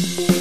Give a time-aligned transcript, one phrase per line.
[0.00, 0.39] beleuchteten Brüder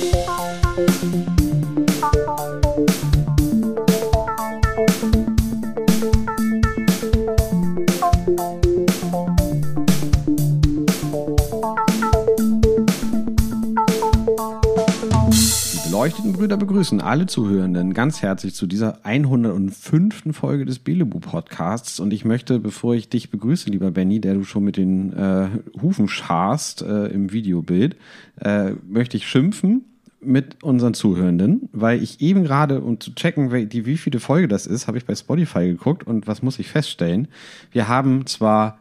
[16.80, 20.32] begrüßen alle Zuhörenden ganz herzlich zu dieser 105.
[20.32, 22.00] Folge des Belebu Podcasts.
[22.00, 25.50] Und ich möchte, bevor ich dich begrüße, lieber Benny, der du schon mit den äh,
[25.82, 27.98] Hufen scharst äh, im Videobild,
[28.40, 29.84] äh, möchte ich schimpfen
[30.22, 34.66] mit unseren Zuhörenden, weil ich eben gerade, um zu checken, wie, wie viele Folge das
[34.66, 37.28] ist, habe ich bei Spotify geguckt und was muss ich feststellen?
[37.74, 38.80] Wir haben zwar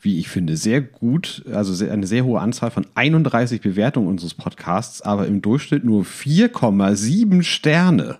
[0.00, 5.02] wie ich finde, sehr gut, also eine sehr hohe Anzahl von 31 Bewertungen unseres Podcasts,
[5.02, 8.18] aber im Durchschnitt nur 4,7 Sterne.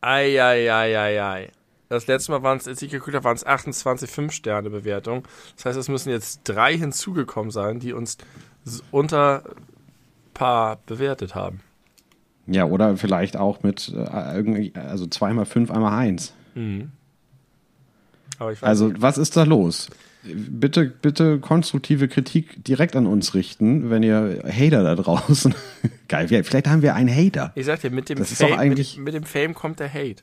[0.00, 1.50] Eieieiei.
[1.90, 5.24] Das letzte Mal waren es, als ich geguckt habe, waren es 28 5-Sterne-Bewertungen.
[5.56, 8.16] Das heißt, es müssen jetzt drei hinzugekommen sein, die uns
[8.92, 9.42] unter
[10.32, 11.60] paar bewertet haben.
[12.46, 16.32] Ja, oder vielleicht auch mit äh, irgendwie, also zweimal fünf, einmal eins.
[16.54, 16.92] Mhm.
[18.60, 19.02] also, nicht.
[19.02, 19.90] was ist da los?
[20.22, 25.54] Bitte, bitte konstruktive Kritik direkt an uns richten, wenn ihr Hater da draußen.
[26.08, 27.52] Geil, vielleicht haben wir einen Hater.
[27.54, 30.22] Ich sag dir, mit dem, das Fame, eigentlich mit, mit, dem Fame kommt der Hate.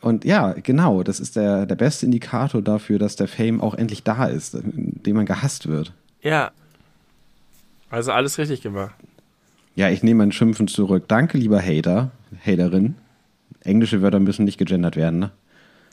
[0.00, 4.02] Und ja, genau, das ist der, der beste Indikator dafür, dass der Fame auch endlich
[4.02, 5.92] da ist, indem man gehasst wird.
[6.22, 6.52] Ja.
[7.90, 8.94] Also alles richtig gemacht.
[9.74, 11.04] Ja, ich nehme mein Schimpfen zurück.
[11.08, 12.10] Danke, lieber Hater,
[12.44, 12.94] Haterin.
[13.62, 15.30] Englische Wörter müssen nicht gegendert werden, ne?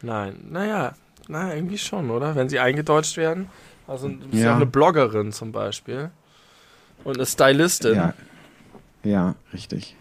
[0.03, 0.93] Nein, naja,
[1.27, 2.35] na, irgendwie schon, oder?
[2.35, 3.49] Wenn sie eingedeutscht werden.
[3.87, 4.49] Also du bist ja.
[4.49, 6.11] ja eine Bloggerin zum Beispiel.
[7.03, 7.95] Und eine Stylistin.
[7.95, 8.13] Ja,
[9.03, 9.95] ja richtig.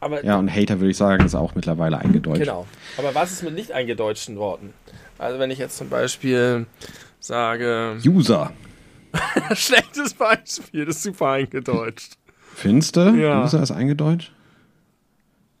[0.00, 2.40] Aber ja, und Hater würde ich sagen, ist auch mittlerweile eingedeutscht.
[2.40, 2.66] Genau.
[2.98, 4.74] Aber was ist mit nicht eingedeutschten Worten?
[5.18, 6.66] Also wenn ich jetzt zum Beispiel
[7.18, 7.98] sage...
[8.04, 8.52] User.
[9.54, 12.18] Schlechtes Beispiel, das ist super eingedeutscht.
[12.54, 13.00] Findest du?
[13.16, 13.42] Ja.
[13.42, 14.32] User ist eingedeutscht?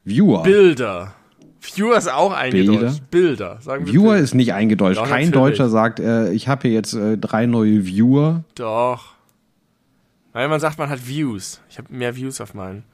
[0.04, 0.44] Viewer.
[0.44, 1.15] Bilder.
[1.74, 3.10] Viewer ist auch eingedeutscht.
[3.10, 3.56] Bilder.
[3.56, 4.24] Bilder sagen wir Viewer Bilder.
[4.24, 5.00] ist nicht eingedeutscht.
[5.00, 5.56] Doch, Kein natürlich.
[5.58, 8.44] Deutscher sagt, äh, ich habe hier jetzt äh, drei neue Viewer.
[8.54, 9.14] Doch.
[10.32, 11.60] Weil man sagt, man hat Views.
[11.70, 12.84] Ich habe mehr Views auf meinen.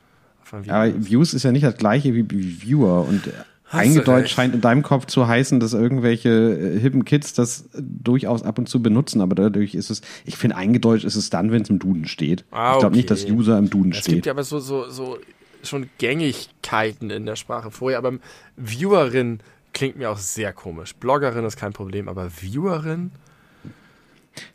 [0.42, 3.06] Auf meinen Aber Views ist ja nicht das gleiche wie Viewer.
[3.06, 3.28] Und
[3.72, 8.42] Hast eingedeutscht scheint in deinem Kopf zu heißen, dass irgendwelche äh, hippen Kids das durchaus
[8.42, 9.22] ab und zu benutzen.
[9.22, 12.44] Aber dadurch ist es, ich finde, eingedeutscht ist es dann, wenn es im Duden steht.
[12.50, 12.96] Ah, ich glaube okay.
[12.96, 14.08] nicht, dass User im Duden steht.
[14.08, 15.18] Es gibt ja aber so, so, so
[15.62, 18.14] schon Gängigkeiten in der Sprache vorher, aber
[18.56, 19.40] Viewerin
[19.72, 20.94] klingt mir auch sehr komisch.
[20.94, 23.10] Bloggerin ist kein Problem, aber Viewerin?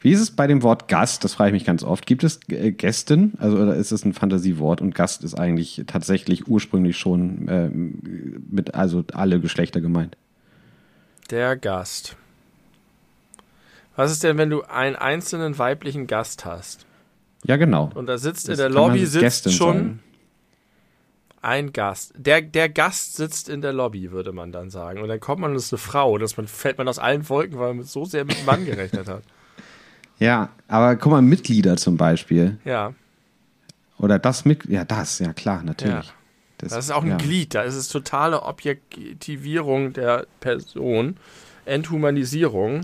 [0.01, 1.23] Wie ist es bei dem Wort Gast?
[1.23, 2.05] Das frage ich mich ganz oft.
[2.07, 3.33] Gibt es äh, Gästin?
[3.37, 4.81] Also, oder ist es ein Fantasiewort?
[4.81, 10.17] Und Gast ist eigentlich tatsächlich ursprünglich schon äh, mit, also alle Geschlechter gemeint.
[11.29, 12.15] Der Gast.
[13.95, 16.85] Was ist denn, wenn du einen einzelnen weiblichen Gast hast?
[17.43, 17.91] Ja, genau.
[17.93, 19.99] Und da sitzt das in der Lobby sitzt schon sein.
[21.47, 22.11] Ein Gast.
[22.17, 25.01] Der, der Gast sitzt in der Lobby, würde man dann sagen.
[25.01, 26.17] Und dann kommt man und ist eine Frau.
[26.17, 29.23] Das man, fällt man aus allen Wolken, weil man so sehr mit Mann gerechnet hat.
[30.19, 32.57] Ja, aber guck mal, Mitglieder zum Beispiel.
[32.65, 32.93] Ja.
[33.97, 34.73] Oder das Mitglied.
[34.73, 36.07] Ja, das, ja klar, natürlich.
[36.07, 36.13] Ja.
[36.57, 37.17] Das, das, ist auch ein ja.
[37.17, 37.55] Glied.
[37.55, 41.15] Da ist es totale Objektivierung der Person,
[41.63, 42.81] Enthumanisierung.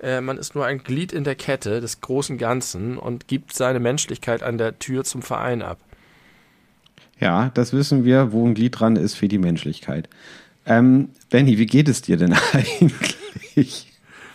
[0.00, 3.80] Äh, man ist nur ein Glied in der Kette des großen Ganzen und gibt seine
[3.80, 5.80] Menschlichkeit an der Tür zum Verein ab.
[7.18, 10.08] Ja, das wissen wir, wo ein Glied dran ist für die Menschlichkeit.
[10.66, 13.92] Ähm, Benny, wie geht es dir denn eigentlich?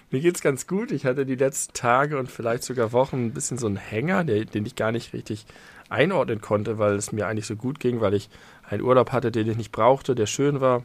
[0.09, 0.91] Mir geht's ganz gut.
[0.91, 4.65] Ich hatte die letzten Tage und vielleicht sogar Wochen ein bisschen so einen Hänger, den
[4.65, 5.45] ich gar nicht richtig
[5.89, 8.29] einordnen konnte, weil es mir eigentlich so gut ging, weil ich
[8.69, 10.83] einen Urlaub hatte, den ich nicht brauchte, der schön war.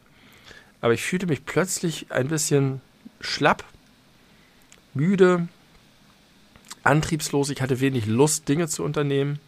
[0.81, 2.81] Aber ich fühlte mich plötzlich ein bisschen
[3.21, 3.65] schlapp,
[4.95, 5.49] müde,
[6.85, 7.51] antriebslos.
[7.51, 9.41] Ich hatte wenig Lust, Dinge zu unternehmen.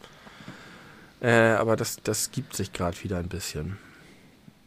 [1.20, 3.76] Äh, aber das, das gibt sich gerade wieder ein bisschen.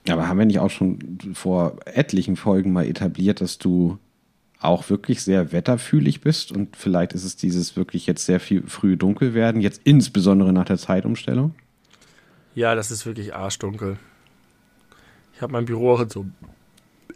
[0.09, 4.00] Aber haben wir nicht auch schon vor etlichen Folgen mal etabliert, dass du
[4.59, 8.95] auch wirklich sehr wetterfühlig bist und vielleicht ist es dieses wirklich jetzt sehr viel früh
[8.95, 11.56] dunkel werden, jetzt insbesondere nach der Zeitumstellung?
[12.53, 13.97] Ja, das ist wirklich arschdunkel.
[15.34, 16.25] Ich habe mein Büro auch in so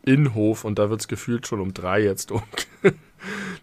[0.03, 2.65] Innenhof und da wird es gefühlt schon um drei jetzt dunkel.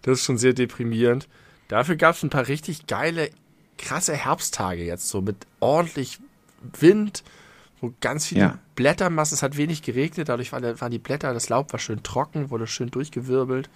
[0.02, 1.28] das ist schon sehr deprimierend.
[1.68, 3.30] Dafür gab es ein paar richtig geile
[3.78, 6.18] krasse Herbsttage jetzt, so mit ordentlich
[6.78, 7.22] Wind,
[7.80, 8.58] wo ganz viele ja.
[8.76, 12.66] Blättermassen, es hat wenig geregnet, dadurch waren die Blätter, das Laub war schön trocken, wurde
[12.66, 13.68] schön durchgewirbelt.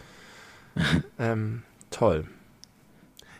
[1.19, 2.27] ähm, toll.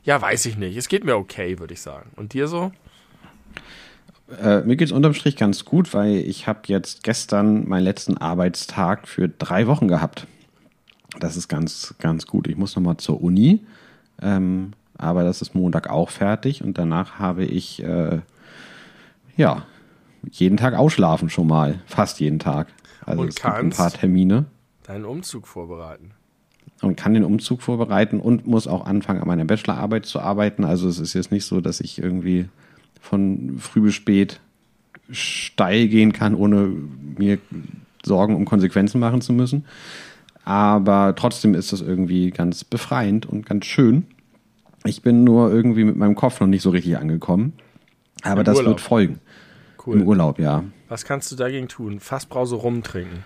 [0.03, 0.77] Ja, weiß ich nicht.
[0.77, 2.11] Es geht mir okay, würde ich sagen.
[2.17, 2.73] Und dir so?
[4.41, 8.17] Äh, mir geht es unterm Strich ganz gut, weil ich habe jetzt gestern meinen letzten
[8.17, 10.27] Arbeitstag für drei Wochen gehabt.
[11.19, 12.47] Das ist ganz, ganz gut.
[12.49, 13.65] Ich muss nochmal zur Uni.
[14.21, 18.21] Ähm, aber das ist Montag auch fertig und danach habe ich äh,
[19.37, 19.65] ja,
[20.31, 21.81] jeden Tag ausschlafen schon mal.
[21.87, 22.69] Fast jeden Tag.
[23.05, 24.47] Also Und es gibt ein paar Termine.
[24.85, 26.13] Deinen Umzug vorbereiten.
[26.83, 30.65] und kann den Umzug vorbereiten und muss auch anfangen, an meiner Bachelorarbeit zu arbeiten.
[30.65, 32.49] Also es ist jetzt nicht so, dass ich irgendwie
[33.01, 34.41] von früh bis spät
[35.11, 36.73] steil gehen kann, ohne
[37.19, 37.39] mir
[38.05, 39.65] Sorgen um Konsequenzen machen zu müssen.
[40.45, 44.07] Aber trotzdem ist das irgendwie ganz befreiend und ganz schön.
[44.89, 47.53] Ich bin nur irgendwie mit meinem Kopf noch nicht so richtig angekommen.
[48.23, 48.71] Aber Im das Urlaub.
[48.73, 49.21] wird folgen.
[49.85, 50.01] Cool.
[50.01, 50.65] Im Urlaub, ja.
[50.89, 52.01] Was kannst du dagegen tun?
[52.01, 53.25] Fassbrause rumtrinken.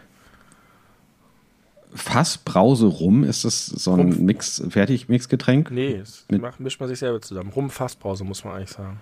[1.92, 4.18] Fassbrause rum, ist das so ein Rumpf.
[4.18, 5.70] Mix, Fertigmixgetränk?
[5.72, 7.50] Nee, das Mit- macht, mischt man sich selber zusammen.
[7.50, 9.00] Rum Fassbrause, muss man eigentlich sagen.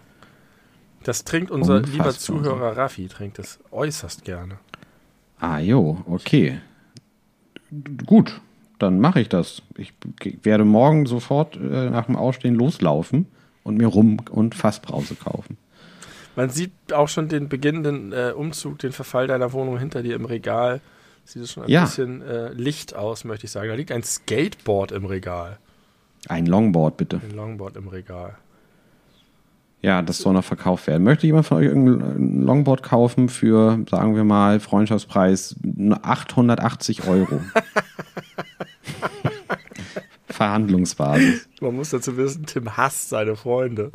[1.04, 2.10] Das trinkt unser Rum lieber.
[2.12, 4.58] Zuhörer Raffi, trinkt das äußerst gerne.
[5.38, 6.60] Ah, jo, okay.
[8.06, 8.40] Gut,
[8.78, 9.62] dann mache ich das.
[9.76, 9.92] Ich
[10.42, 13.26] werde morgen sofort äh, nach dem Ausstehen loslaufen
[13.64, 15.56] und mir Rum und Fassbrause kaufen.
[16.36, 20.24] Man sieht auch schon den beginnenden äh, Umzug, den Verfall deiner Wohnung hinter dir im
[20.24, 20.80] Regal.
[21.24, 21.82] Sieht es schon ein Ja.
[21.84, 23.68] bisschen äh, Licht aus, möchte ich sagen.
[23.68, 25.58] Da liegt ein Skateboard im Regal.
[26.28, 27.20] Ein Longboard, bitte.
[27.28, 28.36] Ein Longboard im Regal.
[29.82, 31.04] Ja, das soll noch verkauft werden.
[31.04, 35.54] Möchte jemand von euch irgendein Longboard kaufen für, sagen wir mal, Freundschaftspreis
[36.02, 37.40] 880 Euro?
[40.38, 41.48] Verhandlungsbasis.
[41.60, 43.92] Man muss dazu wissen, Tim hasst seine Freunde.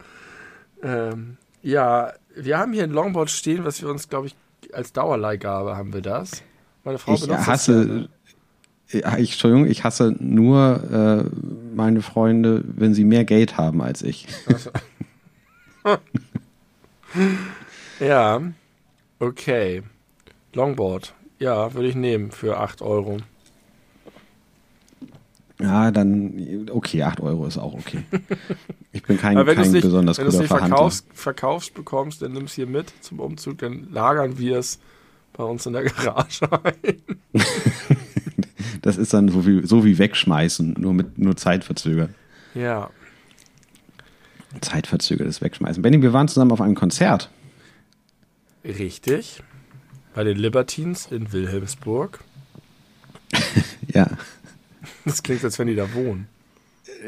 [0.83, 4.35] Ähm, ja, wir haben hier ein Longboard stehen, was wir uns, glaube ich,
[4.73, 6.43] als Dauerleihgabe haben wir das.
[6.83, 8.09] Meine Frau Ich benutzt das hasse, gerne.
[8.89, 14.01] Ja, ich, Entschuldigung, ich hasse nur äh, meine Freunde, wenn sie mehr Geld haben als
[14.01, 14.27] ich.
[17.99, 18.41] Ja,
[19.19, 19.83] okay.
[20.53, 21.13] Longboard.
[21.39, 23.17] Ja, würde ich nehmen für 8 Euro.
[25.63, 28.03] Ja, dann, okay, 8 Euro ist auch okay.
[28.95, 30.77] Ich bin kein, du es kein nicht, besonders wenn du's guter nicht Verhandler.
[30.77, 34.79] verkaufst, verkaufst bekommst, dann nimm es hier mit zum Umzug, dann lagern wir es
[35.31, 37.01] bei uns in der Garage ein.
[38.83, 42.09] Das ist dann so wie, so wie wegschmeißen, nur mit nur zeitverzögert.
[42.53, 42.89] Ja.
[44.59, 45.81] Zeitverzögertes Wegschmeißen.
[45.81, 47.29] Benny, wir waren zusammen auf einem Konzert.
[48.65, 49.41] Richtig.
[50.13, 52.19] Bei den Libertines in Wilhelmsburg.
[53.93, 54.07] Ja.
[55.05, 56.27] Das klingt, als wenn die da wohnen.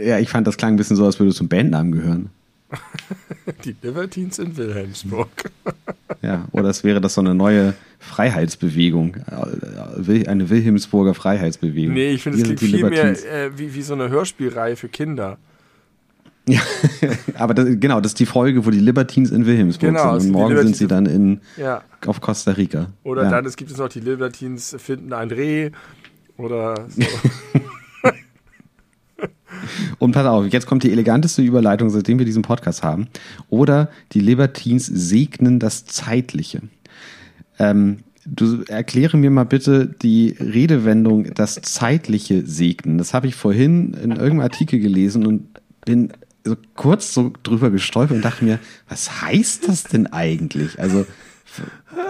[0.01, 2.30] Ja, ich fand, das klang ein bisschen so, als würde es zum Bandnamen gehören.
[3.63, 5.30] Die Libertines in Wilhelmsburg.
[6.22, 9.16] Ja, oder es wäre das so eine neue Freiheitsbewegung.
[10.07, 11.94] Äh, Eine Wilhelmsburger Freiheitsbewegung.
[11.94, 13.24] Nee, ich finde, es klingt viel mehr Libertines.
[13.25, 15.38] äh, wie, wie so eine Hörspielreihe für Kinder.
[16.48, 16.62] Ja,
[17.36, 20.30] aber das, genau, das ist die Folge, wo die Libertines in Wilhelmsburg Genau, sind.
[20.30, 21.83] Und morgen sind sie dann in, Ja.
[22.06, 22.88] auf Costa Rica.
[23.04, 23.30] Oder ja.
[23.30, 25.72] dann, es gibt es noch die Libertines finden ein Reh.
[26.38, 27.02] Oder so.
[30.00, 33.08] Und pass auf, jetzt kommt die eleganteste Überleitung, seitdem wir diesen Podcast haben.
[33.50, 36.62] Oder die Libertines segnen das Zeitliche.
[37.58, 42.98] Ähm, du erkläre mir mal bitte die Redewendung das Zeitliche segnen.
[42.98, 45.48] Das habe ich vorhin in irgendeinem Artikel gelesen und
[45.86, 46.12] bin
[46.44, 50.80] so kurz so drüber gestolpert und dachte mir, was heißt das denn eigentlich?
[50.80, 51.06] Also,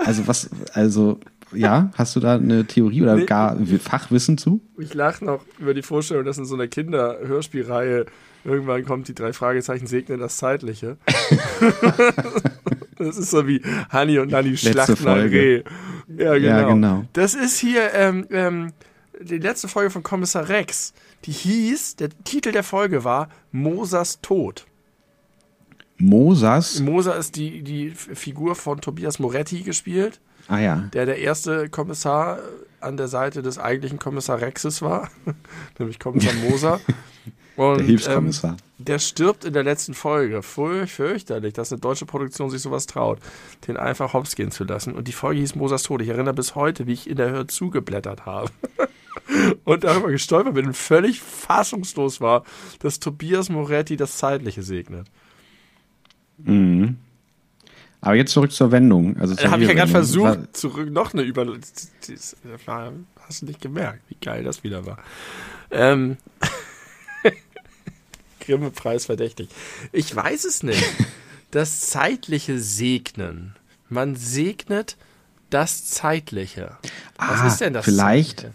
[0.06, 1.20] also was, also,
[1.54, 3.26] ja, hast du da eine Theorie oder Nee.
[3.26, 4.62] gar Fachwissen zu?
[4.78, 8.06] Ich lache noch über die Vorstellung, dass in so einer Kinderhörspielreihe
[8.44, 10.98] irgendwann kommt die drei Fragezeichen segnen das Zeitliche.
[12.98, 15.30] das ist so wie Hanni und Nanni schlachten ein.
[15.30, 15.64] Reh.
[16.08, 16.46] Ja genau.
[16.48, 17.06] Ja, genau.
[17.14, 18.74] Das ist hier ähm, ähm,
[19.22, 20.94] die letzte Folge von Kommissar Rex.
[21.26, 24.66] Die hieß, der Titel der Folge war Mosas Tod.
[25.98, 26.80] Mosas.
[26.82, 30.76] Moser ist die, die Figur von Tobias Moretti gespielt, Ah ja.
[30.94, 32.40] der der erste Kommissar
[32.80, 35.10] an der Seite des eigentlichen Kommissar Rexes war,
[35.80, 36.80] nämlich Kommissar Moser.
[37.56, 38.52] Und, Der Hilfskommissar.
[38.52, 40.44] Ähm, der stirbt in der letzten Folge.
[40.44, 43.20] Furch, fürchterlich, dass eine deutsche Produktion sich sowas traut,
[43.68, 44.94] den einfach hops gehen zu lassen.
[44.94, 46.02] Und die Folge hieß Mosas Tod.
[46.02, 48.50] Ich erinnere bis heute, wie ich in der Höhe zugeblättert habe.
[49.64, 52.44] und darüber gestolpert bin und völlig fassungslos war,
[52.80, 55.08] dass Tobias Moretti das Zeitliche segnet.
[58.06, 59.18] Aber jetzt zurück zur Wendung.
[59.18, 61.46] Also zur Da habe ich ja gerade versucht, zurück noch eine Über...
[62.66, 62.94] war-
[63.28, 65.00] Hast du nicht gemerkt, wie geil das wieder war.
[65.72, 66.18] Ähm...
[68.40, 69.50] Grimme-Preis verdächtig.
[69.92, 70.84] Ich weiß es nicht.
[71.52, 73.56] Das zeitliche Segnen.
[73.88, 74.98] Man segnet
[75.50, 76.76] das Zeitliche.
[77.18, 78.54] Was Ah, ist denn das vielleicht- Zeitliche?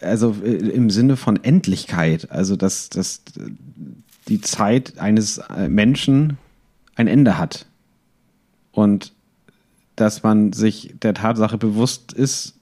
[0.00, 2.30] Also äh, im Sinne von Endlichkeit.
[2.30, 3.22] Also dass, dass
[4.28, 6.38] die Zeit eines äh, Menschen
[6.94, 7.66] ein Ende hat.
[8.76, 9.14] Und
[9.96, 12.60] dass man sich der Tatsache bewusst ist,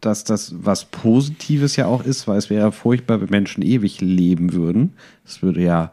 [0.00, 4.54] dass das was Positives ja auch ist, weil es wäre furchtbar, wenn Menschen ewig leben
[4.54, 4.94] würden.
[5.26, 5.92] Es würde ja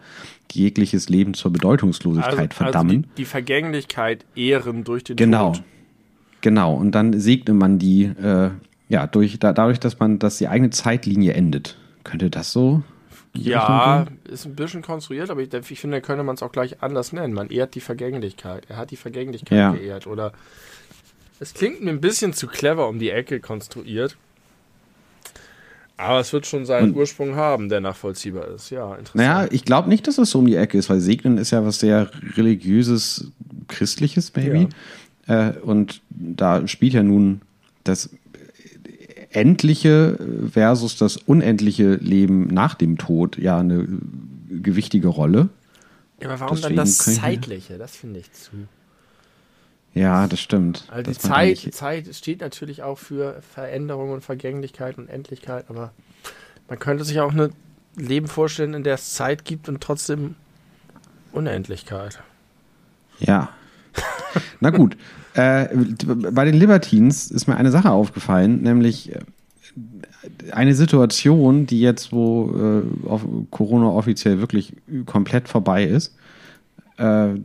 [0.53, 2.95] jegliches Leben zur Bedeutungslosigkeit also, verdammen.
[2.95, 5.51] Also die, die, Vergänglichkeit ehren durch den genau.
[5.51, 5.63] Tod.
[6.39, 8.51] Genau, und dann segne man die, äh,
[8.87, 11.77] ja, durch, da, dadurch, dass man, dass die eigene Zeitlinie endet.
[12.05, 12.83] Könnte das so?
[13.37, 17.13] Ja, ist ein bisschen konstruiert, aber ich, ich finde, könnte man es auch gleich anders
[17.13, 17.33] nennen.
[17.33, 18.65] Man ehrt die Vergänglichkeit.
[18.69, 19.71] Er hat die Vergänglichkeit ja.
[19.71, 20.07] geehrt.
[20.07, 20.33] Oder
[21.39, 24.17] es klingt mir ein bisschen zu clever um die Ecke konstruiert.
[25.97, 28.69] Aber es wird schon seinen und, Ursprung haben, der nachvollziehbar ist.
[28.69, 29.15] Ja, interessant.
[29.15, 31.65] Naja, ich glaube nicht, dass es so um die Ecke ist, weil Segnen ist ja
[31.65, 33.31] was sehr religiöses,
[33.67, 34.69] christliches, maybe.
[35.27, 35.49] Ja.
[35.49, 37.41] Äh, und da spielt ja nun
[37.83, 38.11] das
[39.29, 40.17] endliche
[40.51, 43.87] versus das unendliche Leben nach dem Tod ja eine
[44.49, 45.49] gewichtige Rolle.
[46.21, 47.77] Ja, aber warum Deswegen dann das Zeitliche?
[47.77, 48.51] Das finde ich zu.
[49.93, 50.85] Ja, das stimmt.
[50.89, 55.91] Also die Zeit, Zeit steht natürlich auch für Veränderung und Vergänglichkeit und Endlichkeit, aber
[56.69, 57.51] man könnte sich auch ein
[57.95, 60.35] Leben vorstellen, in der es Zeit gibt und trotzdem
[61.31, 62.19] Unendlichkeit.
[63.19, 63.49] Ja.
[64.59, 64.97] Na gut.
[65.33, 65.67] Äh,
[66.31, 69.19] bei den Libertines ist mir eine Sache aufgefallen, nämlich äh,
[70.51, 74.73] eine Situation, die jetzt, wo äh, Corona offiziell wirklich
[75.05, 76.15] komplett vorbei ist,
[76.97, 77.35] äh,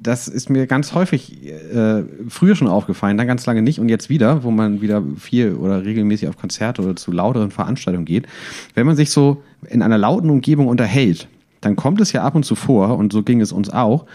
[0.00, 4.08] das ist mir ganz häufig äh, früher schon aufgefallen, dann ganz lange nicht und jetzt
[4.08, 8.26] wieder, wo man wieder viel oder regelmäßig auf Konzerte oder zu lauteren Veranstaltungen geht.
[8.74, 11.26] Wenn man sich so in einer lauten Umgebung unterhält,
[11.60, 14.06] dann kommt es ja ab und zu vor, und so ging es uns auch,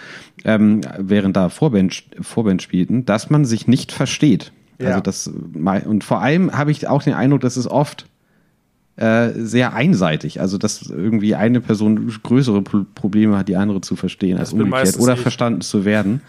[0.45, 4.51] ähm, während da Vorband, Vorband spielten, dass man sich nicht versteht.
[4.79, 4.89] Ja.
[4.89, 8.05] Also das, und vor allem habe ich auch den Eindruck, dass es oft
[8.95, 10.39] äh, sehr einseitig.
[10.39, 14.99] Also, dass irgendwie eine Person größere Probleme hat, die andere zu verstehen, das als umgekehrt.
[14.99, 15.19] Oder ich.
[15.19, 16.21] verstanden zu werden.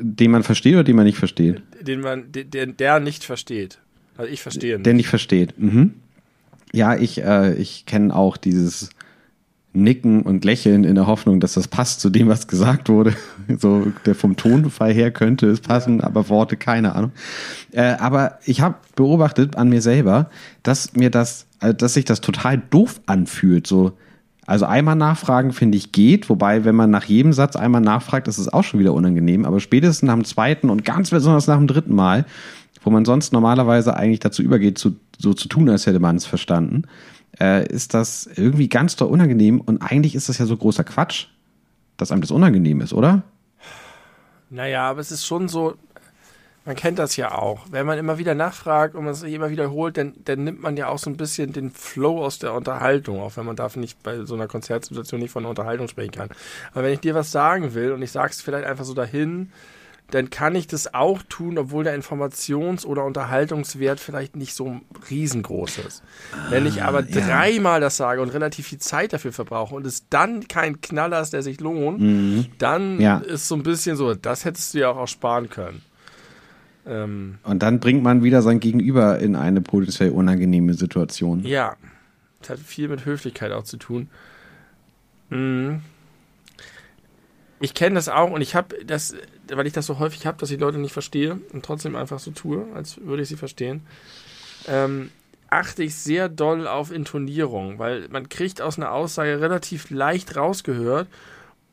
[0.00, 1.60] Den man versteht oder den man nicht versteht?
[1.82, 3.78] Den man, den, der nicht versteht.
[4.16, 4.86] Also ich verstehe nicht.
[4.86, 5.58] Der nicht versteht.
[5.58, 5.94] Mhm.
[6.72, 8.90] Ja, ich, äh, ich kenne auch dieses
[9.72, 13.14] Nicken und Lächeln in der Hoffnung, dass das passt zu dem, was gesagt wurde.
[13.58, 17.12] So der vom Tonfall her könnte es passen, aber Worte keine Ahnung.
[17.72, 20.28] Äh, aber ich habe beobachtet an mir selber,
[20.62, 23.66] dass mir das, äh, dass sich das total doof anfühlt.
[23.66, 23.92] So,
[24.44, 28.36] also einmal nachfragen finde ich geht, wobei wenn man nach jedem Satz einmal nachfragt, ist
[28.36, 29.46] es auch schon wieder unangenehm.
[29.46, 32.26] Aber spätestens nach dem zweiten und ganz besonders nach dem dritten Mal,
[32.82, 36.26] wo man sonst normalerweise eigentlich dazu übergeht, zu, so zu tun, als hätte man es
[36.26, 36.82] verstanden
[37.40, 41.26] äh, ist das irgendwie ganz doll unangenehm und eigentlich ist das ja so großer Quatsch,
[41.96, 43.22] dass einem das unangenehm ist, oder?
[44.50, 45.74] Naja, aber es ist schon so,
[46.64, 47.66] man kennt das ja auch.
[47.70, 50.88] Wenn man immer wieder nachfragt und man es immer wiederholt, dann, dann nimmt man ja
[50.88, 54.24] auch so ein bisschen den Flow aus der Unterhaltung, auch wenn man dafür nicht bei
[54.24, 56.28] so einer Konzertsituation nicht von einer Unterhaltung sprechen kann.
[56.72, 59.50] Aber wenn ich dir was sagen will und ich sag's vielleicht einfach so dahin,
[60.10, 65.78] dann kann ich das auch tun, obwohl der Informations- oder Unterhaltungswert vielleicht nicht so riesengroß
[65.78, 66.02] ist.
[66.32, 67.20] Ah, Wenn ich aber ja.
[67.20, 71.34] dreimal das sage und relativ viel Zeit dafür verbrauche und es dann kein Knaller ist,
[71.34, 72.46] der sich lohnt, mhm.
[72.56, 73.18] dann ja.
[73.18, 75.82] ist so ein bisschen so, das hättest du ja auch, auch sparen können.
[76.86, 81.44] Ähm, und dann bringt man wieder sein Gegenüber in eine potenziell unangenehme Situation.
[81.44, 81.76] Ja,
[82.40, 84.08] das hat viel mit Höflichkeit auch zu tun.
[85.28, 85.82] Mhm
[87.60, 89.14] ich kenne das auch und ich habe das,
[89.52, 92.30] weil ich das so häufig habe, dass ich Leute nicht verstehe und trotzdem einfach so
[92.30, 93.82] tue, als würde ich sie verstehen,
[94.66, 95.10] ähm,
[95.50, 101.08] achte ich sehr doll auf Intonierung, weil man kriegt aus einer Aussage relativ leicht rausgehört,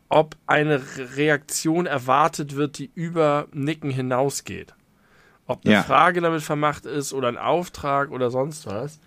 [0.10, 0.82] ob eine
[1.15, 4.74] Reaktion erwartet wird, die über Nicken hinausgeht.
[5.48, 5.84] Ob eine ja.
[5.84, 9.00] Frage damit vermacht ist oder ein Auftrag oder sonst was.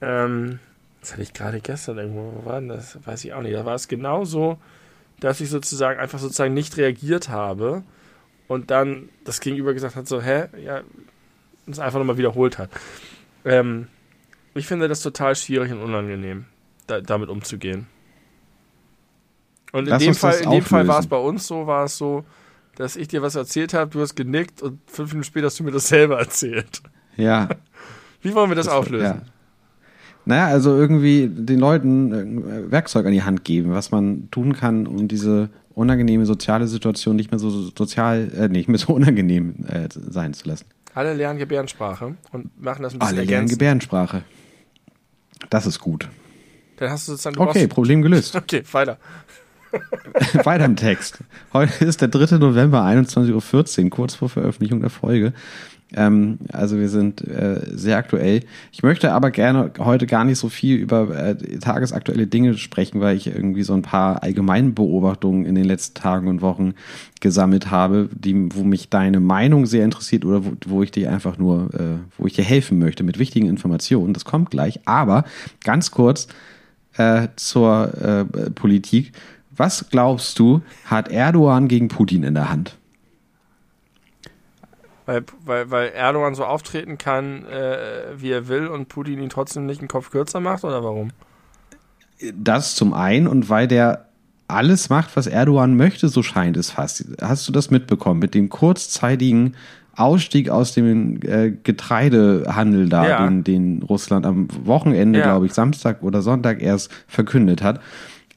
[0.00, 0.58] Ähm,
[1.00, 2.98] das hatte ich gerade gestern irgendwo, wo war denn das?
[3.04, 3.54] Weiß ich auch nicht.
[3.54, 4.58] Da war es genauso
[5.24, 7.82] dass ich sozusagen einfach sozusagen nicht reagiert habe
[8.46, 10.82] und dann das Gegenüber gesagt hat, so, hä, ja,
[11.66, 12.68] es einfach nochmal wiederholt hat.
[13.46, 13.88] Ähm,
[14.54, 16.44] ich finde das total schwierig und unangenehm,
[16.86, 17.86] da, damit umzugehen.
[19.72, 22.26] Und in dem Fall, in dem Fall war es bei uns so, war es so,
[22.76, 25.64] dass ich dir was erzählt habe, du hast genickt und fünf Minuten später hast du
[25.64, 26.82] mir das selber erzählt.
[27.16, 27.48] Ja.
[28.20, 29.22] Wie wollen wir das, das auflösen?
[29.26, 29.32] Ja.
[30.26, 34.86] Naja, also irgendwie den Leuten äh, Werkzeug an die Hand geben, was man tun kann,
[34.86, 39.88] um diese unangenehme soziale Situation nicht mehr so sozial, äh, nicht mehr so unangenehm äh,
[39.90, 40.66] sein zu lassen.
[40.94, 44.22] Alle lernen Gebärdensprache und machen das ein bisschen Alle lernen Gebärdensprache.
[45.50, 46.08] Das ist gut.
[46.76, 47.36] Dann hast du sozusagen.
[47.36, 48.34] Du okay, Problem gelöst.
[48.44, 48.98] Okay, weiter.
[50.44, 51.18] Weiter im Text.
[51.52, 52.38] Heute ist der 3.
[52.38, 55.32] November, 21.14 Uhr, kurz vor Veröffentlichung der Folge.
[55.96, 58.40] Ähm, also wir sind äh, sehr aktuell.
[58.72, 63.16] Ich möchte aber gerne heute gar nicht so viel über äh, tagesaktuelle Dinge sprechen, weil
[63.16, 66.74] ich irgendwie so ein paar allgemeine Beobachtungen in den letzten Tagen und Wochen
[67.20, 71.38] gesammelt habe, die, wo mich deine Meinung sehr interessiert oder wo, wo ich dir einfach
[71.38, 74.14] nur, äh, wo ich dir helfen möchte mit wichtigen Informationen.
[74.14, 74.80] Das kommt gleich.
[74.84, 75.24] Aber
[75.62, 76.28] ganz kurz
[76.96, 79.12] äh, zur äh, Politik.
[79.56, 82.76] Was glaubst du, hat Erdogan gegen Putin in der Hand?
[85.06, 89.66] Weil, weil, weil Erdogan so auftreten kann, äh, wie er will und Putin ihn trotzdem
[89.66, 91.10] nicht einen Kopf kürzer macht oder warum?
[92.32, 94.06] Das zum einen und weil der
[94.48, 97.04] alles macht, was Erdogan möchte, so scheint es fast.
[97.20, 99.54] Hast du das mitbekommen mit dem kurzzeitigen
[99.96, 103.24] Ausstieg aus dem äh, Getreidehandel da, ja.
[103.24, 105.24] den, den Russland am Wochenende, ja.
[105.24, 107.80] glaube ich, Samstag oder Sonntag erst verkündet hat?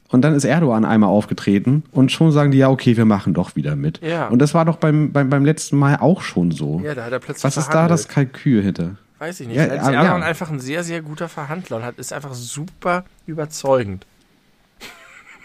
[0.08, 3.56] Und dann ist Erdogan einmal aufgetreten und schon sagen die, ja, okay, wir machen doch
[3.56, 4.00] wieder mit.
[4.02, 4.28] Ja.
[4.28, 6.80] Und das war doch beim, beim, beim letzten Mal auch schon so.
[6.82, 8.96] Ja, da hat er plötzlich Was ist da das Kalkül hinter?
[9.18, 9.56] Weiß ich nicht.
[9.56, 10.26] Ja, ist Erdogan ja.
[10.26, 14.06] einfach ein sehr, sehr guter Verhandler und hat, ist einfach super überzeugend.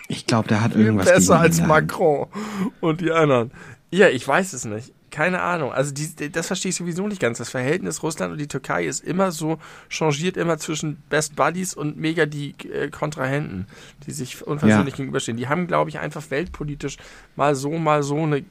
[0.07, 2.27] Ich glaube, der hat irgendwas Besser als Macron
[2.79, 3.51] und die anderen.
[3.91, 5.71] Ja, ich weiß es nicht keine Ahnung.
[5.71, 7.37] Also die, das verstehe ich sowieso nicht ganz.
[7.37, 11.97] Das Verhältnis Russland und die Türkei ist immer so, changiert immer zwischen Best Buddies und
[11.97, 13.67] mega die äh, Kontrahenten,
[14.07, 14.97] die sich unversöhnlich ja.
[14.97, 15.37] gegenüberstehen.
[15.37, 16.97] Die haben, glaube ich, einfach weltpolitisch
[17.35, 18.43] mal so, mal so eine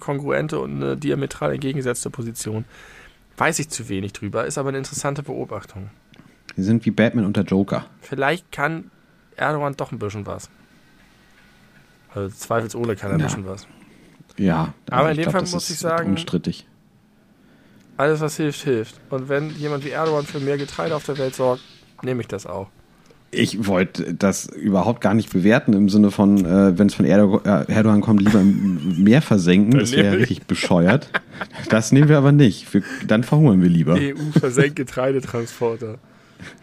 [0.00, 2.64] kongruente und eine diametral entgegengesetzte Position.
[3.36, 5.90] Weiß ich zu wenig drüber, ist aber eine interessante Beobachtung.
[6.56, 7.84] Die sind wie Batman und der Joker.
[8.00, 8.90] Vielleicht kann
[9.36, 10.48] Erdogan doch ein bisschen was.
[12.14, 13.26] Also zweifelsohne kann er ein ja.
[13.26, 13.66] bisschen was.
[14.38, 16.66] Ja, aber in dem Fall muss ich sagen, unstrittig.
[17.96, 19.00] Alles, was hilft, hilft.
[19.10, 21.62] Und wenn jemand wie Erdogan für mehr Getreide auf der Welt sorgt,
[22.02, 22.68] nehme ich das auch.
[23.30, 27.44] Ich wollte das überhaupt gar nicht bewerten im Sinne von, äh, wenn es von Erdogan,
[27.44, 29.78] äh, Erdogan kommt, lieber im Meer versenken.
[29.78, 31.10] Das wäre ja richtig bescheuert.
[31.68, 32.72] Das nehmen wir aber nicht.
[32.72, 33.94] Wir, dann verhungern wir lieber.
[33.94, 35.98] EU versenkt Getreidetransporter.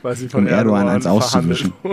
[0.01, 1.73] Weiß ich von um Erdogan, Erdogan eins auszuwischen.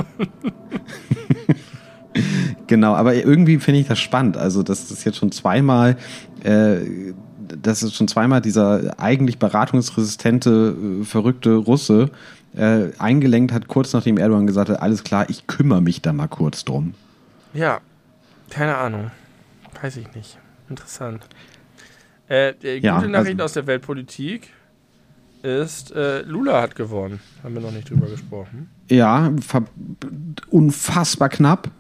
[2.66, 4.36] Genau, aber irgendwie finde ich das spannend.
[4.36, 5.96] Also, dass das jetzt schon zweimal,
[6.44, 6.76] äh,
[7.60, 12.10] dass es schon zweimal dieser eigentlich beratungsresistente, äh, verrückte Russe
[12.56, 16.28] äh, eingelenkt hat, kurz nachdem Erdogan gesagt hat, alles klar, ich kümmere mich da mal
[16.28, 16.94] kurz drum.
[17.54, 17.80] Ja,
[18.50, 19.10] keine Ahnung.
[19.82, 20.38] Weiß ich nicht.
[20.68, 21.26] Interessant.
[22.28, 24.50] Äh, gute ja, Nachricht also, aus der Weltpolitik
[25.42, 27.20] ist, äh, Lula hat gewonnen.
[27.42, 28.70] Haben wir noch nicht drüber gesprochen.
[28.88, 29.32] Ja,
[30.50, 31.70] unfassbar knapp.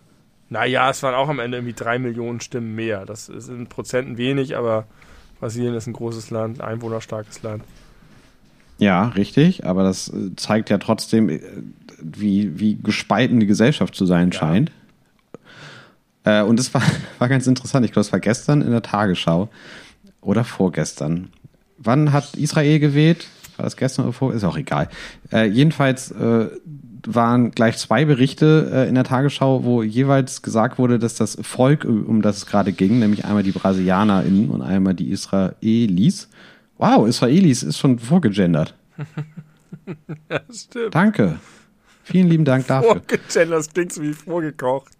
[0.50, 3.06] Naja, es waren auch am Ende irgendwie drei Millionen Stimmen mehr.
[3.06, 4.86] Das ist in Prozenten wenig, aber
[5.38, 7.62] Brasilien ist ein großes Land, einwohnerstarkes Land.
[8.78, 11.40] Ja, richtig, aber das äh, zeigt ja trotzdem, äh,
[12.02, 14.38] wie, wie gespalten die Gesellschaft zu sein ja.
[14.38, 14.72] scheint.
[16.24, 16.82] Äh, und das war,
[17.18, 17.86] war ganz interessant.
[17.86, 19.48] Ich glaube, es war gestern in der Tagesschau
[20.20, 21.28] oder vorgestern.
[21.78, 23.28] Wann hat Israel gewählt?
[23.56, 24.34] War das gestern oder vor?
[24.34, 24.88] Ist auch egal.
[25.30, 26.48] Äh, jedenfalls äh,
[27.06, 31.84] waren gleich zwei Berichte äh, in der Tagesschau, wo jeweils gesagt wurde, dass das Volk,
[31.84, 36.28] um das es gerade ging, nämlich einmal die BrasilianerInnen und einmal die Israelis.
[36.78, 38.74] Wow, Israelis ist schon vorgegendert.
[40.30, 40.94] ja, stimmt.
[40.94, 41.38] Danke.
[42.04, 43.02] Vielen lieben Dank dafür.
[43.06, 44.92] Vorgegendert, das klingt so wie vorgekocht.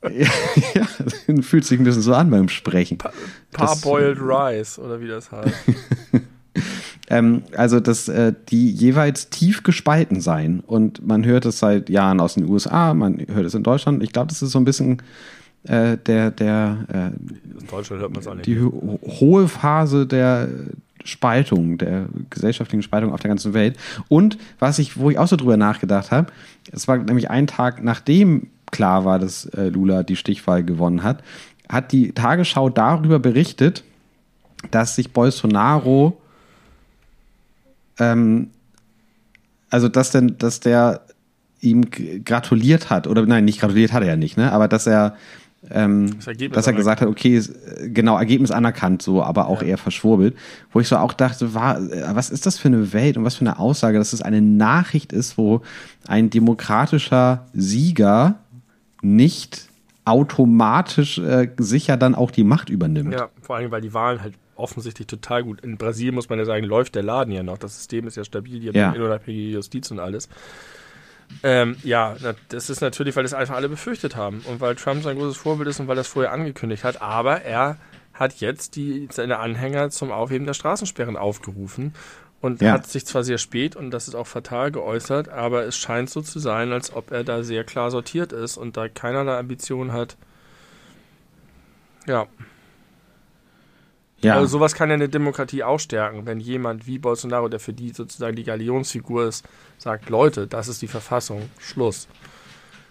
[0.10, 0.28] ja,
[0.74, 2.98] ja, fühlt sich ein bisschen so an beim Sprechen.
[2.98, 3.10] Pa
[3.50, 5.54] Parboiled Rice oder wie das heißt.
[7.10, 10.60] Ähm, also, dass äh, die jeweils tief gespalten seien.
[10.60, 14.02] Und man hört es seit Jahren aus den USA, man hört es in Deutschland.
[14.02, 15.02] Ich glaube, das ist so ein bisschen
[15.64, 18.46] äh, der, der äh, in Deutschland hört man es auch nicht.
[18.46, 20.48] Die ho hohe Phase der
[21.04, 23.76] Spaltung, der gesellschaftlichen Spaltung auf der ganzen Welt.
[24.08, 26.32] Und was ich, wo ich auch so drüber nachgedacht habe,
[26.70, 31.22] es war nämlich ein Tag, nachdem klar war, dass äh, Lula die Stichwahl gewonnen hat,
[31.68, 33.84] hat die Tagesschau darüber berichtet,
[34.70, 36.20] dass sich Bolsonaro
[37.98, 38.50] ähm,
[39.70, 41.02] also dass denn, dass der
[41.60, 41.86] ihm
[42.24, 44.52] gratuliert hat, oder nein, nicht gratuliert hat er ja nicht, ne?
[44.52, 45.16] Aber dass er
[45.70, 47.42] ähm, das dass er gesagt hat, okay,
[47.92, 49.68] genau, Ergebnis anerkannt, so, aber auch ja.
[49.68, 50.36] eher verschwurbelt.
[50.72, 51.80] Wo ich so auch dachte, war,
[52.14, 55.12] was ist das für eine Welt und was für eine Aussage, dass es eine Nachricht
[55.12, 55.62] ist, wo
[56.06, 58.36] ein demokratischer Sieger
[59.02, 59.68] nicht
[60.04, 63.12] automatisch äh, sicher dann auch die Macht übernimmt.
[63.12, 65.60] Ja, vor allem, weil die Wahlen halt offensichtlich total gut.
[65.60, 67.58] In Brasilien muss man ja sagen, läuft der Laden ja noch.
[67.58, 68.92] Das System ist ja stabil, die haben ja.
[68.92, 70.28] unabhängige Justiz und alles.
[71.42, 72.16] Ähm, ja,
[72.48, 75.68] das ist natürlich, weil das einfach alle befürchtet haben und weil Trump sein großes Vorbild
[75.68, 77.02] ist und weil das vorher angekündigt hat.
[77.02, 77.76] Aber er
[78.14, 81.94] hat jetzt die, seine Anhänger zum Aufheben der Straßensperren aufgerufen
[82.40, 82.72] und ja.
[82.72, 86.22] hat sich zwar sehr spät und das ist auch fatal geäußert, aber es scheint so
[86.22, 90.16] zu sein, als ob er da sehr klar sortiert ist und da keinerlei Ambition hat,
[92.06, 92.26] Ja.
[94.20, 97.72] Ja, Also sowas kann ja eine Demokratie auch stärken, wenn jemand wie Bolsonaro, der für
[97.72, 99.44] die sozusagen die Galionsfigur ist,
[99.78, 102.08] sagt, Leute, das ist die Verfassung, Schluss.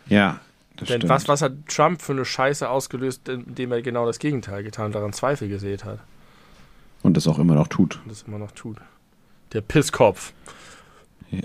[0.08, 0.40] ja.
[0.80, 1.10] Das Denn stimmt.
[1.10, 4.92] was, was hat Trump für eine Scheiße ausgelöst, indem er genau das Gegenteil getan und
[4.96, 5.98] daran Zweifel gesät hat
[7.02, 8.00] Und das auch immer noch tut.
[8.04, 8.78] und das immer noch tut.
[9.54, 10.34] Der Pisskopf.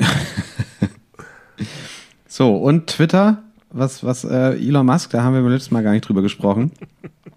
[2.26, 5.92] So, und Twitter, was, was äh, Elon Musk, da haben wir beim letzten Mal gar
[5.92, 6.72] nicht drüber gesprochen.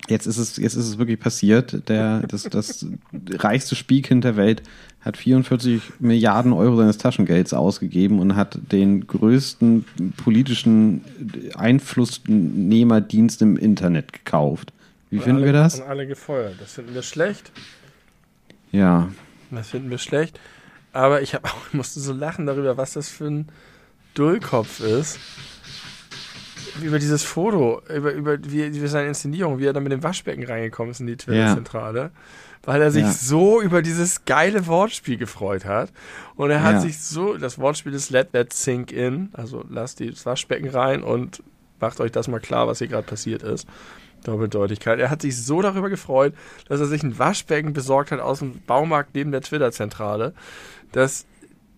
[0.08, 1.90] Jetzt ist es, jetzt ist es wirklich passiert.
[1.90, 2.86] Der, das, das
[3.32, 4.62] reichste Spielkind der Welt
[5.02, 9.86] hat 44 Milliarden Euro seines Taschengelds ausgegeben und hat den größten
[10.18, 11.02] politischen
[11.56, 14.74] Einflussnehmerdienst im Internet gekauft.
[15.10, 15.80] Wie finden alle, wir das?
[15.80, 16.56] Und alle gefeuert.
[16.60, 17.52] Das finden wir schlecht.
[18.72, 19.10] Ja.
[19.52, 20.40] Das finden wir schlecht.
[20.92, 23.50] Aber ich, hab ich musste so lachen darüber, was das für ein
[24.16, 25.20] Dullkopf ist.
[26.82, 30.44] Über dieses Foto, über, über, wie, über seine Inszenierung, wie er da mit dem Waschbecken
[30.46, 32.12] reingekommen ist in die Twitter-Zentrale.
[32.64, 33.12] Weil er sich Ja.
[33.12, 35.92] so über dieses geile Wortspiel gefreut hat.
[36.36, 36.80] Und er hat Ja.
[36.82, 41.44] sich so, das Wortspiel ist Let That Sink In, also lasst das Waschbecken rein und
[41.80, 43.68] macht euch das mal klar, was hier gerade passiert ist.
[44.24, 45.00] Doppeldeutigkeit.
[45.00, 46.34] Er hat sich so darüber gefreut,
[46.68, 50.34] dass er sich ein Waschbecken besorgt hat aus dem Baumarkt neben der Twitter-Zentrale,
[50.92, 51.26] das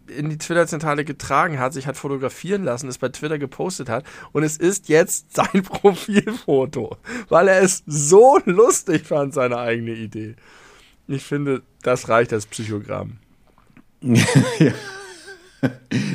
[0.09, 4.43] in die Twitter-Zentrale getragen hat, sich hat fotografieren lassen, es bei Twitter gepostet hat und
[4.43, 6.97] es ist jetzt sein Profilfoto,
[7.29, 10.35] weil er es so lustig fand, seine eigene Idee.
[11.07, 13.17] Ich finde, das reicht als Psychogramm.
[14.01, 14.73] ja.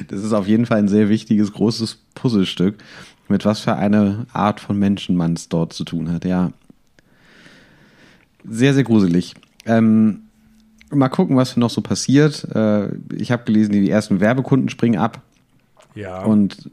[0.08, 2.76] Das ist auf jeden Fall ein sehr wichtiges, großes Puzzlestück,
[3.28, 6.52] mit was für eine Art von Menschen man es dort zu tun hat, ja.
[8.44, 9.34] Sehr, sehr gruselig.
[9.64, 10.24] Ähm,
[10.94, 12.44] mal gucken, was noch so passiert.
[12.54, 15.20] Äh, ich habe gelesen, die ersten Werbekunden springen ab.
[15.94, 16.22] Ja.
[16.24, 16.70] Und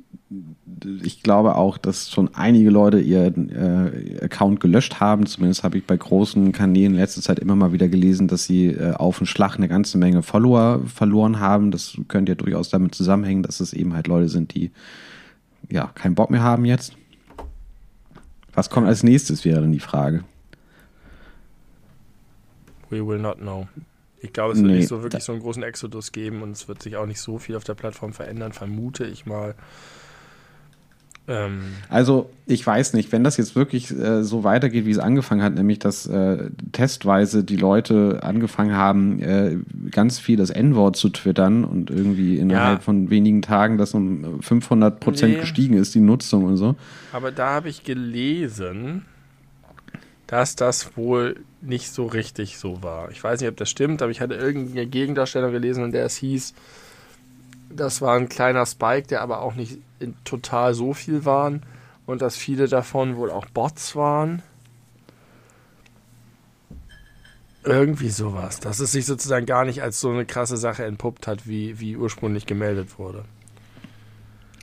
[1.04, 5.26] ich glaube auch, dass schon einige Leute ihren äh, Account gelöscht haben.
[5.26, 8.68] Zumindest habe ich bei großen Kanälen in letzter Zeit immer mal wieder gelesen, dass sie
[8.68, 11.72] äh, auf den Schlag eine ganze Menge Follower verloren haben.
[11.72, 14.72] Das könnte ja durchaus damit zusammenhängen, dass es eben halt Leute sind, die
[15.70, 16.94] ja keinen Bock mehr haben jetzt.
[18.54, 20.24] Was kommt als nächstes, wäre dann die Frage.
[22.90, 23.68] We will not know.
[24.22, 26.68] Ich glaube, es wird Nee, nicht so wirklich so einen großen Exodus geben und es
[26.68, 29.56] wird sich auch nicht so viel auf der Plattform verändern, vermute ich mal.
[31.28, 35.44] Ähm, Also, ich weiß nicht, wenn das jetzt wirklich äh, so weitergeht, wie es angefangen
[35.44, 39.58] hat, nämlich dass äh, testweise die Leute angefangen haben, äh,
[39.92, 42.84] ganz viel das N-Wort zu twittern und irgendwie innerhalb Ja.
[42.84, 45.40] von wenigen Tagen das um 500 Prozent Nee.
[45.40, 46.76] gestiegen ist, die Nutzung und so.
[47.14, 49.06] aber da habe ich gelesen,
[50.30, 53.10] dass das wohl nicht so richtig so war.
[53.10, 56.18] Ich weiß nicht, ob das stimmt, aber ich hatte irgendeine Gegendarstellung gelesen, in der es
[56.18, 56.54] hieß,
[57.72, 59.80] das war ein kleiner Spike, der aber auch nicht
[60.26, 61.64] total so viel waren
[62.06, 64.44] und dass viele davon wohl auch Bots waren.
[67.64, 71.48] Irgendwie sowas, dass es sich sozusagen gar nicht als so eine krasse Sache entpuppt hat,
[71.48, 73.26] wie, wie ursprünglich gemeldet wurde.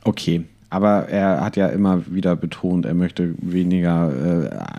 [0.05, 0.45] Okay.
[0.69, 4.11] Aber er hat ja immer wieder betont, er möchte weniger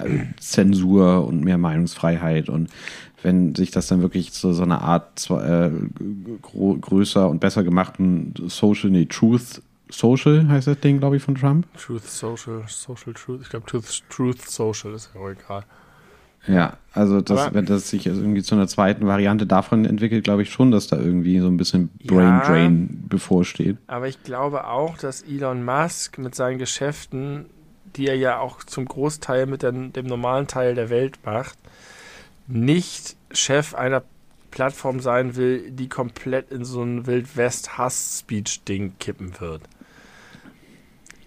[0.04, 2.48] äh, Zensur und mehr Meinungsfreiheit.
[2.50, 2.68] Und
[3.22, 5.70] wenn sich das dann wirklich zu so einer Art äh,
[6.42, 11.66] größer und besser gemachten Social, nee, Truth Social heißt das Ding, glaube ich, von Trump.
[11.74, 15.64] Truth Social, Social Truth, ich glaube Truth, Truth Social ist ja auch egal.
[16.46, 20.24] Ja, also das, Aber- wenn das sich also irgendwie zu einer zweiten Variante davon entwickelt,
[20.24, 22.40] glaube ich schon, dass da irgendwie so ein bisschen Brain Ja.
[22.46, 23.76] Drain bevorsteht.
[23.86, 27.46] Aber ich glaube auch, dass Elon Musk mit seinen Geschäften,
[27.96, 31.58] die er ja auch zum Großteil mit der, dem normalen Teil der Welt macht,
[32.46, 34.02] nicht Chef einer
[34.50, 39.62] Plattform sein will, die komplett in so ein Wild-West-Hass-Speech-Ding kippen wird.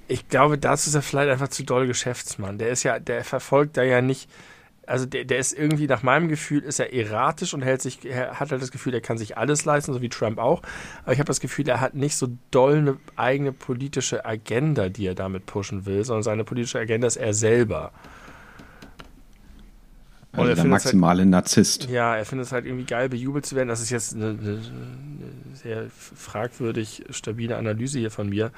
[0.08, 2.58] Ich glaube, dazu ist er vielleicht einfach zu doll Geschäftsmann.
[2.58, 4.30] Der ist ja, der verfolgt da ja nicht,
[4.88, 8.40] also der, der ist irgendwie, nach meinem Gefühl, ist er erratisch und hält sich, er
[8.40, 10.62] hat halt das Gefühl, er kann sich alles leisten, so wie Trump auch.
[11.04, 15.06] Aber ich habe das Gefühl, er hat nicht so doll eine eigene politische Agenda, die
[15.06, 17.92] er damit pushen will, sondern seine politische Agenda ist er selber.
[20.34, 21.90] Und Also er der findet es halt- maximale Narzisst.
[21.90, 23.68] Ja, er findet es halt irgendwie geil, bejubelt zu werden.
[23.68, 28.52] Das ist jetzt eine, eine, eine sehr fragwürdig stabile Analyse hier von mir.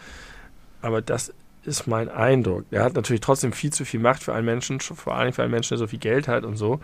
[0.81, 1.33] Aber das
[1.65, 2.65] ist mein Eindruck.
[2.71, 5.51] Er hat natürlich trotzdem viel zu viel Macht für einen Menschen, vor allem für einen
[5.51, 6.79] Menschen, der so viel Geld hat und so.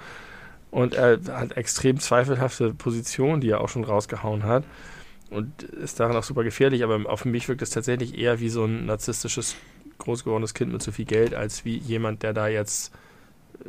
[0.71, 4.63] Und er hat extrem zweifelhafte Positionen, die er auch schon rausgehauen hat.
[5.29, 6.83] Und ist darin auch super gefährlich.
[6.83, 9.55] Aber auf mich wirkt es tatsächlich eher wie so ein narzisstisches,
[9.97, 12.93] großgewordenes Kind mit zu viel Geld, als wie jemand, der da jetzt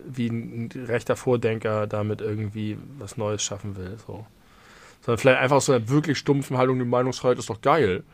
[0.07, 3.97] wie ein rechter Vordenker damit irgendwie was Neues schaffen will.
[4.07, 4.27] So.
[5.03, 8.05] Sondern vielleicht einfach so eine wirklich stumpfen Haltung, die Meinungsfreiheit ist doch geil.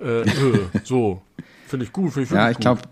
[0.00, 1.22] Äh, äh, so.
[1.66, 2.82] Finde ich gut, finde ich Ja, ich glaube,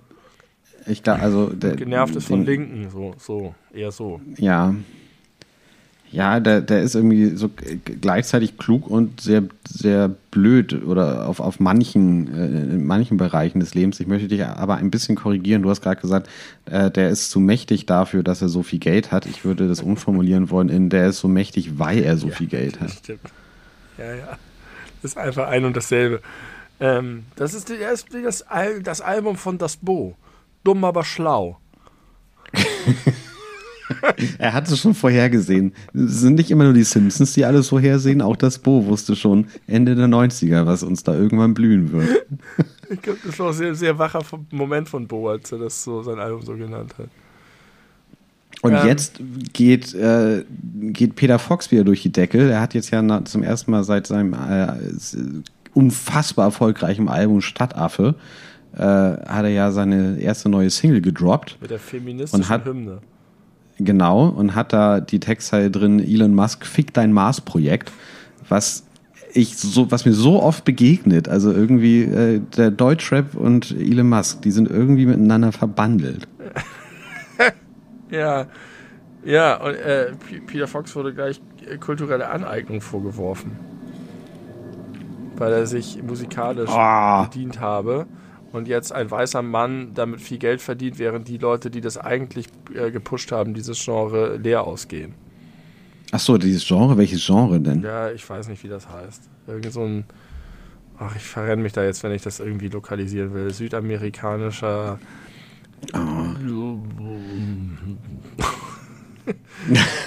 [0.86, 1.48] Ich glaube, also.
[1.48, 4.20] Der, Genervt ist von Linken, so, so, eher so.
[4.36, 4.74] Ja.
[6.10, 7.50] Ja, der, der ist irgendwie so
[8.00, 13.74] gleichzeitig klug und sehr, sehr blöd oder auf, auf manchen, äh, in manchen Bereichen des
[13.74, 13.98] Lebens.
[13.98, 15.62] Ich möchte dich aber ein bisschen korrigieren.
[15.62, 16.30] Du hast gerade gesagt,
[16.66, 19.26] äh, der ist zu mächtig dafür, dass er so viel Geld hat.
[19.26, 22.46] Ich würde das umformulieren wollen in der ist so mächtig, weil er so ja, viel
[22.46, 22.92] Geld hat.
[22.92, 23.32] Stimmt.
[23.98, 24.38] Ja, ja.
[25.02, 26.20] Das ist einfach ein und dasselbe.
[26.84, 28.44] Ähm, das ist, das, das,
[28.82, 30.16] das Album von Das Bo.
[30.64, 31.58] Dumm, aber schlau.
[34.38, 35.72] er hat es schon vorhergesehen.
[35.94, 39.46] Es sind nicht immer nur die Simpsons, die alles vorhersehen, auch das Bo wusste schon
[39.66, 42.26] Ende der 90er, was uns da irgendwann blühen wird.
[42.90, 44.20] ich glaube, das war ein sehr, sehr wacher
[44.50, 47.08] Moment von Bo, als er das so sein Album so genannt hat.
[48.60, 49.20] Und ähm, jetzt
[49.54, 50.44] geht, äh,
[50.92, 52.50] geht Peter Fox wieder durch die Deckel.
[52.50, 54.74] Er hat jetzt ja zum ersten Mal seit seinem äh,
[55.74, 58.14] unfassbar erfolgreichen Album Stadtaffe
[58.76, 61.58] äh, hat er ja seine erste neue Single gedroppt.
[61.60, 62.98] Mit der feministischen und hat, Hymne.
[63.78, 67.92] Genau, und hat da die Textzeile drin, Elon Musk, fick dein Mars-Projekt,
[68.48, 68.84] was
[69.32, 71.28] ich so, was mir so oft begegnet.
[71.28, 76.28] Also irgendwie äh, der Deutschrap und Elon Musk, die sind irgendwie miteinander verbandelt.
[78.10, 78.46] ja,
[79.24, 80.12] ja, und äh,
[80.46, 81.40] Peter Fox wurde gleich
[81.80, 83.52] kulturelle Aneignung vorgeworfen.
[85.36, 87.24] Weil er sich musikalisch oh.
[87.24, 88.06] bedient habe
[88.52, 92.46] und jetzt ein weißer Mann damit viel Geld verdient, während die Leute, die das eigentlich
[92.74, 95.14] äh, gepusht haben, dieses Genre leer ausgehen.
[96.12, 97.82] Ach so, dieses Genre, welches Genre denn?
[97.82, 99.28] Ja, ich weiß nicht, wie das heißt.
[99.48, 100.04] Irgend so ein
[100.98, 103.52] Ach, ich verrenne mich da jetzt, wenn ich das irgendwie lokalisieren will.
[103.52, 104.98] Südamerikanischer.
[105.92, 106.34] Oh.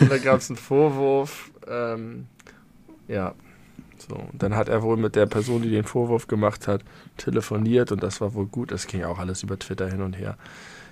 [0.09, 1.51] da gab es einen Vorwurf.
[1.67, 2.25] Ähm,
[3.07, 3.35] ja,
[4.09, 6.81] so, und dann hat er wohl mit der Person, die den Vorwurf gemacht hat,
[7.17, 8.71] telefoniert und das war wohl gut.
[8.71, 10.37] Das ging auch alles über Twitter hin und her.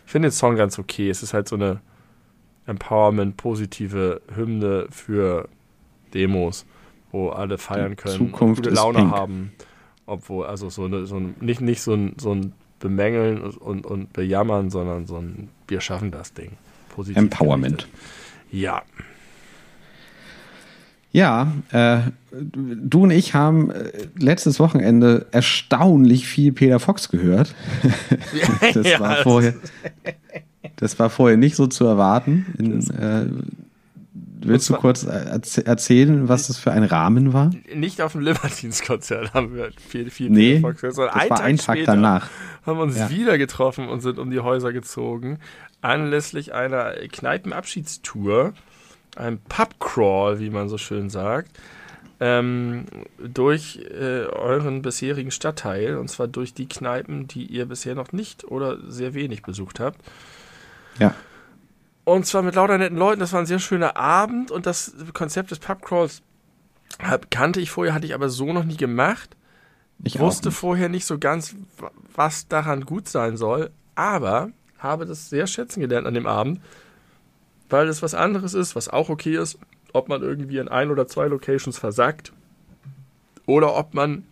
[0.06, 1.10] Ich finde den Song ganz okay.
[1.10, 1.80] Es ist halt so eine
[2.68, 5.48] Empowerment, positive Hymne für
[6.14, 6.66] Demos,
[7.12, 9.12] wo alle feiern können, Zukunft gute Laune pink.
[9.12, 9.52] haben.
[10.08, 14.14] Obwohl, also so, eine, so ein, nicht, nicht so ein, so ein Bemängeln und, und
[14.14, 16.52] Bejammern, sondern so ein Wir schaffen das Ding.
[16.90, 17.78] Positiv Empowerment.
[17.78, 18.52] Gerichtet.
[18.52, 18.84] Ja.
[21.16, 22.00] Ja, äh,
[22.34, 27.56] du und ich haben äh, letztes Wochenende erstaunlich viel Peter Fox gehört.
[28.74, 29.54] das, ja, war vorher,
[30.76, 32.46] das war vorher nicht so zu erwarten.
[32.58, 33.28] In, äh,
[34.42, 37.50] willst du kurz erzählen, was das für ein Rahmen war?
[37.74, 41.38] Nicht auf dem Libertines-Konzert haben wir viel, viel nee, Peter Fox gehört, sondern ein war
[41.38, 42.30] Tag ein Tag danach.
[42.66, 43.10] Haben wir uns ja.
[43.10, 45.40] wieder getroffen und sind um die Häuser gezogen,
[45.80, 48.54] anlässlich einer Kneipenabschiedstour
[49.16, 51.52] ein Pubcrawl, wie man so schön sagt,
[52.20, 52.86] ähm,
[53.18, 58.46] durch äh, euren bisherigen Stadtteil und zwar durch die Kneipen, die ihr bisher noch nicht
[58.46, 60.00] oder sehr wenig besucht habt.
[61.00, 61.14] Ja.
[62.06, 63.20] Und zwar mit lauter netten Leuten.
[63.20, 66.22] Das war ein sehr schöner Abend und das Konzept des Pubcrawls
[67.30, 69.36] kannte ich vorher, hatte ich aber so noch nie gemacht.
[70.04, 71.56] Ich wusste vorher nicht so ganz,
[72.14, 76.62] was daran gut sein soll, aber habe das sehr schätzen gelernt an dem Abend
[77.70, 79.58] weil es was anderes ist, was auch okay ist,
[79.94, 82.34] ob man irgendwie in ein oder zwei Locations versagt
[83.46, 84.26] oder ob man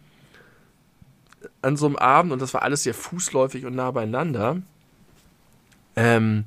[1.62, 4.58] an so einem Abend, und das war alles sehr fußläufig und nah beieinander,
[5.96, 6.46] ähm,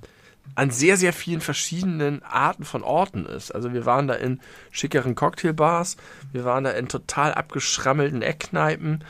[0.54, 3.50] an sehr, sehr vielen verschiedenen Arten von Orten ist.
[3.54, 5.96] Also wir waren da in schickeren Cocktailbars,
[6.32, 9.04] wir waren da in total abgeschrammelten Eckkneipen,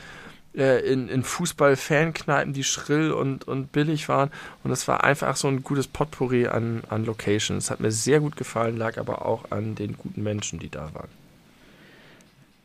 [0.57, 4.29] äh, in, in Fußball-Fankneipen, die schrill und, und billig waren.
[4.63, 7.65] Und es war einfach so ein gutes Potpourri an, an Locations.
[7.65, 10.89] Es hat mir sehr gut gefallen, lag aber auch an den guten Menschen, die da
[10.93, 11.09] waren.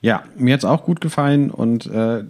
[0.01, 2.25] Ja, mir hat es auch gut gefallen und äh,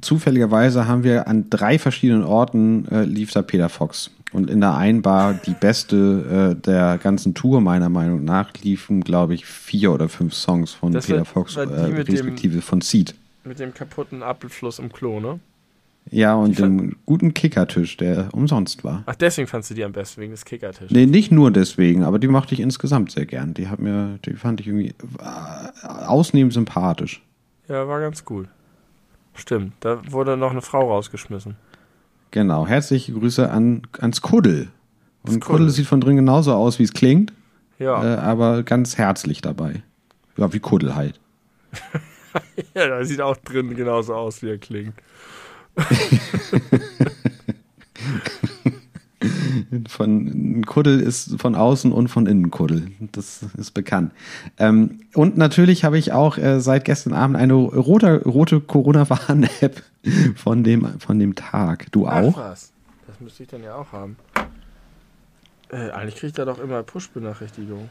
[0.00, 4.12] zufälligerweise haben wir an drei verschiedenen Orten äh, lief da Peter Fox.
[4.32, 9.02] Und in der einen Bar, die beste äh, der ganzen Tour meiner Meinung nach, liefen,
[9.02, 12.62] glaube ich, vier oder fünf Songs von das Peter war, Fox, war äh, respektive dem,
[12.62, 13.14] von Seed.
[13.44, 15.40] Mit dem kaputten Apfelfluss im Klo, ne?
[16.10, 19.04] Ja, und dem guten Kickertisch, der umsonst war.
[19.06, 20.90] Ach, deswegen fandst du die am besten, wegen des Kickertisches?
[20.90, 23.54] Nee, nicht nur deswegen, aber die mochte ich insgesamt sehr gern.
[23.54, 27.22] Die hat mir, die fand ich irgendwie äh, ausnehmend sympathisch.
[27.68, 28.48] Ja, war ganz cool.
[29.34, 31.56] Stimmt, da wurde noch eine Frau rausgeschmissen.
[32.32, 34.68] Genau, herzliche Grüße an, ans Kuddel.
[35.22, 35.40] Und Kuddel.
[35.40, 37.32] Kuddel sieht von drin genauso aus, wie es klingt.
[37.78, 38.02] Ja.
[38.02, 39.82] Äh, aber ganz herzlich dabei.
[40.36, 41.20] Ja, wie Kuddel halt.
[42.74, 44.94] ja, da sieht auch drin genauso aus, wie er klingt.
[49.88, 52.90] von Kuddel ist von außen und von innen Kuddel.
[53.12, 54.12] Das ist bekannt.
[54.58, 59.82] Ähm, und natürlich habe ich auch äh, seit gestern Abend eine rote, rote Corona-Warn-App
[60.36, 61.90] von dem, von dem Tag.
[61.92, 62.36] Du auch?
[62.36, 62.72] Ach was.
[63.06, 64.16] Das müsste ich dann ja auch haben.
[65.70, 67.88] Äh, eigentlich kriegt er doch immer Push-Benachrichtigungen.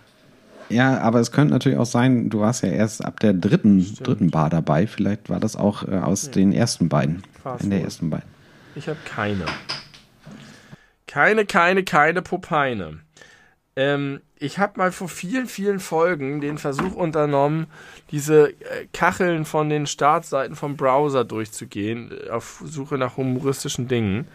[0.71, 4.31] Ja, aber es könnte natürlich auch sein, du warst ja erst ab der dritten, dritten
[4.31, 4.87] Bar dabei.
[4.87, 6.31] Vielleicht war das auch äh, aus ja.
[6.31, 7.23] den ersten beiden.
[7.41, 8.29] Fast in der ersten beiden.
[8.75, 9.45] Ich habe keine.
[11.07, 12.99] Keine, keine, keine Popeine.
[13.75, 17.67] Ähm, ich habe mal vor vielen, vielen Folgen den Versuch unternommen,
[18.11, 24.27] diese äh, Kacheln von den Startseiten vom Browser durchzugehen, äh, auf Suche nach humoristischen Dingen.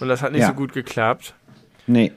[0.00, 0.48] Und das hat nicht ja.
[0.48, 1.34] so gut geklappt.
[1.86, 2.12] Nee.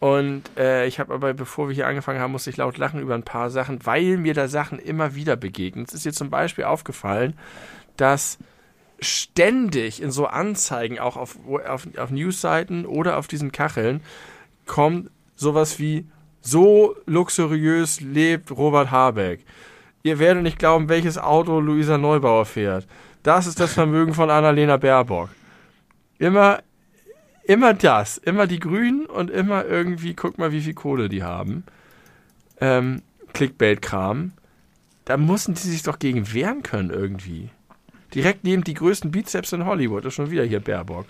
[0.00, 3.14] Und äh, ich habe aber, bevor wir hier angefangen haben, musste ich laut lachen über
[3.14, 5.84] ein paar Sachen, weil mir da Sachen immer wieder begegnen.
[5.86, 7.34] Es ist dir zum Beispiel aufgefallen,
[7.98, 8.38] dass
[8.98, 11.36] ständig in so Anzeigen, auch auf,
[11.66, 14.00] auf, auf Newsseiten oder auf diesen Kacheln,
[14.66, 16.06] kommt sowas wie
[16.40, 19.44] so luxuriös lebt Robert Habeck.
[20.02, 22.86] Ihr werdet nicht glauben, welches Auto Luisa Neubauer fährt.
[23.22, 25.28] Das ist das Vermögen von Annalena Baerbock.
[26.18, 26.62] Immer
[27.50, 31.64] immer das, immer die Grünen und immer irgendwie, guck mal, wie viel Kohle die haben.
[32.60, 34.30] Ähm, Clickbait-Kram.
[35.04, 37.50] Da mussten die sich doch gegen wehren können irgendwie.
[38.14, 41.06] Direkt neben die größten Bizeps in Hollywood ist schon wieder hier Baerbock.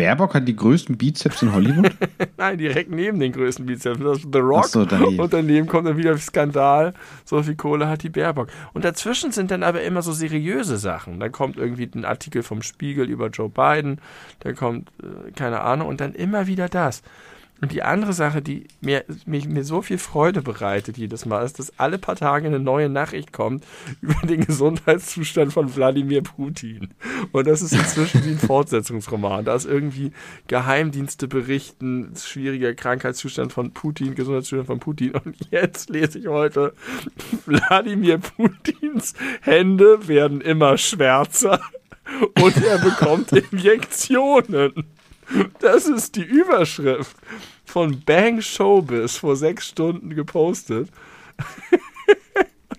[0.00, 1.92] Baerbock hat die größten Bizeps in Hollywood?
[2.36, 3.98] Nein, direkt neben den größten Bizeps.
[4.00, 4.66] Das ist The Rock.
[4.66, 5.20] So, daneben.
[5.20, 6.94] Und daneben kommt dann wieder Skandal.
[7.24, 8.48] So viel Kohle hat die Baerbock.
[8.72, 11.20] Und dazwischen sind dann aber immer so seriöse Sachen.
[11.20, 14.00] Dann kommt irgendwie ein Artikel vom Spiegel über Joe Biden.
[14.40, 15.88] Dann kommt, äh, keine Ahnung.
[15.88, 17.02] Und dann immer wieder das.
[17.60, 21.58] Und die andere Sache, die mir, mir, mir so viel Freude bereitet jedes Mal, ist,
[21.58, 23.64] dass alle paar Tage eine neue Nachricht kommt
[24.00, 26.94] über den Gesundheitszustand von Wladimir Putin.
[27.32, 29.44] Und das ist inzwischen wie ein Fortsetzungsroman.
[29.44, 30.12] Da ist irgendwie
[30.46, 35.12] Geheimdienste berichten, schwieriger Krankheitszustand von Putin, Gesundheitszustand von Putin.
[35.12, 36.72] Und jetzt lese ich heute,
[37.46, 41.60] Wladimir Putins Hände werden immer schwärzer
[42.42, 44.84] und er bekommt Injektionen.
[45.60, 47.16] Das ist die Überschrift
[47.64, 50.88] von Bang Showbiz vor sechs Stunden gepostet.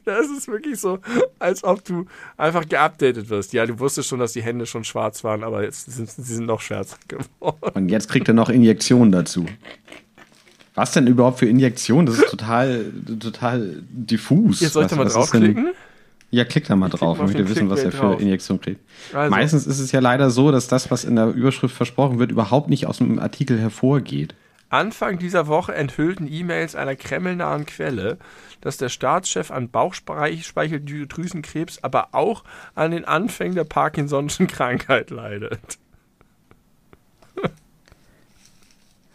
[0.04, 1.00] Das ist wirklich so,
[1.38, 3.54] als ob du einfach geupdatet wirst.
[3.54, 6.48] Ja, du wusstest schon, dass die Hände schon schwarz waren, aber jetzt sind sie sind
[6.48, 7.72] noch schwärzer geworden.
[7.76, 9.46] Und jetzt kriegt er noch Injektionen dazu.
[10.74, 12.08] Was denn überhaupt für Injektionen?
[12.08, 14.62] Das ist total, total diffus.
[14.62, 15.70] Jetzt soll ich da mal draufklicken?
[16.32, 17.20] Ja, klick da mal ich drauf.
[17.20, 18.82] Ich möchte wissen, was er für Injektion kriegt.
[19.14, 19.30] Also.
[19.30, 22.70] Meistens ist es ja leider so, dass das, was in der Überschrift versprochen wird, überhaupt
[22.70, 24.34] nicht aus dem Artikel hervorgeht.
[24.70, 28.18] Anfang dieser Woche enthüllten E-Mails einer kremlnahen Quelle,
[28.62, 35.78] dass der Staatschef an Bauchspeicheldrüsenkrebs, aber auch an den Anfängen der Parkinson'schen Krankheit leidet.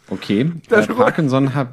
[0.09, 1.69] Okay, äh, Parkinson hat.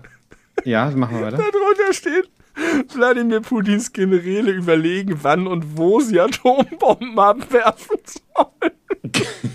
[0.64, 1.37] Ja, machen wir weiter.
[1.37, 2.30] Darunter steht,
[2.94, 9.12] Wladimir Putins Generäle überlegen, wann und wo sie Atombomben abwerfen sollen.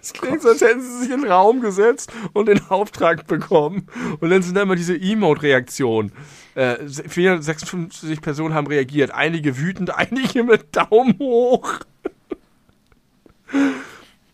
[0.00, 3.88] Es klingt so, als hätten sie sich in den Raum gesetzt und den Auftrag bekommen.
[4.20, 6.12] Und dann sind da immer diese Emote-Reaktionen.
[6.54, 9.10] Äh, 456 Personen haben reagiert.
[9.12, 11.80] Einige wütend, einige mit Daumen hoch.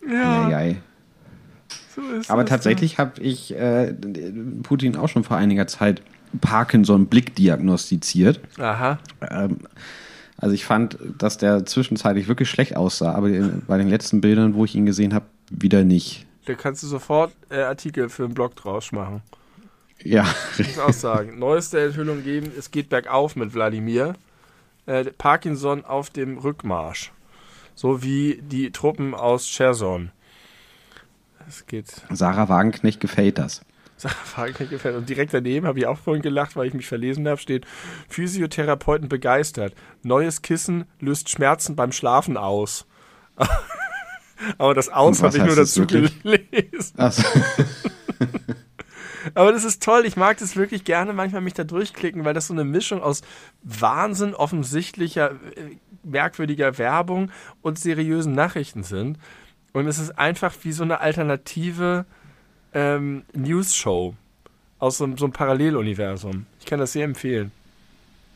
[0.07, 0.47] ja.
[0.47, 0.81] Ei, ei.
[1.95, 3.93] So Aber tatsächlich habe ich äh,
[4.63, 6.01] Putin auch schon vor einiger Zeit
[6.39, 8.39] Parkinson-Blick diagnostiziert.
[8.57, 8.99] Aha.
[9.29, 9.59] Ähm,
[10.37, 13.29] also ich fand, dass der zwischenzeitlich wirklich schlecht aussah, aber
[13.67, 16.25] bei den letzten Bildern, wo ich ihn gesehen habe, wieder nicht.
[16.45, 19.21] Da kannst du sofort äh, Artikel für einen Blog draus machen.
[20.03, 20.25] Ja.
[20.57, 21.37] Ich muss auch sagen.
[21.37, 24.15] Neueste Enthüllung geben, es geht bergauf mit Wladimir.
[24.87, 27.11] Äh, Parkinson auf dem Rückmarsch.
[27.75, 30.11] So wie die Truppen aus Cherson.
[31.47, 31.87] Es geht.
[32.09, 33.61] Sarah Wagenknecht gefällt das.
[34.69, 34.95] gefällt.
[34.95, 37.65] Und direkt daneben habe ich auch vorhin gelacht, weil ich mich verlesen habe, steht
[38.09, 39.73] Physiotherapeuten begeistert.
[40.03, 42.87] Neues Kissen löst Schmerzen beim Schlafen aus.
[44.57, 46.93] Aber das Aus habe ich nur dazu gelesen.
[46.97, 47.23] So.
[49.35, 50.05] Aber das ist toll.
[50.05, 53.21] Ich mag das wirklich gerne manchmal mich da durchklicken, weil das so eine Mischung aus
[53.61, 59.19] Wahnsinn, offensichtlicher, äh, merkwürdiger Werbung und seriösen Nachrichten sind.
[59.73, 62.05] Und es ist einfach wie so eine alternative
[62.73, 64.15] ähm, News-Show
[64.79, 66.45] aus so, so einem Paralleluniversum.
[66.59, 67.51] Ich kann das sehr empfehlen.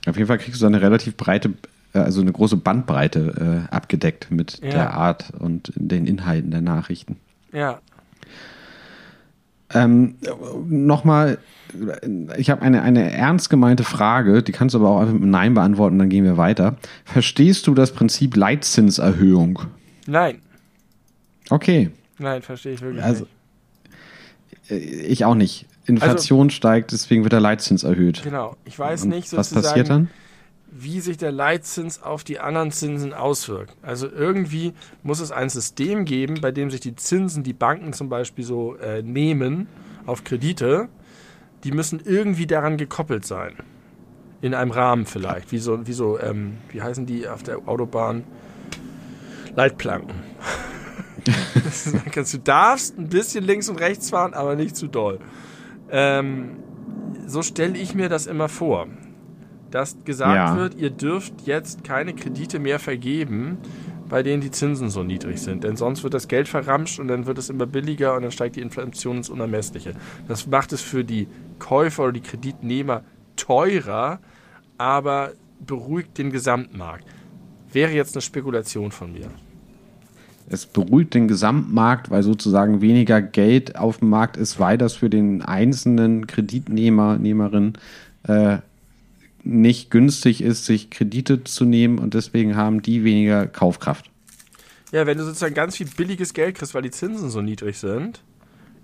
[0.08, 1.54] Auf jeden Fall kriegst du eine relativ breite,
[1.94, 4.70] äh, also eine große Bandbreite äh, abgedeckt mit ja.
[4.70, 7.18] der Art und den Inhalten der Nachrichten.
[7.52, 7.80] Ja.
[9.74, 10.16] Ähm,
[10.68, 11.40] Nochmal,
[12.38, 15.56] ich habe eine, eine ernst gemeinte Frage, die kannst du aber auch einfach mit Nein
[15.56, 16.78] beantworten, dann gehen wir weiter.
[17.04, 19.62] Verstehst du das Prinzip Leitzinserhöhung?
[20.06, 20.42] Nein.
[21.50, 21.90] Okay.
[22.20, 23.34] Nein, verstehe ich wirklich also, nicht.
[24.70, 25.66] Äh, ich auch nicht.
[25.86, 28.24] Inflation also, steigt, deswegen wird der Leitzins erhöht.
[28.24, 28.56] Genau.
[28.66, 30.10] Ich weiß Und nicht Was passiert dann?
[30.78, 33.74] wie sich der Leitzins auf die anderen Zinsen auswirkt.
[33.82, 38.10] Also irgendwie muss es ein System geben, bei dem sich die Zinsen, die Banken zum
[38.10, 39.68] Beispiel so äh, nehmen
[40.06, 40.90] auf Kredite,
[41.64, 43.54] die müssen irgendwie daran gekoppelt sein.
[44.42, 45.54] In einem Rahmen vielleicht.
[45.54, 48.26] Wie so, wie so, ähm, wie heißen die auf der Autobahn?
[49.56, 50.14] Leitplanken.
[52.32, 55.20] du darfst ein bisschen links und rechts fahren, aber nicht zu doll.
[55.90, 56.58] Ähm,
[57.28, 58.88] so stelle ich mir das immer vor.
[59.72, 60.56] Dass gesagt ja.
[60.56, 63.58] wird, ihr dürft jetzt keine Kredite mehr vergeben,
[64.08, 65.64] bei denen die Zinsen so niedrig sind.
[65.64, 68.56] Denn sonst wird das Geld verramscht und dann wird es immer billiger und dann steigt
[68.56, 69.94] die Inflation ins Unermessliche.
[70.28, 71.28] Das macht es für die
[71.60, 73.04] Käufer oder die Kreditnehmer
[73.36, 74.20] teurer,
[74.78, 77.06] aber beruhigt den Gesamtmarkt.
[77.72, 79.30] Wäre jetzt eine Spekulation von mir.
[80.48, 85.10] Es beruhigt den Gesamtmarkt, weil sozusagen weniger Geld auf dem Markt ist, weil das für
[85.10, 87.74] den einzelnen Kreditnehmer, Nehmerin
[88.28, 88.58] äh,
[89.44, 94.10] nicht günstig ist, sich Kredite zu nehmen und deswegen haben die weniger Kaufkraft.
[94.92, 98.22] Ja, wenn du sozusagen ganz viel billiges Geld kriegst, weil die Zinsen so niedrig sind,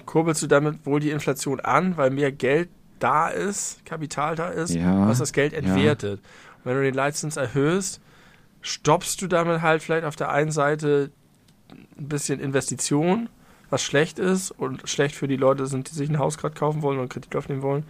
[0.05, 4.74] kurbelst du damit wohl die Inflation an, weil mehr Geld da ist, Kapital da ist,
[4.74, 6.20] ja, was das Geld entwertet.
[6.20, 6.51] Ja.
[6.57, 7.99] Und wenn du den Leitzins erhöhst,
[8.62, 11.12] stoppst du damit halt vielleicht auf der einen Seite
[11.97, 13.29] ein bisschen Investition,
[13.69, 16.81] was schlecht ist und schlecht für die Leute sind, die sich ein Haus gerade kaufen
[16.81, 17.83] wollen und Kredit aufnehmen wollen.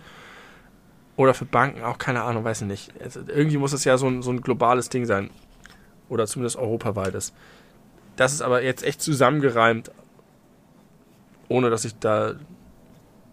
[1.18, 2.94] Oder für Banken auch, keine Ahnung, weiß ich nicht.
[3.02, 5.30] Also irgendwie muss es ja so ein, so ein globales Ding sein.
[6.10, 7.34] Oder zumindest europaweites.
[8.16, 9.92] Das ist aber jetzt echt zusammengereimt,
[11.48, 12.36] ohne dass ich da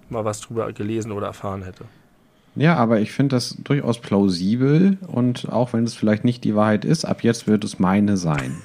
[0.08, 1.84] mal was drüber gelesen oder erfahren hätte.
[2.56, 6.84] Ja, aber ich finde das durchaus plausibel und auch wenn es vielleicht nicht die Wahrheit
[6.84, 8.56] ist, ab jetzt wird es meine sein.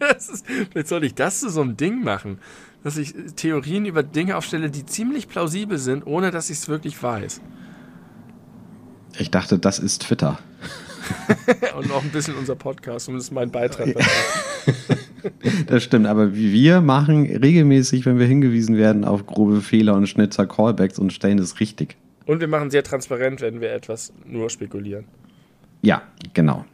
[0.16, 2.38] ist, vielleicht sollte ich das zu so einem Ding machen,
[2.82, 7.02] dass ich Theorien über Dinge aufstelle, die ziemlich plausibel sind, ohne dass ich es wirklich
[7.02, 7.40] weiß.
[9.18, 10.38] Ich dachte, das ist Twitter.
[11.76, 13.94] Und noch ein bisschen unser Podcast, zumindest mein Beitrag
[15.66, 20.46] das stimmt, aber wir machen regelmäßig, wenn wir hingewiesen werden auf grobe Fehler und Schnitzer
[20.46, 21.96] Callbacks und stellen es richtig.
[22.26, 25.04] Und wir machen sehr transparent, wenn wir etwas nur spekulieren.
[25.82, 26.02] Ja,
[26.34, 26.64] genau.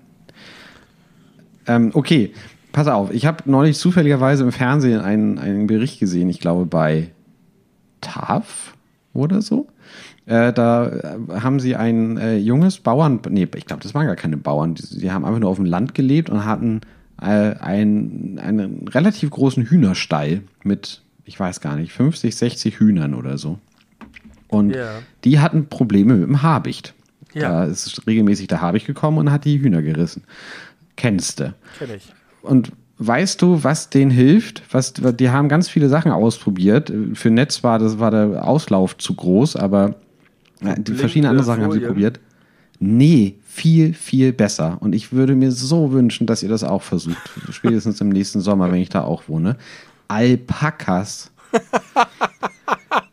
[1.66, 2.32] Ähm, okay,
[2.76, 7.08] pass auf, ich habe neulich zufälligerweise im Fernsehen einen, einen Bericht gesehen, ich glaube bei
[8.02, 8.74] TAF
[9.14, 9.66] oder so.
[10.26, 14.14] Äh, da äh, haben sie ein äh, junges Bauern, nee, ich glaube, das waren gar
[14.14, 16.82] keine Bauern, die, die, haben einfach nur auf dem Land gelebt und hatten
[17.18, 23.38] äh, ein, einen relativ großen Hühnerstall mit, ich weiß gar nicht, 50, 60 Hühnern oder
[23.38, 23.58] so.
[24.48, 24.98] Und yeah.
[25.24, 26.92] die hatten Probleme mit dem Habicht.
[27.32, 27.48] Ja.
[27.48, 30.24] Da ist regelmäßig der Habicht gekommen und hat die Hühner gerissen.
[30.94, 31.54] Kennst du?
[31.78, 32.12] Kenn ich.
[32.46, 34.62] Und weißt du, was denen hilft?
[34.70, 36.92] Was, die haben ganz viele Sachen ausprobiert.
[37.14, 39.94] Für Netz war, das war der Auslauf zu groß, aber
[40.60, 42.20] die verschiedene andere Sachen haben sie probiert.
[42.78, 44.76] Nee, viel, viel besser.
[44.80, 47.30] Und ich würde mir so wünschen, dass ihr das auch versucht.
[47.50, 49.56] Spätestens im nächsten Sommer, wenn ich da auch wohne.
[50.08, 51.30] Alpakas.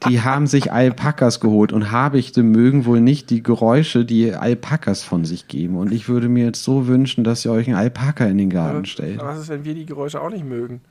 [0.08, 5.26] die haben sich Alpakas geholt und Habichte mögen wohl nicht die Geräusche, die Alpakas von
[5.26, 5.78] sich geben.
[5.78, 8.78] Und ich würde mir jetzt so wünschen, dass ihr euch einen Alpaka in den Garten
[8.78, 9.20] aber, stellt.
[9.20, 10.82] was ist, wenn wir die Geräusche auch nicht mögen?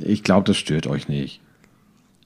[0.00, 1.40] Ich glaube, das stört euch nicht.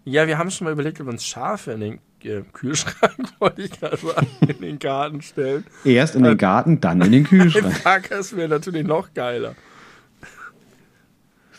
[0.04, 3.62] Ja, wir haben schon mal überlegt, ob wir uns Schafe in den äh, Kühlschrank, wollte
[3.62, 5.64] ich gerade sagen, in den Garten stellen.
[5.84, 7.64] Erst in den Garten, dann in den Kühlschrank.
[7.84, 9.54] Alpakas wäre natürlich noch geiler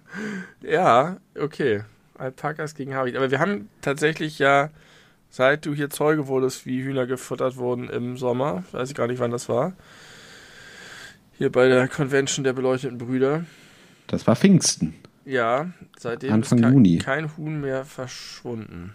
[0.62, 1.82] ja, okay.
[2.16, 3.16] Alpakas gegen Habicht.
[3.16, 4.70] Aber wir haben tatsächlich ja,
[5.30, 9.18] seit du hier Zeuge wurdest, wie Hühner gefuttert wurden im Sommer, weiß ich gar nicht,
[9.18, 9.72] wann das war,
[11.38, 13.44] hier bei der Convention der beleuchteten Brüder,
[14.10, 14.94] das war Pfingsten.
[15.24, 16.98] Ja, seitdem Anfang ist kein, Juni.
[16.98, 18.94] kein Huhn mehr verschwunden.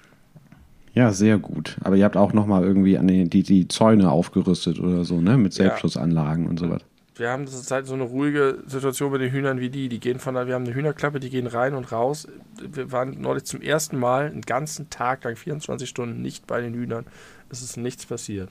[0.94, 1.78] Ja, sehr gut.
[1.82, 5.38] Aber ihr habt auch nochmal irgendwie an die, die, die Zäune aufgerüstet oder so, ne?
[5.38, 6.50] Mit Selbstschussanlagen ja.
[6.50, 6.82] und so was.
[7.18, 9.88] Wir haben das halt so eine ruhige Situation mit den Hühnern wie die.
[9.88, 12.28] Die gehen von da, wir haben eine Hühnerklappe, die gehen rein und raus.
[12.60, 16.74] Wir waren neulich zum ersten Mal einen ganzen Tag lang, 24 Stunden, nicht bei den
[16.74, 17.06] Hühnern.
[17.50, 18.50] Es ist nichts passiert.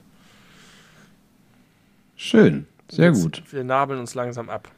[2.17, 3.43] Schön, sehr Jetzt, gut.
[3.51, 4.71] Wir nabeln uns langsam ab.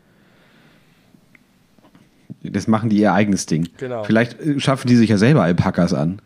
[2.43, 3.69] Das machen die ihr eigenes Ding.
[3.79, 4.05] Genau.
[4.05, 6.21] Vielleicht äh, schaffen die sich ja selber Alpakas an.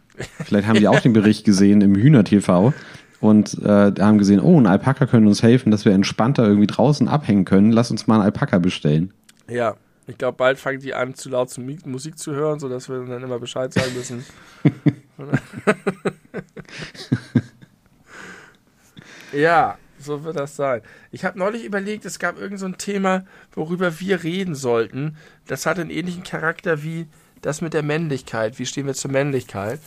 [0.45, 2.75] Vielleicht haben die auch den Bericht gesehen im Hühner-TV
[3.21, 7.09] und äh, haben gesehen, oh, ein Alpaka könnte uns helfen, dass wir entspannter irgendwie draußen
[7.09, 7.73] abhängen können.
[7.73, 9.13] Lass uns mal einen Alpaka bestellen.
[9.49, 9.77] Ja,
[10.07, 13.23] ich glaube, bald fangen die an, zu laut zu Musik zu hören, sodass wir dann
[13.23, 14.25] immer Bescheid sagen müssen.
[19.33, 20.83] ja, so wird das sein.
[21.11, 25.17] Ich habe neulich überlegt, es gab irgend so ein Thema, worüber wir reden sollten.
[25.47, 27.07] Das hat einen ähnlichen Charakter wie
[27.43, 28.59] das mit der Männlichkeit.
[28.59, 29.81] Wie stehen wir zur Männlichkeit?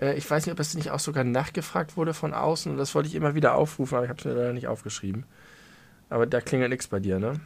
[0.00, 2.72] Äh, ich weiß nicht, ob das nicht auch sogar nachgefragt wurde von außen.
[2.72, 5.24] Und das wollte ich immer wieder aufrufen, aber ich habe es mir leider nicht aufgeschrieben.
[6.08, 7.40] Aber da klingelt nichts bei dir, ne?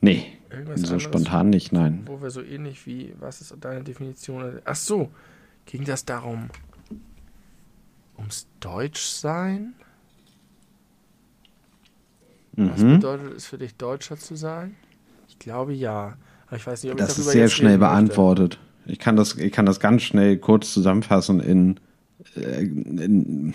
[0.00, 2.02] Nee, Irgendwas so spontan nicht, nein.
[2.06, 4.60] Wo wir so ähnlich wie, was ist deine Definition?
[4.64, 5.10] Ach so,
[5.66, 6.50] ging das darum,
[8.18, 9.74] ums Deutschsein?
[12.56, 12.70] Mhm.
[12.70, 14.76] Was bedeutet es für dich, Deutscher zu sein?
[15.28, 16.16] Ich glaube ja.
[16.46, 18.58] Aber ich weiß nicht, ob das ich ist sehr schnell beantwortet.
[18.86, 21.78] Ich kann, das, ich kann das ganz schnell kurz zusammenfassen in,
[22.34, 23.54] äh, in,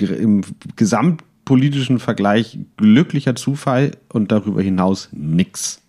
[0.00, 0.42] im
[0.74, 5.80] gesamtpolitischen Vergleich glücklicher Zufall und darüber hinaus nix.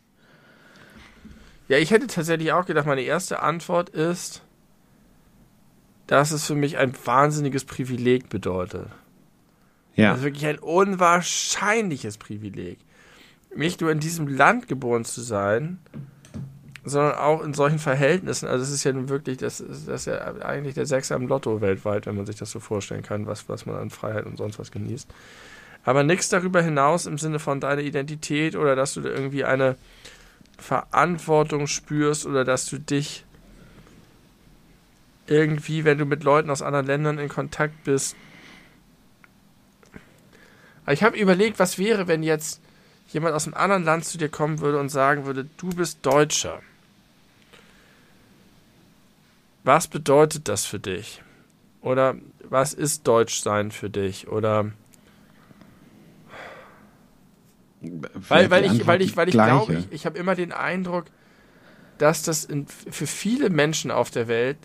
[1.68, 4.44] Ja, ich hätte tatsächlich auch gedacht, meine erste Antwort ist,
[6.08, 8.88] dass es für mich ein wahnsinniges Privileg bedeutet.
[9.96, 10.10] Ja.
[10.10, 12.80] Das ist wirklich ein unwahrscheinliches Privileg.
[13.56, 15.78] Nicht nur in diesem Land geboren zu sein,
[16.84, 18.48] sondern auch in solchen Verhältnissen.
[18.48, 21.28] Also es ist ja nun wirklich, das ist, das ist ja eigentlich der Sechser am
[21.28, 24.38] Lotto weltweit, wenn man sich das so vorstellen kann, was, was man an Freiheit und
[24.38, 25.08] sonst was genießt.
[25.86, 29.76] Aber nichts darüber hinaus im Sinne von deiner Identität oder dass du irgendwie eine
[30.58, 33.26] Verantwortung spürst oder dass du dich
[35.28, 38.16] irgendwie, wenn du mit Leuten aus anderen Ländern in Kontakt bist.
[40.84, 42.62] Aber ich habe überlegt, was wäre, wenn jetzt
[43.10, 46.62] jemand aus einem anderen Land zu dir kommen würde und sagen würde, du bist Deutscher.
[49.64, 51.22] Was bedeutet das für dich?
[51.82, 54.28] Oder was ist Deutschsein für dich?
[54.28, 54.72] Oder
[58.30, 61.06] weil, weil ich, weil ich, weil ich glaube, ich, ich habe immer den Eindruck,
[61.98, 64.58] dass das in, für viele Menschen auf der Welt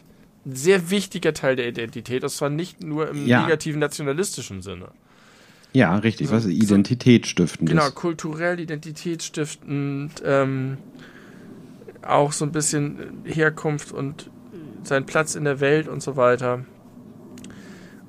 [0.47, 3.43] ein sehr wichtiger Teil der Identität ist, zwar nicht nur im ja.
[3.43, 4.93] negativen nationalistischen Sinne.
[5.79, 10.79] Ja, richtig, also, was identitätsstiftend Genau, kulturell identitätsstiftend, ähm,
[12.03, 14.29] auch so ein bisschen Herkunft und
[14.83, 16.64] seinen Platz in der Welt und so weiter.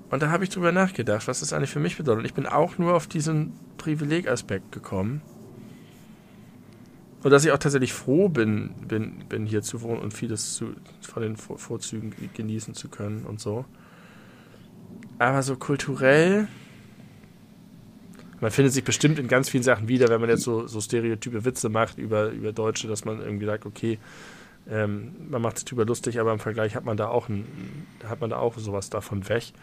[0.10, 2.26] Und da habe ich drüber nachgedacht, was das eigentlich für mich bedeutet.
[2.26, 5.22] Ich bin auch nur auf diesen Privilegaspekt gekommen.
[7.22, 10.74] Und dass ich auch tatsächlich froh bin, bin, bin hier zu wohnen und vieles zu,
[11.02, 13.66] von den Vorzügen genießen zu können und so.
[15.20, 16.48] Aber so kulturell,
[18.42, 21.46] man findet sich bestimmt in ganz vielen Sachen wieder, wenn man jetzt so, so stereotype
[21.46, 24.00] Witze macht über, über Deutsche, dass man irgendwie sagt, okay,
[24.70, 27.46] ähm, man macht sich drüber lustig, aber im Vergleich hat man da auch ein,
[28.08, 29.54] hat man da auch sowas davon weg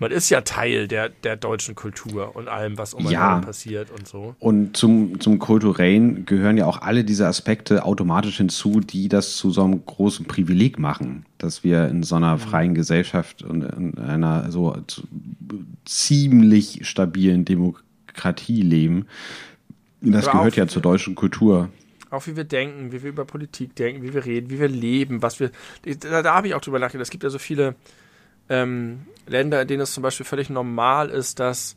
[0.00, 3.38] man ist ja Teil der, der deutschen Kultur und allem, was um ja.
[3.40, 4.34] passiert und so.
[4.38, 9.50] Und zum, zum Kulturellen gehören ja auch alle diese Aspekte automatisch hinzu, die das zu
[9.50, 12.40] so einem großen Privileg machen, dass wir in so einer mhm.
[12.40, 14.74] freien Gesellschaft und in einer so
[15.84, 17.89] ziemlich stabilen Demokratie
[18.62, 19.06] leben.
[20.00, 21.70] Das Aber gehört ja zur deutschen Kultur
[22.10, 25.22] auch wie wir denken, wie wir über Politik denken, wie wir reden, wie wir leben,
[25.22, 25.50] was wir.
[26.00, 27.04] Da, da habe ich auch drüber nachgedacht.
[27.04, 27.76] Es gibt ja so viele
[28.48, 31.76] ähm, Länder, in denen es zum Beispiel völlig normal ist, dass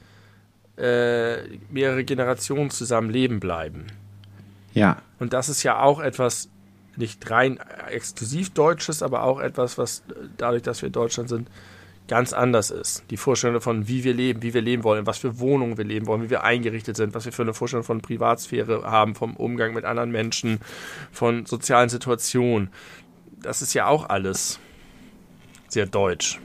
[0.77, 3.87] äh, mehrere Generationen zusammen leben bleiben.
[4.73, 4.97] Ja.
[5.19, 6.49] Und das ist ja auch etwas
[6.95, 10.03] nicht rein exklusiv Deutsches, aber auch etwas, was
[10.37, 11.47] dadurch, dass wir in Deutschland sind,
[12.07, 13.03] ganz anders ist.
[13.09, 16.07] Die Vorstellung von, wie wir leben, wie wir leben wollen, was für Wohnungen wir leben
[16.07, 19.73] wollen, wie wir eingerichtet sind, was wir für eine Vorstellung von Privatsphäre haben, vom Umgang
[19.73, 20.59] mit anderen Menschen,
[21.11, 22.69] von sozialen Situationen.
[23.41, 24.59] Das ist ja auch alles
[25.69, 26.39] sehr deutsch.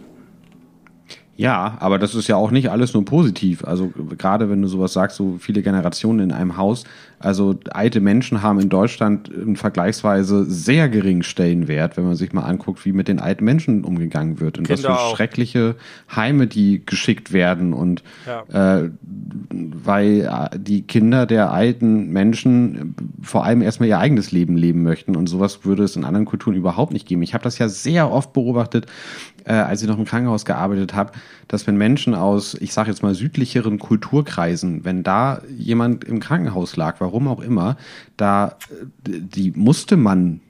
[1.38, 3.64] Ja, aber das ist ja auch nicht alles nur positiv.
[3.64, 6.82] Also gerade wenn du sowas sagst, so viele Generationen in einem Haus,
[7.20, 12.42] also alte Menschen haben in Deutschland einen vergleichsweise sehr geringen Stellenwert, wenn man sich mal
[12.42, 14.58] anguckt, wie mit den alten Menschen umgegangen wird.
[14.58, 15.16] Und Kinder was für auch.
[15.16, 15.76] schreckliche
[16.14, 17.72] Heime die geschickt werden.
[17.72, 18.80] Und ja.
[18.80, 18.90] äh,
[19.50, 25.14] weil äh, die Kinder der alten Menschen vor allem erstmal ihr eigenes Leben leben möchten.
[25.14, 27.22] Und sowas würde es in anderen Kulturen überhaupt nicht geben.
[27.22, 28.86] Ich habe das ja sehr oft beobachtet,
[29.48, 31.12] äh, als ich noch im Krankenhaus gearbeitet habe,
[31.48, 36.76] dass wenn Menschen aus, ich sage jetzt mal, südlicheren Kulturkreisen, wenn da jemand im Krankenhaus
[36.76, 37.76] lag, warum auch immer,
[38.16, 40.40] da äh, die musste man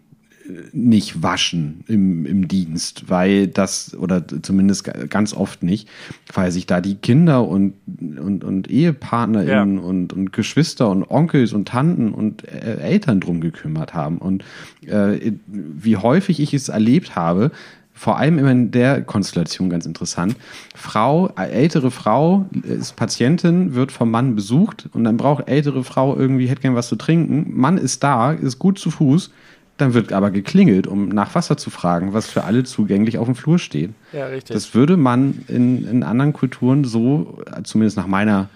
[0.49, 5.89] äh, nicht waschen im, im Dienst, weil das, oder zumindest ganz oft nicht,
[6.35, 9.83] weil sich da die Kinder und, und, und EhepartnerInnen ja.
[9.83, 14.19] und, und Geschwister und Onkels und Tanten und äh, Eltern drum gekümmert haben.
[14.19, 14.45] Und
[14.87, 17.53] äh, wie häufig ich es erlebt habe,
[17.99, 20.37] vor allem immer in der Konstellation ganz interessant.
[20.75, 26.17] Frau, äh, ältere Frau ist Patientin, wird vom Mann besucht und dann braucht ältere Frau
[26.17, 27.53] irgendwie, hätte gern was zu trinken.
[27.55, 29.31] Mann ist da, ist gut zu Fuß,
[29.79, 33.37] Dann wird aber geklingelt, um nach Wasser zu fragen, was für alle zugänglich auf dem
[33.37, 33.91] Flur steht.
[34.13, 34.55] Ja, richtig.
[34.55, 38.49] Das würde man in, in anderen Kulturen so, zumindest nach meiner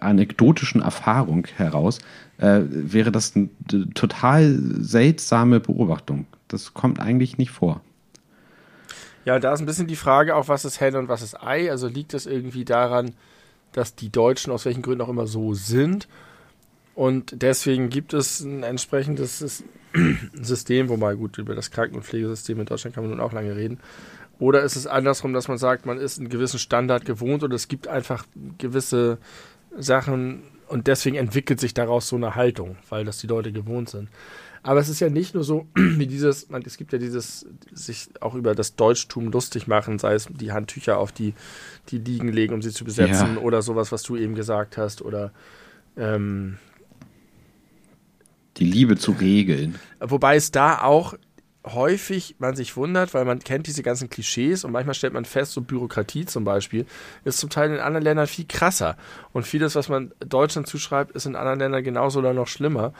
[0.00, 1.98] anekdotischen Erfahrung heraus,
[2.38, 3.48] äh, wäre das eine
[3.92, 6.26] total seltsame Beobachtung.
[6.48, 7.82] Das kommt eigentlich nicht vor.
[9.24, 11.70] Ja, da ist ein bisschen die Frage auch, was ist Henne und was ist Ei?
[11.70, 13.14] Also liegt es irgendwie daran,
[13.72, 16.08] dass die Deutschen aus welchen Gründen auch immer so sind
[16.94, 19.64] und deswegen gibt es ein entsprechendes
[20.34, 23.56] System, wobei gut, über das Kranken- und Pflegesystem in Deutschland kann man nun auch lange
[23.56, 23.80] reden.
[24.38, 27.68] Oder ist es andersrum, dass man sagt, man ist einen gewissen Standard gewohnt oder es
[27.68, 28.26] gibt einfach
[28.58, 29.18] gewisse
[29.78, 34.08] Sachen und deswegen entwickelt sich daraus so eine Haltung, weil das die Leute gewohnt sind.
[34.62, 38.08] Aber es ist ja nicht nur so wie dieses, man, es gibt ja dieses, sich
[38.20, 41.34] auch über das Deutschtum lustig machen, sei es die Handtücher auf die,
[41.88, 43.40] die Liegen legen, um sie zu besetzen ja.
[43.40, 45.32] oder sowas, was du eben gesagt hast oder
[45.96, 46.58] ähm,
[48.58, 49.78] die Liebe zu regeln.
[50.00, 51.14] Wobei es da auch
[51.64, 55.52] häufig man sich wundert, weil man kennt diese ganzen Klischees und manchmal stellt man fest,
[55.52, 56.86] so Bürokratie zum Beispiel
[57.24, 58.96] ist zum Teil in anderen Ländern viel krasser.
[59.32, 62.92] Und vieles, was man Deutschland zuschreibt, ist in anderen Ländern genauso oder noch schlimmer.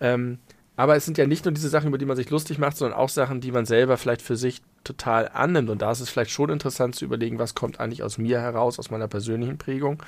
[0.00, 0.38] Ähm,
[0.78, 2.96] aber es sind ja nicht nur diese Sachen, über die man sich lustig macht, sondern
[2.96, 5.70] auch Sachen, die man selber vielleicht für sich total annimmt.
[5.70, 8.78] Und da ist es vielleicht schon interessant zu überlegen, was kommt eigentlich aus mir heraus,
[8.78, 10.00] aus meiner persönlichen Prägung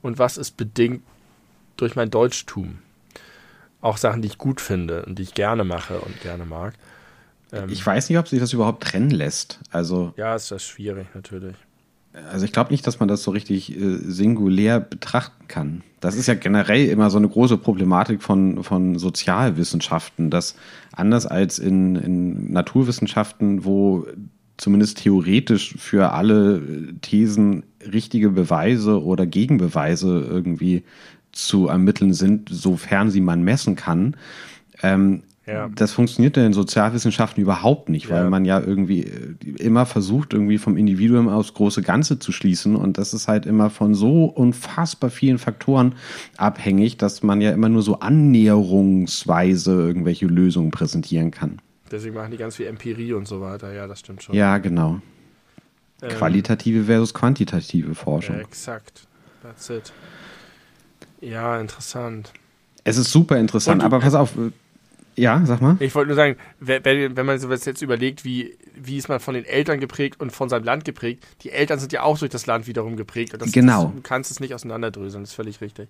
[0.00, 1.02] und was ist bedingt
[1.76, 2.78] durch mein Deutschtum
[3.82, 6.72] auch Sachen, die ich gut finde und die ich gerne mache und gerne mag.
[7.52, 9.60] Ähm, ich weiß nicht, ob sich das überhaupt trennen lässt.
[9.70, 11.56] Also ja, ist das schwierig natürlich.
[12.30, 15.82] Also ich glaube nicht, dass man das so richtig äh, singulär betrachten kann.
[16.00, 20.56] Das ist ja generell immer so eine große Problematik von, von Sozialwissenschaften, dass
[20.92, 24.06] anders als in, in Naturwissenschaften, wo
[24.56, 26.62] zumindest theoretisch für alle
[27.02, 30.84] Thesen richtige Beweise oder Gegenbeweise irgendwie
[31.32, 34.16] zu ermitteln sind, sofern sie man messen kann.
[34.82, 35.70] Ähm, ja.
[35.74, 38.30] Das funktioniert in den Sozialwissenschaften überhaupt nicht, weil ja.
[38.30, 42.74] man ja irgendwie äh, immer versucht, irgendwie vom Individuum aus große Ganze zu schließen.
[42.74, 45.94] Und das ist halt immer von so unfassbar vielen Faktoren
[46.36, 51.60] abhängig, dass man ja immer nur so annäherungsweise irgendwelche Lösungen präsentieren kann.
[51.92, 53.72] Deswegen machen die ganz viel Empirie und so weiter.
[53.72, 54.34] Ja, das stimmt schon.
[54.34, 55.00] Ja, genau.
[56.02, 58.40] Ähm, Qualitative versus quantitative Forschung.
[58.40, 59.06] exakt.
[59.42, 59.92] That's it.
[61.20, 62.32] Ja, interessant.
[62.82, 64.32] Es ist super interessant, aber pass auf.
[65.16, 65.76] Ja, sag mal.
[65.80, 69.34] Ich wollte nur sagen, wenn, wenn man sowas jetzt überlegt, wie, wie ist man von
[69.34, 72.46] den Eltern geprägt und von seinem Land geprägt, die Eltern sind ja auch durch das
[72.46, 73.34] Land wiederum geprägt.
[73.38, 73.84] Das, genau.
[73.84, 75.88] Das, du kannst es nicht auseinanderdröseln, das ist völlig richtig.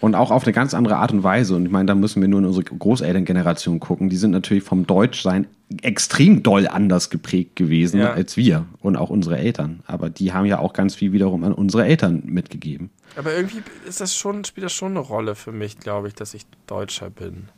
[0.00, 1.54] Und auch auf eine ganz andere Art und Weise.
[1.54, 4.08] Und ich meine, da müssen wir nur in unsere Großelterngeneration gucken.
[4.08, 5.46] Die sind natürlich vom Deutschsein
[5.82, 8.12] extrem doll anders geprägt gewesen ja.
[8.12, 9.80] als wir und auch unsere Eltern.
[9.86, 12.90] Aber die haben ja auch ganz viel wiederum an unsere Eltern mitgegeben.
[13.16, 16.32] Aber irgendwie ist das schon, spielt das schon eine Rolle für mich, glaube ich, dass
[16.32, 17.48] ich Deutscher bin.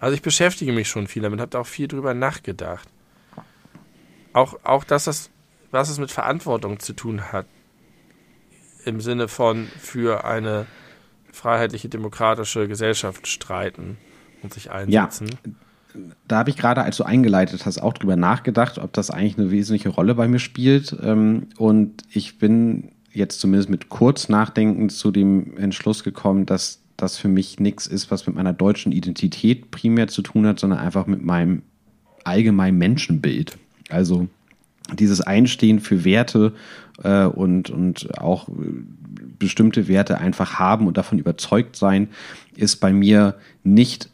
[0.00, 2.88] Also ich beschäftige mich schon viel damit, habe da auch viel drüber nachgedacht.
[4.32, 5.30] Auch, auch dass das,
[5.70, 7.46] was es mit Verantwortung zu tun hat.
[8.86, 10.66] Im Sinne von für eine
[11.30, 13.98] freiheitliche, demokratische Gesellschaft streiten
[14.42, 15.28] und sich einsetzen.
[15.28, 16.02] Ja.
[16.26, 19.50] Da habe ich gerade, als du eingeleitet hast, auch drüber nachgedacht, ob das eigentlich eine
[19.50, 20.96] wesentliche Rolle bei mir spielt.
[21.02, 27.18] Ähm, und ich bin jetzt zumindest mit kurz Nachdenken zu dem Entschluss gekommen, dass das
[27.18, 31.06] für mich nichts ist, was mit meiner deutschen Identität primär zu tun hat, sondern einfach
[31.06, 31.62] mit meinem
[32.24, 33.58] allgemeinen Menschenbild.
[33.88, 34.28] Also
[34.98, 36.52] dieses Einstehen für Werte
[37.02, 38.48] äh, und, und auch
[39.38, 42.08] bestimmte Werte einfach haben und davon überzeugt sein,
[42.56, 44.10] ist bei mir nicht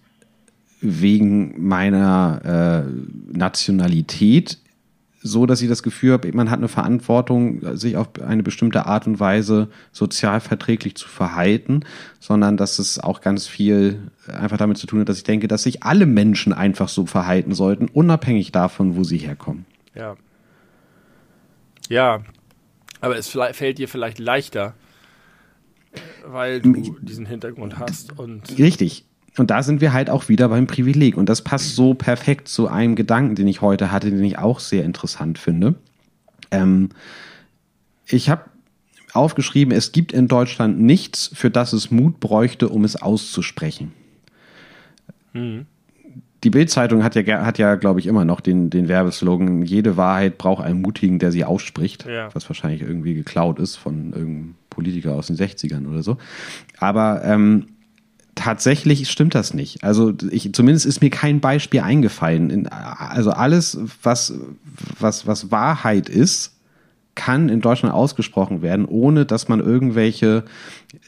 [0.81, 4.59] wegen meiner äh, Nationalität
[5.27, 9.07] so, dass ich das Gefühl habe, man hat eine Verantwortung, sich auf eine bestimmte Art
[9.07, 11.81] und Weise sozial verträglich zu verhalten,
[12.21, 15.65] sondern dass es auch ganz viel einfach damit zu tun hat, dass ich denke, dass
[15.65, 19.67] sich alle Menschen einfach so verhalten sollten, unabhängig davon, wo sie herkommen.
[19.95, 20.17] Ja.
[21.89, 22.23] Ja,
[23.01, 24.75] aber es fällt dir vielleicht leichter,
[26.27, 28.19] weil du diesen Hintergrund hast.
[28.19, 29.05] Und Richtig.
[29.39, 31.17] Und da sind wir halt auch wieder beim Privileg.
[31.17, 34.61] Und das passt so perfekt zu einem Gedanken, den ich heute hatte, den ich auch
[34.61, 35.75] sehr interessant finde.
[36.51, 36.91] Ähm,
[38.07, 38.45] ich habe
[39.13, 43.93] aufgeschrieben, es gibt in Deutschland nichts, für das es Mut bräuchte, um es auszusprechen.
[45.33, 45.67] Mhm.
[46.45, 50.39] Die Bild-Zeitung hat ja, hat ja glaube ich, immer noch den, den Werbeslogan, jede Wahrheit
[50.39, 52.29] braucht einen Mutigen, der sie ausspricht, ja.
[52.35, 56.19] was wahrscheinlich irgendwie geklaut ist von irgendeinem Politiker aus den 60ern oder so.
[56.79, 57.67] Aber ähm,
[58.37, 59.83] tatsächlich stimmt das nicht.
[59.83, 62.51] Also ich, zumindest ist mir kein Beispiel eingefallen.
[62.51, 64.35] In, also alles, was,
[65.01, 66.53] was, was Wahrheit ist,
[67.17, 70.45] kann in Deutschland ausgesprochen werden, ohne dass man irgendwelche,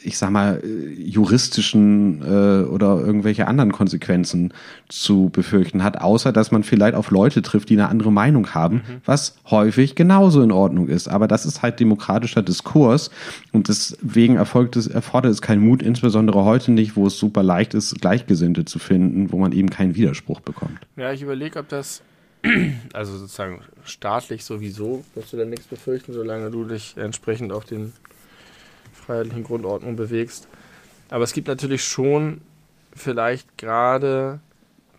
[0.02, 0.60] ich sag mal,
[0.96, 4.52] juristischen äh, oder irgendwelche anderen Konsequenzen
[4.88, 8.76] zu befürchten hat, außer dass man vielleicht auf Leute trifft, die eine andere Meinung haben,
[8.76, 9.02] mhm.
[9.04, 11.08] was häufig genauso in Ordnung ist.
[11.08, 13.10] Aber das ist halt demokratischer Diskurs
[13.52, 17.74] und deswegen erfolgt es, erfordert es keinen Mut, insbesondere heute nicht, wo es super leicht
[17.74, 20.78] ist, Gleichgesinnte zu finden, wo man eben keinen Widerspruch bekommt.
[20.96, 22.02] Ja, ich überlege, ob das
[22.92, 27.92] also sozusagen staatlich sowieso wirst du dann nichts befürchten, solange du dich entsprechend auf den
[28.92, 30.48] freiheitlichen Grundordnungen bewegst.
[31.10, 32.42] Aber es gibt natürlich schon
[32.92, 34.40] vielleicht gerade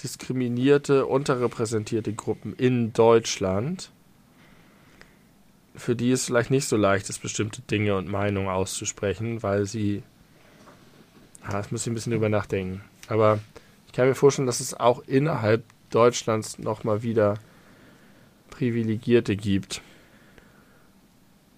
[0.03, 3.91] diskriminierte, unterrepräsentierte Gruppen in Deutschland,
[5.75, 10.03] für die es vielleicht nicht so leicht ist, bestimmte Dinge und Meinungen auszusprechen, weil sie.
[11.43, 12.81] Ja, das muss ich ein bisschen drüber nachdenken.
[13.07, 13.39] Aber
[13.87, 17.35] ich kann mir vorstellen, dass es auch innerhalb Deutschlands nochmal wieder
[18.49, 19.81] Privilegierte gibt.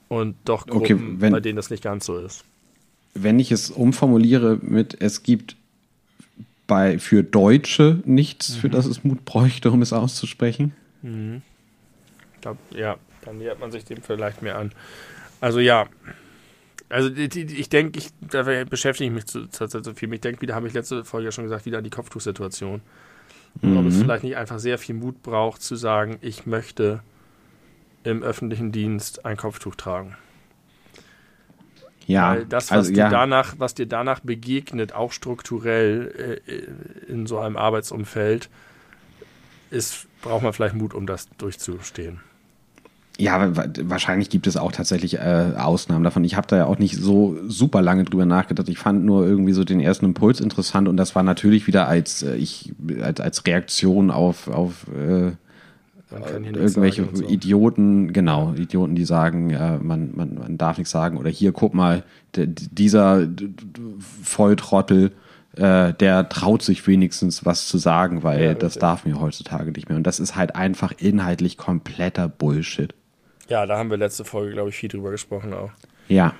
[0.07, 2.43] Und doch Gruppen, okay, wenn, bei denen das nicht ganz so ist.
[3.13, 5.55] Wenn ich es umformuliere mit, es gibt
[6.67, 8.59] bei, für Deutsche nichts, mhm.
[8.59, 10.73] für das es Mut bräuchte, um es auszusprechen.
[11.01, 11.41] Mhm.
[12.35, 14.71] Ich glaub, ja, dann nähert man sich dem vielleicht mehr an.
[15.39, 15.87] Also ja,
[16.89, 20.13] also ich denke, ich, da beschäftige ich mich zurzeit so viel.
[20.13, 22.81] Ich denke, wieder habe ich letzte Folge ja schon gesagt, wieder an die Kopftuchsituation.
[23.61, 23.77] Mhm.
[23.77, 24.01] Ob es mhm.
[24.01, 27.01] vielleicht nicht einfach sehr viel Mut braucht, zu sagen, ich möchte
[28.03, 30.15] im öffentlichen Dienst ein Kopftuch tragen.
[32.07, 33.09] Ja, Weil das, was, also, dir ja.
[33.09, 38.49] danach, was dir danach begegnet, auch strukturell äh, in so einem Arbeitsumfeld,
[39.69, 42.19] ist, braucht man vielleicht Mut, um das durchzustehen.
[43.21, 43.51] Ja,
[43.83, 46.23] wahrscheinlich gibt es auch tatsächlich äh, Ausnahmen davon.
[46.23, 48.67] Ich habe da ja auch nicht so super lange drüber nachgedacht.
[48.67, 52.23] Ich fand nur irgendwie so den ersten Impuls interessant und das war natürlich wieder als
[52.23, 55.33] äh, ich als, als Reaktion auf auf äh,
[56.11, 57.27] irgendwelche so.
[57.27, 61.75] Idioten, genau, Idioten, die sagen, ja, man, man, man darf nichts sagen oder hier guck
[61.75, 62.03] mal,
[62.35, 63.27] dieser
[64.23, 65.11] Volltrottel,
[65.55, 69.89] äh, der traut sich wenigstens was zu sagen, weil ja, das darf mir heutzutage nicht
[69.89, 69.97] mehr.
[69.97, 72.95] Und das ist halt einfach inhaltlich kompletter Bullshit.
[73.51, 75.71] Ja, da haben wir letzte Folge, glaube ich, viel drüber gesprochen auch.
[76.07, 76.33] Ja.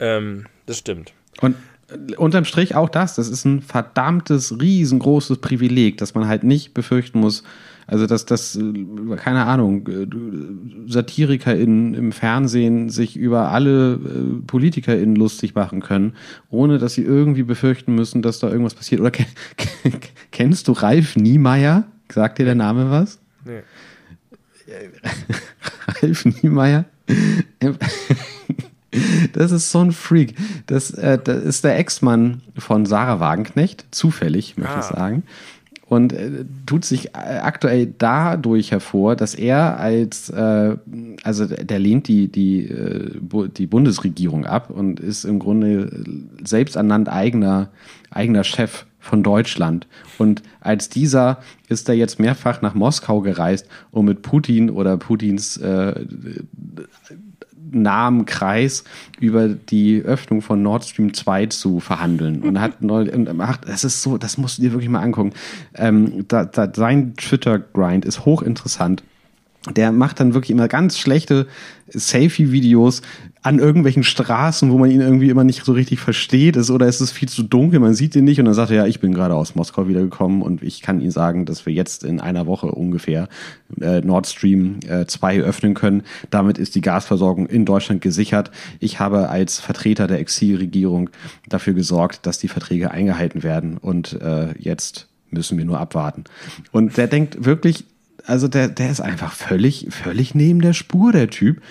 [0.00, 1.12] Ähm, das stimmt.
[1.42, 1.54] Und
[1.90, 6.72] äh, unterm Strich auch das, das ist ein verdammtes, riesengroßes Privileg, dass man halt nicht
[6.72, 7.44] befürchten muss,
[7.86, 13.98] also dass das, äh, keine Ahnung, äh, SatirikerInnen im Fernsehen sich über alle
[14.46, 16.14] PolitikerInnen lustig machen können,
[16.48, 19.02] ohne dass sie irgendwie befürchten müssen, dass da irgendwas passiert.
[19.02, 19.12] Oder
[20.30, 21.84] kennst du Ralf Niemeyer?
[22.10, 23.18] Sagt dir der Name was?
[23.44, 23.60] Nee.
[25.86, 26.84] Ralf Niemeyer.
[29.32, 30.34] Das ist so ein Freak.
[30.66, 34.80] Das, äh, das ist der Ex-Mann von Sarah Wagenknecht, zufällig, möchte ah.
[34.80, 35.22] ich sagen.
[35.88, 40.76] Und äh, tut sich äh, aktuell dadurch hervor, dass er als, äh,
[41.22, 43.20] also der lehnt die, die, äh,
[43.56, 46.04] die Bundesregierung ab und ist im Grunde
[46.44, 47.68] selbst ernannt eigener,
[48.10, 49.86] eigener Chef von Deutschland.
[50.18, 51.38] Und als dieser
[51.68, 56.04] ist er jetzt mehrfach nach Moskau gereist, um mit Putin oder Putins äh,
[57.70, 58.84] nahen Kreis
[59.20, 62.42] über die Öffnung von Nord Stream 2 zu verhandeln.
[62.42, 63.04] Und hat neu,
[63.66, 65.32] das ist so, das musst du dir wirklich mal angucken.
[65.74, 69.02] Ähm, da, da, sein Twitter-Grind ist hochinteressant.
[69.74, 71.48] Der macht dann wirklich immer ganz schlechte
[71.88, 73.02] Selfie-Videos
[73.46, 77.00] an irgendwelchen Straßen, wo man ihn irgendwie immer nicht so richtig versteht ist oder es
[77.00, 79.14] ist viel zu dunkel, man sieht ihn nicht und dann sagt er, ja, ich bin
[79.14, 82.66] gerade aus Moskau wiedergekommen und ich kann Ihnen sagen, dass wir jetzt in einer Woche
[82.72, 83.28] ungefähr
[83.80, 86.02] äh, Nord Stream äh, 2 öffnen können.
[86.30, 88.50] Damit ist die Gasversorgung in Deutschland gesichert.
[88.80, 91.10] Ich habe als Vertreter der Exilregierung
[91.48, 96.24] dafür gesorgt, dass die Verträge eingehalten werden und äh, jetzt müssen wir nur abwarten.
[96.72, 97.84] Und der denkt wirklich
[98.26, 101.62] also der, der ist einfach völlig, völlig neben der Spur, der Typ.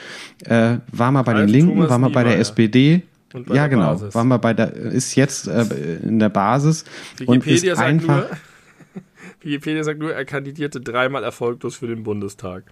[0.45, 3.03] Äh, war mal bei den Linken, Thomas war mal bei der SPD.
[3.31, 3.91] Bei ja, genau.
[3.93, 4.15] Basis.
[4.15, 5.65] War mal bei der, ist jetzt äh,
[6.03, 6.85] in der Basis.
[7.17, 8.29] Wikipedia und ist einfach.
[8.29, 8.29] Nur,
[9.41, 12.63] Wikipedia sagt nur, er kandidierte dreimal erfolglos für den Bundestag.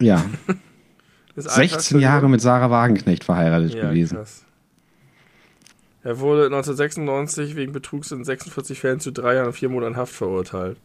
[0.00, 0.24] Ja.
[1.36, 4.16] 16 Jahre mit Sarah Wagenknecht verheiratet ja, gewesen.
[4.16, 4.44] Krass.
[6.02, 10.14] Er wurde 1996 wegen Betrugs in 46 Fällen zu drei Jahren und vier Monaten Haft
[10.14, 10.78] verurteilt.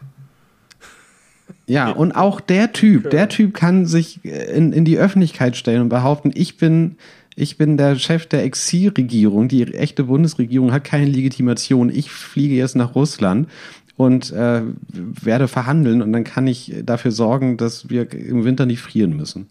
[1.68, 5.90] Ja, und auch der Typ, der Typ kann sich in, in die Öffentlichkeit stellen und
[5.90, 6.98] behaupten, ich bin,
[7.36, 12.76] ich bin der Chef der Exilregierung, die echte Bundesregierung hat keine Legitimation, ich fliege jetzt
[12.76, 13.50] nach Russland
[13.98, 18.82] und äh, werde verhandeln und dann kann ich dafür sorgen, dass wir im Winter nicht
[18.82, 19.48] frieren müssen.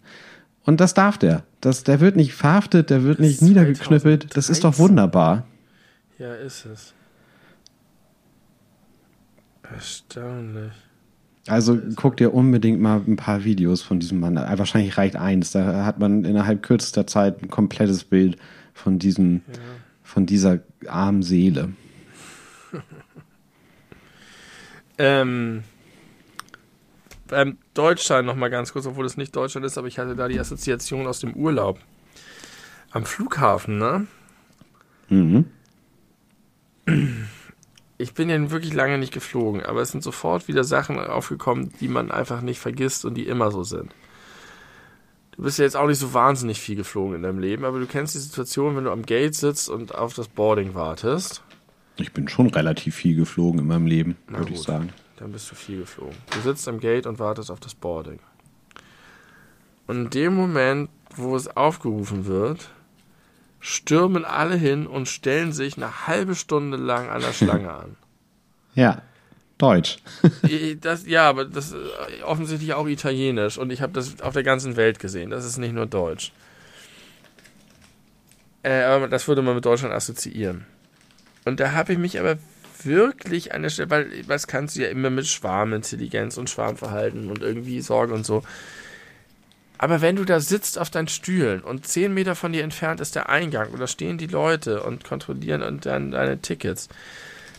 [0.64, 1.44] Und das darf der.
[1.60, 4.36] Das, der wird nicht verhaftet, der wird nicht niedergeknüppelt.
[4.36, 5.46] Das ist doch wunderbar.
[6.18, 6.94] Ja, ist es.
[9.62, 10.72] Erstaunlich.
[11.46, 14.36] Also guck dir unbedingt mal ein paar Videos von diesem Mann.
[14.36, 14.58] an.
[14.58, 15.52] Wahrscheinlich reicht eins.
[15.52, 18.36] Da hat man innerhalb kürzester Zeit ein komplettes Bild
[18.74, 19.58] von diesem, ja.
[20.02, 21.70] von dieser armen Seele.
[24.98, 25.64] ähm,
[27.26, 30.28] beim Deutschland noch mal ganz kurz, obwohl es nicht Deutschland ist, aber ich hatte da
[30.28, 31.80] die Assoziation aus dem Urlaub.
[32.90, 34.06] Am Flughafen, ne?
[35.08, 35.46] Mhm.
[38.00, 41.88] Ich bin ja wirklich lange nicht geflogen, aber es sind sofort wieder Sachen aufgekommen, die
[41.88, 43.92] man einfach nicht vergisst und die immer so sind.
[45.32, 47.84] Du bist ja jetzt auch nicht so wahnsinnig viel geflogen in deinem Leben, aber du
[47.84, 51.42] kennst die Situation, wenn du am Gate sitzt und auf das Boarding wartest.
[51.96, 54.94] Ich bin schon relativ viel geflogen in meinem Leben, würde ich sagen.
[55.18, 56.16] Dann bist du viel geflogen.
[56.30, 58.20] Du sitzt am Gate und wartest auf das Boarding.
[59.86, 62.70] Und in dem Moment, wo es aufgerufen wird,
[63.60, 67.96] stürmen alle hin und stellen sich eine halbe Stunde lang an der Schlange an.
[68.74, 69.02] Ja,
[69.58, 69.98] Deutsch.
[70.80, 71.76] das, ja, aber das ist
[72.24, 75.30] offensichtlich auch Italienisch und ich habe das auf der ganzen Welt gesehen.
[75.30, 76.32] Das ist nicht nur Deutsch.
[78.62, 80.66] Äh, aber das würde man mit Deutschland assoziieren.
[81.44, 82.38] Und da habe ich mich aber
[82.84, 87.42] wirklich an der Stelle, weil was kannst du ja immer mit Schwarmintelligenz und Schwarmverhalten und
[87.42, 88.42] irgendwie Sorge und so.
[89.82, 93.14] Aber wenn du da sitzt auf deinen Stühlen und zehn Meter von dir entfernt ist
[93.14, 96.90] der Eingang oder stehen die Leute und kontrollieren und dann deine Tickets,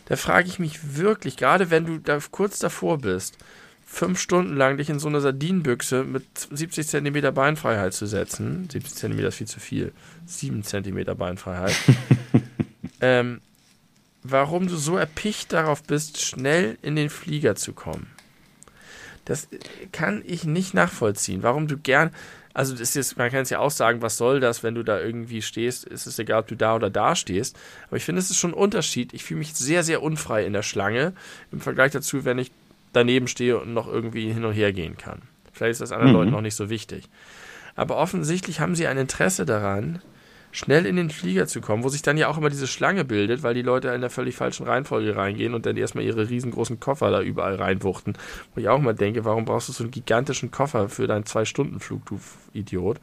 [0.06, 3.40] da frage ich mich wirklich, gerade wenn du da kurz davor bist,
[3.88, 8.94] fünf Stunden lang dich in so eine Sardinenbüchse mit 70 cm Beinfreiheit zu setzen, 70
[8.94, 9.92] cm ist viel zu viel,
[10.28, 11.74] 7 cm Beinfreiheit,
[13.02, 13.42] ähm,
[14.22, 18.06] warum du so erpicht darauf bist, schnell in den Flieger zu kommen.
[19.26, 19.48] Das
[19.92, 21.44] kann ich nicht nachvollziehen.
[21.44, 22.12] Warum du gern,
[22.54, 24.84] also das ist jetzt, man kann es ja auch sagen, was soll das, wenn du
[24.84, 27.58] da irgendwie stehst, ist es egal, ob du da oder da stehst.
[27.88, 29.14] Aber ich finde, es ist schon ein Unterschied.
[29.14, 31.14] Ich fühle mich sehr, sehr unfrei in der Schlange
[31.52, 32.52] im Vergleich dazu, wenn ich
[32.94, 35.22] daneben stehe und noch irgendwie hin und her gehen kann.
[35.54, 36.18] Vielleicht ist das anderen mhm.
[36.18, 37.10] Leuten noch nicht so wichtig.
[37.76, 40.02] Aber offensichtlich haben sie ein Interesse daran,
[40.52, 43.44] schnell in den Flieger zu kommen, wo sich dann ja auch immer diese Schlange bildet,
[43.44, 47.12] weil die Leute in der völlig falschen Reihenfolge reingehen und dann erstmal ihre riesengroßen Koffer
[47.12, 48.18] da überall reinwuchten.
[48.54, 52.06] Wo ich auch mal denke, warum brauchst du so einen gigantischen Koffer für deinen Zwei-Stunden-Flug,
[52.06, 52.20] du
[52.54, 53.00] Idiot?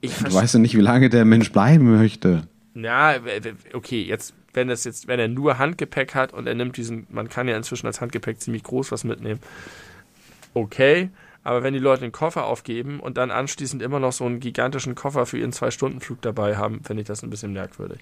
[0.00, 2.44] Ich du weißt ja nicht, wie lange der Mensch bleiben möchte.
[2.74, 3.16] Ja,
[3.74, 7.28] okay, jetzt, wenn das jetzt, wenn er nur Handgepäck hat und er nimmt diesen, man
[7.28, 9.40] kann ja inzwischen als Handgepäck ziemlich groß was mitnehmen.
[10.54, 11.10] Okay,
[11.42, 14.94] aber wenn die Leute den Koffer aufgeben und dann anschließend immer noch so einen gigantischen
[14.94, 18.00] Koffer für ihren Zwei-Stunden-Flug dabei haben, finde ich das ein bisschen merkwürdig.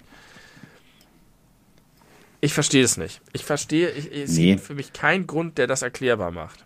[2.41, 3.21] Ich verstehe es nicht.
[3.33, 4.51] Ich verstehe, ich, es nee.
[4.51, 6.65] gibt für mich keinen Grund, der das erklärbar macht.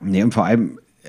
[0.00, 1.08] Nee, und vor allem, äh,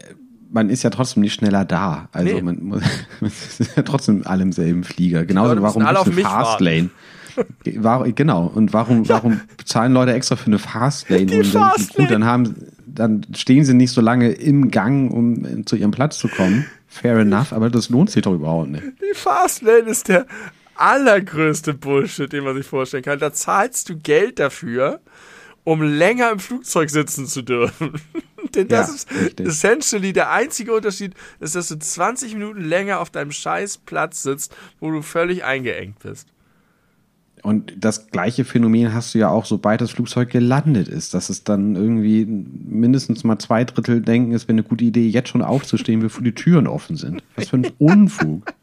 [0.52, 2.10] man ist ja trotzdem nicht schneller da.
[2.12, 2.42] Also nee.
[2.42, 2.84] man, muss,
[3.20, 5.26] man ist ja trotzdem alle im selben Flieger.
[5.26, 6.90] Genauso, warum alle eine Fastlane?
[8.16, 8.48] genau.
[8.48, 9.16] Und warum, ja.
[9.16, 11.26] warum bezahlen Leute extra für eine Fastlane?
[11.26, 11.88] Die Fastlane.
[11.96, 12.56] Gut, dann haben
[12.94, 16.66] dann stehen sie nicht so lange im Gang, um zu ihrem Platz zu kommen.
[16.88, 18.84] Fair enough, aber das lohnt sich doch überhaupt nicht.
[18.84, 20.26] Die Fastlane ist der
[20.76, 23.20] allergrößte Bullshit, den man sich vorstellen kann.
[23.20, 25.02] Da zahlst du Geld dafür,
[25.64, 28.02] um länger im Flugzeug sitzen zu dürfen.
[28.56, 29.48] Denn das ja, ist richtig.
[29.48, 34.56] essentially der einzige Unterschied, ist, dass du 20 Minuten länger auf deinem scheiß Platz sitzt,
[34.80, 36.28] wo du völlig eingeengt bist.
[37.44, 41.44] Und das gleiche Phänomen hast du ja auch, sobald das Flugzeug gelandet ist, dass es
[41.44, 46.02] dann irgendwie mindestens mal zwei Drittel denken, es wäre eine gute Idee, jetzt schon aufzustehen,
[46.02, 47.24] bevor die Türen offen sind.
[47.36, 48.54] Was für ein Unfug.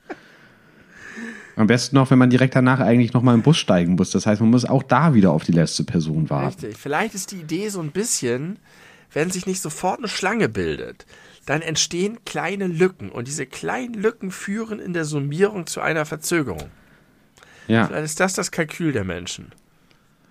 [1.56, 4.10] Am besten noch, wenn man direkt danach eigentlich nochmal im Bus steigen muss.
[4.10, 6.60] Das heißt, man muss auch da wieder auf die letzte Person warten.
[6.60, 6.76] Richtig.
[6.76, 8.58] Vielleicht ist die Idee so ein bisschen,
[9.12, 11.06] wenn sich nicht sofort eine Schlange bildet,
[11.46, 13.08] dann entstehen kleine Lücken.
[13.08, 16.68] Und diese kleinen Lücken führen in der Summierung zu einer Verzögerung.
[17.68, 17.86] Ja.
[17.86, 19.52] Vielleicht ist das das Kalkül der Menschen.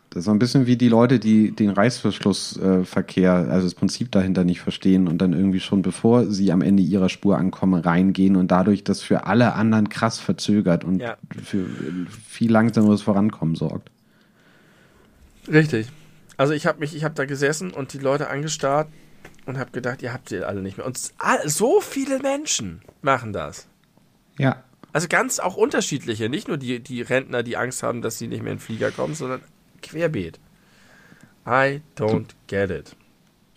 [0.10, 4.46] Das ist so ein bisschen wie die Leute, die den Reißverschlussverkehr, also das Prinzip dahinter
[4.46, 8.50] nicht verstehen und dann irgendwie schon bevor sie am Ende ihrer Spur ankommen, reingehen und
[8.50, 11.18] dadurch das für alle anderen krass verzögert und ja.
[11.44, 11.66] für
[12.26, 13.92] viel langsameres Vorankommen sorgt.
[15.52, 15.90] Richtig.
[16.38, 18.88] Also ich habe mich, ich habe da gesessen und die Leute angestarrt
[19.46, 20.86] und habe gedacht, ihr habt sie alle nicht mehr.
[20.86, 20.98] Und
[21.46, 23.68] so viele Menschen machen das.
[24.38, 24.64] Ja.
[24.96, 28.42] Also ganz auch unterschiedliche, nicht nur die, die Rentner, die Angst haben, dass sie nicht
[28.42, 29.42] mehr in den Flieger kommen, sondern
[29.82, 30.40] querbeet.
[31.46, 32.96] I don't get it.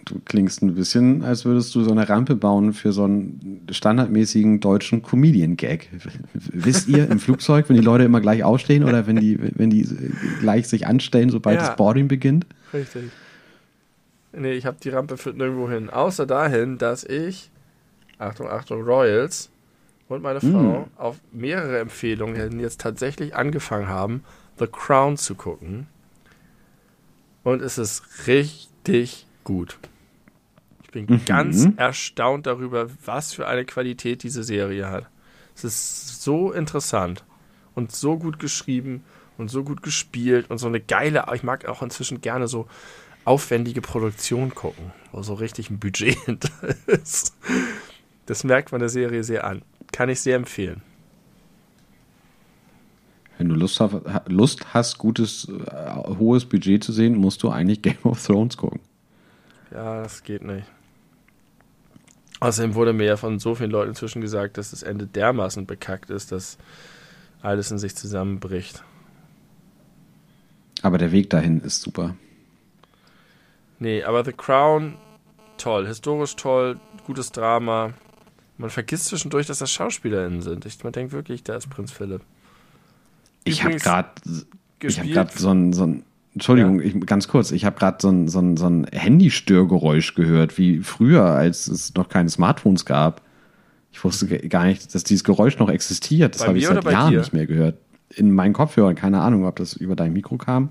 [0.05, 4.59] Du klingst ein bisschen, als würdest du so eine Rampe bauen für so einen standardmäßigen
[4.59, 5.91] deutschen Comedian-Gag.
[6.34, 9.86] Wisst ihr im Flugzeug, wenn die Leute immer gleich aufstehen oder wenn die, wenn die
[10.41, 12.47] gleich sich anstellen, sobald ja, das Boarding beginnt?
[12.74, 13.12] Richtig.
[14.32, 15.89] Nee, ich habe die Rampe führt nirgendwo hin.
[15.89, 17.53] Außer dahin, dass ich,
[18.18, 19.51] Achtung, Achtung, Royals,
[20.09, 20.53] und meine hm.
[20.53, 20.87] Frau mm.
[20.97, 24.25] auf mehrere Empfehlungen jetzt tatsächlich angefangen haben,
[24.59, 25.87] The Crown zu gucken.
[27.45, 29.79] Und es ist richtig gut.
[30.83, 31.25] Ich bin mhm.
[31.27, 35.07] ganz erstaunt darüber, was für eine Qualität diese Serie hat.
[35.55, 37.25] Es ist so interessant
[37.75, 39.05] und so gut geschrieben
[39.37, 42.67] und so gut gespielt und so eine geile, ich mag auch inzwischen gerne so
[43.25, 46.51] aufwendige Produktion gucken, wo so richtig ein Budget hinter
[46.87, 47.37] ist.
[48.27, 49.63] Das merkt man der Serie sehr an.
[49.99, 50.81] Kann ich sehr empfehlen.
[53.37, 53.97] Wenn du Lust, hast,
[54.29, 58.79] Lust hast, gutes, äh, hohes Budget zu sehen, musst du eigentlich Game of Thrones gucken.
[59.73, 60.69] Ja, das geht nicht.
[62.39, 66.11] Außerdem wurde mir ja von so vielen Leuten inzwischen gesagt, dass das Ende dermaßen bekackt
[66.11, 66.59] ist, dass
[67.43, 68.85] alles in sich zusammenbricht.
[70.83, 72.15] Aber der Weg dahin ist super.
[73.81, 74.95] Nee, aber The Crown,
[75.57, 75.89] toll.
[75.89, 77.95] Historisch toll, gutes Drama.
[78.59, 80.67] Man vergisst zwischendurch, dass das SchauspielerInnen sind.
[80.67, 82.23] Ich, man denkt wirklich, da ist Prinz Philipp.
[83.45, 84.11] Ich habe gerade
[84.81, 86.03] ich habe gerade so ein, so ein
[86.35, 86.87] Entschuldigung, ja.
[86.87, 90.81] ich, ganz kurz, ich habe gerade so ein, so ein, so ein Handystörgeräusch gehört, wie
[90.81, 93.23] früher, als es noch keine Smartphones gab.
[93.93, 96.35] Ich wusste gar nicht, dass dieses Geräusch noch existiert.
[96.35, 97.21] Das habe ich seit Jahren dir?
[97.21, 97.79] nicht mehr gehört.
[98.11, 100.71] In meinen Kopfhörern, keine Ahnung, ob das über dein Mikro kam.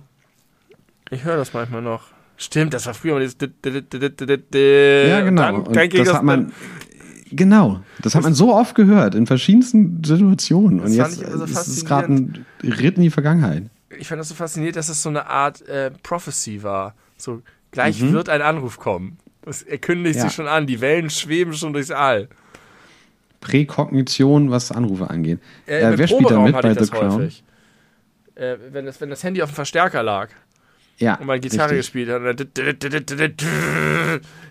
[1.09, 2.03] Ich höre das manchmal noch.
[2.37, 3.37] Stimmt, das war früher mal dieses.
[3.39, 5.41] Ja, genau.
[5.41, 6.53] Dann, dann das hat man,
[7.31, 10.79] genau, das hat man so oft gehört, in verschiedensten Situationen.
[10.79, 13.63] Und jetzt so ist es gerade ein Ritt in die Vergangenheit.
[13.97, 16.93] Ich fand das so faszinierend, dass es so eine Art äh, Prophecy war.
[17.17, 18.13] So, gleich mhm.
[18.13, 19.17] wird ein Anruf kommen.
[19.43, 20.23] Das, er kündigt ja.
[20.23, 22.27] sich schon an, die Wellen schweben schon durchs All.
[23.39, 25.39] Präkognition, was Anrufe angeht.
[25.65, 27.31] Äh, äh, wer spielt da mit bei The Crown?
[28.35, 30.29] Äh, wenn, das, wenn das Handy auf dem Verstärker lag.
[30.97, 31.15] Ja.
[31.15, 31.93] Und man Gitarre richtig.
[31.93, 33.45] gespielt hat.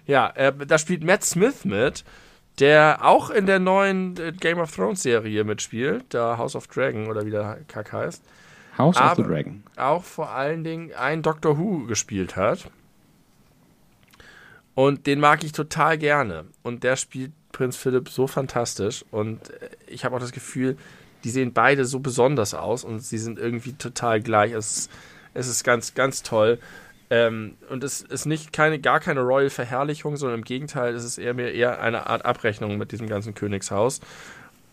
[0.07, 2.05] Ja, äh, da spielt Matt Smith mit,
[2.59, 7.09] der auch in der neuen äh, Game of Thrones Serie mitspielt, da House of Dragon
[7.09, 8.23] oder wie der Kack heißt.
[8.79, 9.63] House of the Dragon.
[9.77, 12.71] Auch vor allen Dingen ein Doctor Who gespielt hat.
[14.75, 16.45] Und den mag ich total gerne.
[16.63, 19.05] Und der spielt Prinz Philipp so fantastisch.
[19.11, 20.77] Und äh, ich habe auch das Gefühl,
[21.25, 24.53] die sehen beide so besonders aus und sie sind irgendwie total gleich.
[24.53, 24.89] Es,
[25.35, 26.59] es ist ganz, ganz toll.
[27.09, 31.35] Ähm, und es ist nicht keine, gar keine Royal-Verherrlichung, sondern im Gegenteil, es ist eher
[31.35, 34.01] mehr eher eine Art Abrechnung mit diesem ganzen Königshaus.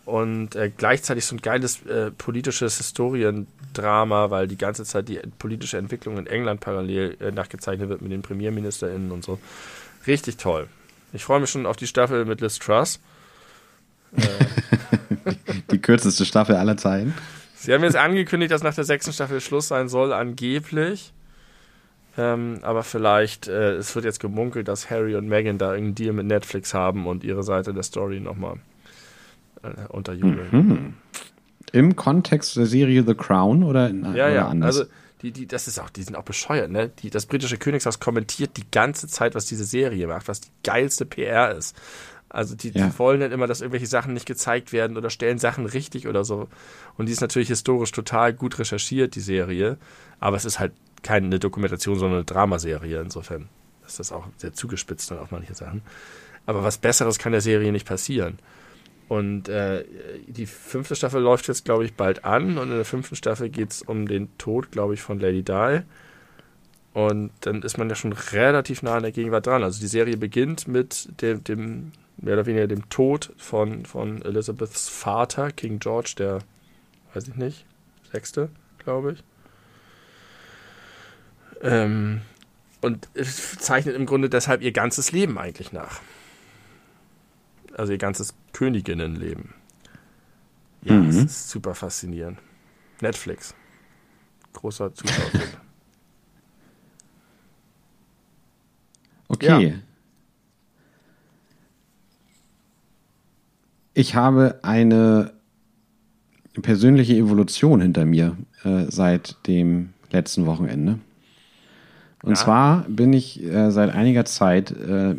[0.04, 5.78] Und äh, gleichzeitig so ein geiles äh, politisches Historiendrama, weil die ganze Zeit die politische
[5.78, 9.38] Entwicklung in England parallel äh, nachgezeichnet wird mit den PremierministerInnen und so.
[10.06, 10.68] Richtig toll.
[11.12, 13.00] Ich freue mich schon auf die Staffel mit Liz Truss.
[14.12, 14.26] die,
[15.70, 17.14] die kürzeste Staffel aller Zeiten.
[17.54, 21.13] Sie haben jetzt angekündigt, dass nach der sechsten Staffel Schluss sein soll, angeblich.
[22.16, 26.12] Ähm, aber vielleicht, äh, es wird jetzt gemunkelt, dass Harry und Meghan da irgendeinen Deal
[26.12, 28.56] mit Netflix haben und ihre Seite der Story nochmal
[29.62, 30.48] äh, unterjubeln.
[30.50, 30.94] Mhm.
[31.72, 34.48] Im Kontext der Serie The Crown oder, in, ja, oder ja.
[34.48, 34.78] anders?
[34.78, 34.90] Also,
[35.22, 36.90] die, die, das ist auch, die sind auch bescheuert, ne?
[37.02, 41.06] Die, das britische Königshaus kommentiert die ganze Zeit, was diese Serie macht, was die geilste
[41.06, 41.74] PR ist.
[42.28, 42.86] Also die, ja.
[42.86, 46.24] die wollen dann immer, dass irgendwelche Sachen nicht gezeigt werden oder stellen Sachen richtig oder
[46.24, 46.48] so.
[46.96, 49.78] Und die ist natürlich historisch total gut recherchiert, die Serie.
[50.18, 50.72] Aber es ist halt
[51.04, 53.00] keine Dokumentation, sondern eine Dramaserie.
[53.00, 53.48] Insofern
[53.86, 55.82] ist das auch sehr zugespitzt dann auf manche Sachen.
[56.46, 58.38] Aber was Besseres kann der Serie nicht passieren.
[59.08, 59.84] Und äh,
[60.26, 62.58] die fünfte Staffel läuft jetzt, glaube ich, bald an.
[62.58, 65.82] Und in der fünften Staffel geht es um den Tod, glaube ich, von Lady Di.
[66.94, 69.62] Und dann ist man ja schon relativ nah an der Gegenwart dran.
[69.62, 74.88] Also die Serie beginnt mit dem, dem mehr oder weniger dem Tod von, von Elizabeths
[74.88, 76.38] Vater, King George, der,
[77.12, 77.66] weiß ich nicht,
[78.12, 78.48] sechste,
[78.78, 79.24] glaube ich.
[81.64, 82.20] Ähm,
[82.82, 86.02] und es zeichnet im Grunde deshalb ihr ganzes Leben eigentlich nach.
[87.72, 89.54] Also ihr ganzes Königinnenleben.
[90.82, 91.06] Ja, mhm.
[91.06, 92.38] das ist super faszinierend.
[93.00, 93.54] Netflix.
[94.52, 95.30] Großer Zuschauer.
[99.28, 99.66] okay.
[99.66, 99.74] Ja.
[103.94, 105.32] Ich habe eine
[106.60, 110.98] persönliche Evolution hinter mir äh, seit dem letzten Wochenende.
[112.24, 112.36] Und ja.
[112.36, 115.14] zwar bin ich äh, seit einiger Zeit äh,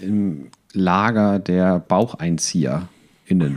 [0.00, 3.56] im Lager der BaucheinzieherInnen.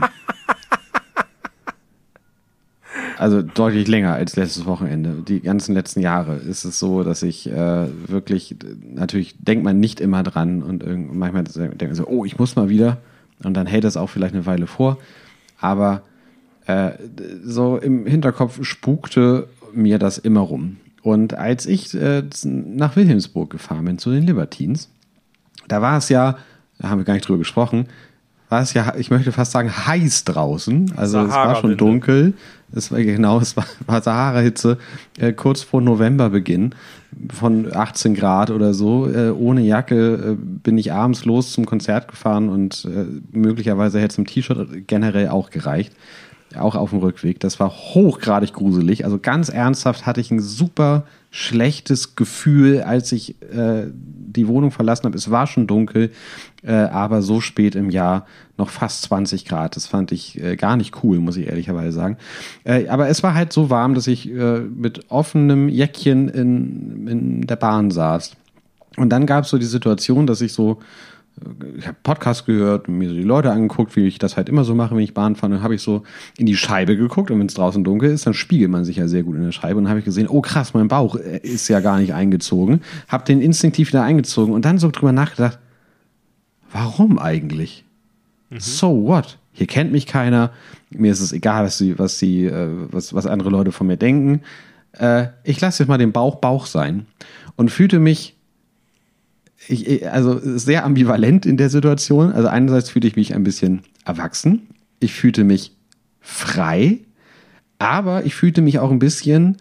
[3.18, 5.22] also deutlich länger als letztes Wochenende.
[5.28, 10.00] Die ganzen letzten Jahre ist es so, dass ich äh, wirklich, natürlich denkt man nicht
[10.00, 10.82] immer dran und
[11.14, 12.96] manchmal denkt man so, oh, ich muss mal wieder.
[13.42, 14.96] Und dann hält es auch vielleicht eine Weile vor.
[15.60, 16.00] Aber
[16.66, 16.92] äh,
[17.44, 20.78] so im Hinterkopf spukte mir das immer rum.
[21.04, 24.88] Und als ich äh, nach Wilhelmsburg gefahren bin, zu den Libertines,
[25.68, 26.38] da war es ja,
[26.78, 27.88] da haben wir gar nicht drüber gesprochen,
[28.48, 30.94] war es ja, ich möchte fast sagen, heiß draußen.
[30.96, 32.32] Also es war schon dunkel.
[32.74, 34.78] Es war genau, es war, war Sahara-Hitze,
[35.18, 36.74] äh, kurz vor Novemberbeginn
[37.30, 39.06] von 18 Grad oder so.
[39.06, 43.04] Äh, ohne Jacke äh, bin ich abends los zum Konzert gefahren und äh,
[43.36, 45.92] möglicherweise hätte es im T-Shirt generell auch gereicht.
[46.58, 47.40] Auch auf dem Rückweg.
[47.40, 49.04] Das war hochgradig gruselig.
[49.04, 55.04] Also ganz ernsthaft hatte ich ein super schlechtes Gefühl, als ich äh, die Wohnung verlassen
[55.04, 55.16] habe.
[55.16, 56.12] Es war schon dunkel,
[56.62, 58.26] äh, aber so spät im Jahr
[58.56, 59.76] noch fast 20 Grad.
[59.76, 62.16] Das fand ich äh, gar nicht cool, muss ich ehrlicherweise sagen.
[62.64, 67.46] Äh, aber es war halt so warm, dass ich äh, mit offenem Jäckchen in, in
[67.46, 68.36] der Bahn saß.
[68.96, 70.78] Und dann gab es so die Situation, dass ich so
[71.76, 74.74] ich habe Podcast gehört mir so die Leute angeguckt, wie ich das halt immer so
[74.74, 75.52] mache, wenn ich Bahn fahre.
[75.52, 76.02] Dann habe ich so
[76.36, 79.08] in die Scheibe geguckt und wenn es draußen dunkel ist, dann spiegelt man sich ja
[79.08, 79.76] sehr gut in der Scheibe.
[79.78, 82.80] Und dann habe ich gesehen, oh krass, mein Bauch äh, ist ja gar nicht eingezogen.
[83.08, 85.58] Habe den instinktiv wieder eingezogen und dann so drüber nachgedacht,
[86.72, 87.84] warum eigentlich?
[88.50, 88.60] Mhm.
[88.60, 89.38] So what?
[89.52, 90.50] Hier kennt mich keiner.
[90.90, 93.96] Mir ist es egal, was sie, was sie, äh, was, was andere Leute von mir
[93.96, 94.42] denken.
[94.92, 97.06] Äh, ich lasse jetzt mal den Bauch Bauch sein
[97.56, 98.36] und fühlte mich
[99.68, 102.32] ich, also sehr ambivalent in der Situation.
[102.32, 104.68] Also einerseits fühlte ich mich ein bisschen erwachsen,
[105.00, 105.72] ich fühlte mich
[106.20, 106.98] frei,
[107.78, 109.58] aber ich fühlte mich auch ein bisschen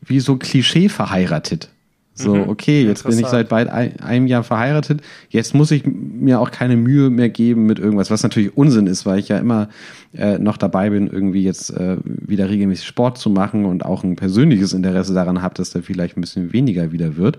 [0.00, 1.70] wie so Klischee verheiratet.
[2.18, 2.48] So, mhm.
[2.48, 5.02] okay, jetzt bin ich seit bald ein, einem Jahr verheiratet.
[5.28, 9.04] Jetzt muss ich mir auch keine Mühe mehr geben mit irgendwas, was natürlich Unsinn ist,
[9.04, 9.68] weil ich ja immer
[10.14, 14.16] äh, noch dabei bin, irgendwie jetzt äh, wieder regelmäßig Sport zu machen und auch ein
[14.16, 17.36] persönliches Interesse daran habe, dass da vielleicht ein bisschen weniger wieder wird.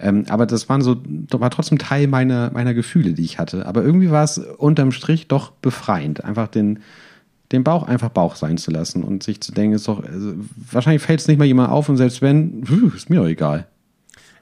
[0.00, 0.96] Ähm, aber das waren so,
[1.30, 3.66] war trotzdem Teil meiner, meiner Gefühle, die ich hatte.
[3.66, 6.80] Aber irgendwie war es unterm Strich doch befreiend, einfach den,
[7.52, 10.34] den Bauch einfach Bauch sein zu lassen und sich zu denken, ist doch, also,
[10.70, 12.62] wahrscheinlich fällt es nicht mal jemand auf und selbst wenn,
[12.96, 13.66] ist mir doch egal.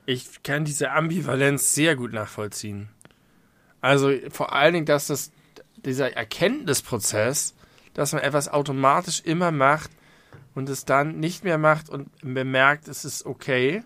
[0.07, 2.89] Ich kann diese Ambivalenz sehr gut nachvollziehen.
[3.81, 5.31] Also vor allen Dingen, dass das,
[5.85, 7.55] dieser Erkenntnisprozess,
[7.95, 9.91] dass man etwas automatisch immer macht
[10.55, 13.83] und es dann nicht mehr macht und bemerkt, es ist okay.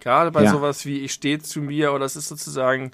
[0.00, 0.50] Gerade bei ja.
[0.50, 2.92] sowas wie ich stehe zu mir oder es ist sozusagen,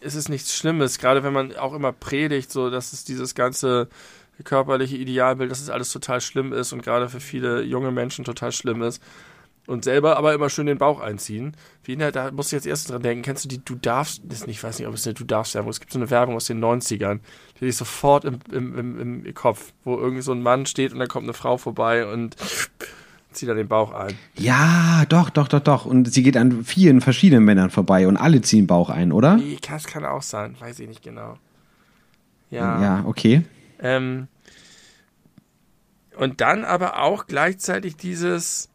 [0.00, 0.98] es ist nichts Schlimmes.
[0.98, 3.88] Gerade wenn man auch immer predigt, so dass es dieses ganze
[4.44, 8.50] körperliche Idealbild, dass es alles total schlimm ist und gerade für viele junge Menschen total
[8.52, 9.02] schlimm ist
[9.66, 11.56] und selber aber immer schön den Bauch einziehen.
[11.84, 14.46] Wie der, da musst du jetzt erst dran denken, kennst du die Du darfst, das
[14.46, 16.36] nicht, ich weiß nicht, ob es eine Du darfst Werbung, es gibt so eine Werbung
[16.36, 17.20] aus den 90ern,
[17.60, 20.98] die ist sofort im, im, im, im Kopf, wo irgendwie so ein Mann steht und
[20.98, 22.36] dann kommt eine Frau vorbei und
[23.32, 24.14] zieht er den Bauch ein.
[24.36, 25.84] Ja, doch, doch, doch, doch.
[25.84, 29.36] Und sie geht an vielen verschiedenen Männern vorbei und alle ziehen Bauch ein, oder?
[29.36, 31.36] Nee, das kann auch sein, weiß ich nicht genau.
[32.50, 32.82] Ja.
[32.82, 33.42] Ja, okay.
[33.80, 34.28] Ähm,
[36.16, 38.68] und dann aber auch gleichzeitig dieses,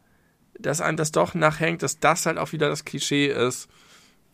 [0.59, 3.69] dass einem das doch nachhängt, dass das halt auch wieder das Klischee ist,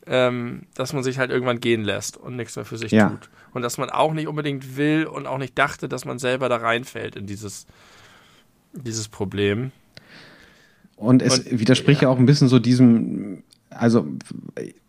[0.06, 3.10] ähm, dass man sich halt irgendwann gehen lässt und nichts mehr für sich ja.
[3.10, 3.30] tut.
[3.54, 6.58] Und dass man auch nicht unbedingt will und auch nicht dachte, dass man selber da
[6.58, 7.68] reinfällt in dieses,
[8.74, 9.72] dieses Problem.
[11.04, 12.08] Und es und, widerspricht ja.
[12.08, 13.44] ja auch ein bisschen so diesem
[13.76, 14.06] also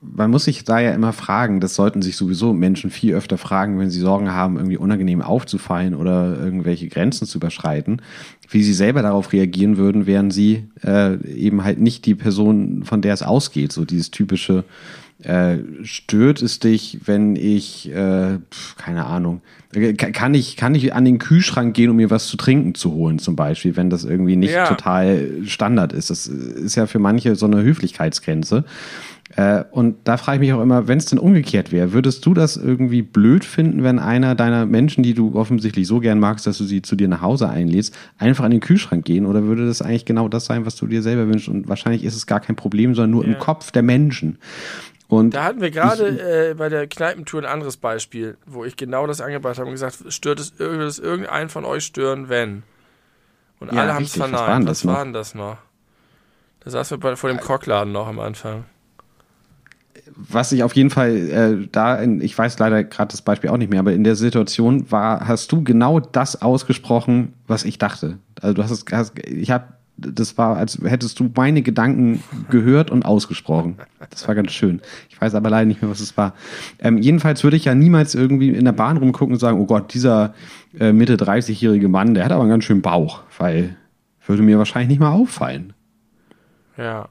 [0.01, 3.79] man muss sich da ja immer fragen, das sollten sich sowieso Menschen viel öfter fragen,
[3.79, 8.03] wenn sie Sorgen haben, irgendwie unangenehm aufzufallen oder irgendwelche Grenzen zu überschreiten,
[8.49, 13.01] wie sie selber darauf reagieren würden, wären sie äh, eben halt nicht die Person, von
[13.01, 14.65] der es ausgeht, so dieses typische
[15.25, 18.39] äh, stört es dich, wenn ich, äh,
[18.77, 19.41] keine Ahnung,
[20.13, 23.19] kann ich, kann ich an den Kühlschrank gehen, um mir was zu trinken zu holen,
[23.19, 24.67] zum Beispiel, wenn das irgendwie nicht ja.
[24.67, 26.11] total Standard ist.
[26.11, 28.65] Das ist ja für manche so eine Höflichkeitsgrenze.
[29.37, 32.35] Äh, und da frage ich mich auch immer, wenn es denn umgekehrt wäre, würdest du
[32.35, 36.59] das irgendwie blöd finden, wenn einer deiner Menschen, die du offensichtlich so gern magst, dass
[36.59, 39.27] du sie zu dir nach Hause einlädst, einfach an den Kühlschrank gehen?
[39.27, 41.49] Oder würde das eigentlich genau das sein, was du dir selber wünschst?
[41.49, 43.33] Und wahrscheinlich ist es gar kein Problem, sondern nur ja.
[43.33, 44.39] im Kopf der Menschen.
[45.19, 49.07] Und da hatten wir gerade äh, bei der Kneipentour ein anderes Beispiel, wo ich genau
[49.07, 52.63] das angebracht habe und gesagt, stört es, würde es irgendeinen von euch stören, wenn?
[53.61, 54.35] Und ja, alle haben es verneint.
[54.35, 55.57] Was, waren das, Was waren das noch?
[56.61, 58.65] Da saßen wir bei, vor dem Kockladen noch am Anfang.
[60.17, 63.57] Was ich auf jeden Fall äh, da, in, ich weiß leider gerade das Beispiel auch
[63.57, 68.19] nicht mehr, aber in der Situation war, hast du genau das ausgesprochen, was ich dachte.
[68.41, 73.05] Also du hast, hast ich habe das war, als hättest du meine Gedanken gehört und
[73.05, 73.77] ausgesprochen.
[74.11, 74.81] Das war ganz schön.
[75.09, 76.35] Ich weiß aber leider nicht mehr, was es war.
[76.81, 79.95] Ähm, jedenfalls würde ich ja niemals irgendwie in der Bahn rumgucken und sagen, oh Gott,
[79.95, 80.35] dieser
[80.79, 83.77] äh, Mitte 30-jährige Mann, der hat aber einen ganz schönen Bauch, weil
[84.27, 85.75] würde mir wahrscheinlich nicht mal auffallen.
[86.77, 87.09] Ja.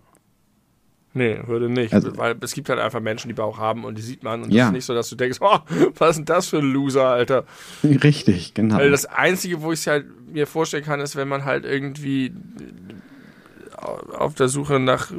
[1.16, 1.94] Nee, würde nicht.
[1.94, 4.44] Also, weil es gibt halt einfach Menschen, die Bauch haben und die sieht man.
[4.44, 4.68] Und ja.
[4.68, 5.60] ist nicht so, dass du denkst, oh,
[5.98, 7.46] was ist denn das für ein Loser, Alter?
[7.84, 8.78] Richtig, genau.
[8.78, 12.34] Weil das Einzige, wo ich es halt mir vorstellen kann, ist, wenn man halt irgendwie
[14.18, 15.12] auf der Suche nach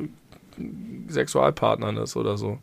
[1.08, 2.58] Sexualpartnern ist oder so.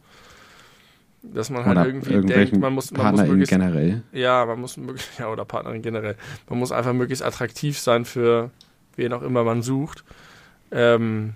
[1.23, 4.01] Dass man halt Oder irgendwie denkt, man muss, man muss PartnerInnen möglichst, generell.
[4.11, 6.15] ja, man muss möglichst, ja, oder Partnerin generell,
[6.49, 8.49] man muss einfach möglichst attraktiv sein für
[8.95, 10.03] wen auch immer man sucht.
[10.71, 11.33] Ähm,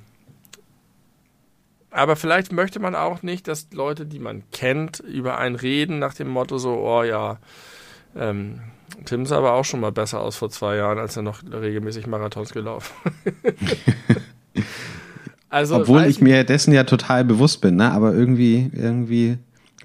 [1.95, 6.13] aber vielleicht möchte man auch nicht, dass Leute, die man kennt, über einen reden nach
[6.13, 7.37] dem Motto so, oh ja,
[8.15, 8.59] ähm,
[9.05, 12.05] Tim sah aber auch schon mal besser aus vor zwei Jahren, als er noch regelmäßig
[12.05, 12.93] Marathons gelaufen.
[15.49, 17.91] also, Obwohl ich mir dessen ja total bewusst bin, ne?
[17.91, 19.37] aber irgendwie, irgendwie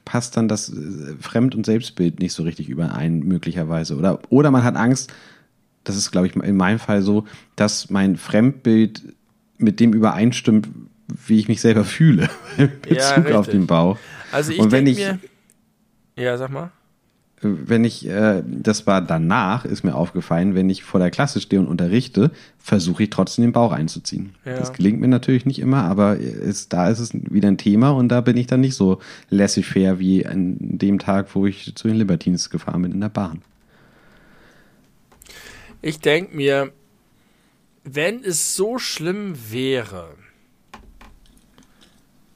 [0.04, 3.96] passt dann das äh, Fremd- und Selbstbild nicht so richtig überein, möglicherweise.
[3.96, 5.12] Oder, oder man hat Angst,
[5.84, 7.24] das ist, glaube ich, in meinem Fall so,
[7.54, 9.14] dass mein Fremdbild
[9.58, 10.68] mit dem übereinstimmt,
[11.26, 13.60] wie ich mich selber fühle, in Ja, Bezug auf richtig.
[13.60, 13.98] den Bauch.
[14.32, 15.18] Also ich Und wenn denke ich- mir.
[16.24, 16.70] Ja, sag mal.
[17.42, 21.58] Wenn ich, äh, das war danach, ist mir aufgefallen, wenn ich vor der Klasse stehe
[21.58, 24.34] und unterrichte, versuche ich trotzdem den Bauch einzuziehen.
[24.44, 24.58] Ja.
[24.58, 28.08] Das gelingt mir natürlich nicht immer, aber ist, da ist es wieder ein Thema und
[28.10, 28.98] da bin ich dann nicht so
[29.30, 33.40] laissez-faire wie an dem Tag, wo ich zu den Libertines gefahren bin in der Bahn.
[35.80, 36.72] Ich denke mir,
[37.84, 40.10] wenn es so schlimm wäre,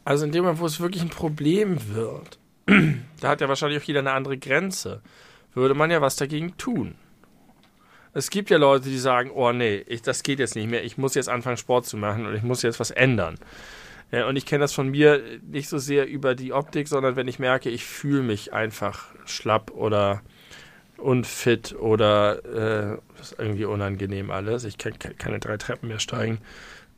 [0.05, 2.39] also in dem Moment, wo es wirklich ein Problem wird,
[3.20, 5.01] da hat ja wahrscheinlich auch jeder eine andere Grenze,
[5.55, 6.94] würde man ja was dagegen tun.
[8.12, 10.98] Es gibt ja Leute, die sagen, oh nee, ich, das geht jetzt nicht mehr, ich
[10.98, 13.36] muss jetzt anfangen Sport zu machen und ich muss jetzt was ändern.
[14.12, 17.26] Ja, und ich kenne das von mir nicht so sehr über die Optik, sondern wenn
[17.26, 20.22] ich merke, ich fühle mich einfach schlapp oder
[20.97, 24.62] unfit oder äh, ist irgendwie unangenehm alles.
[24.64, 26.39] Ich kann ke- keine drei Treppen mehr steigen.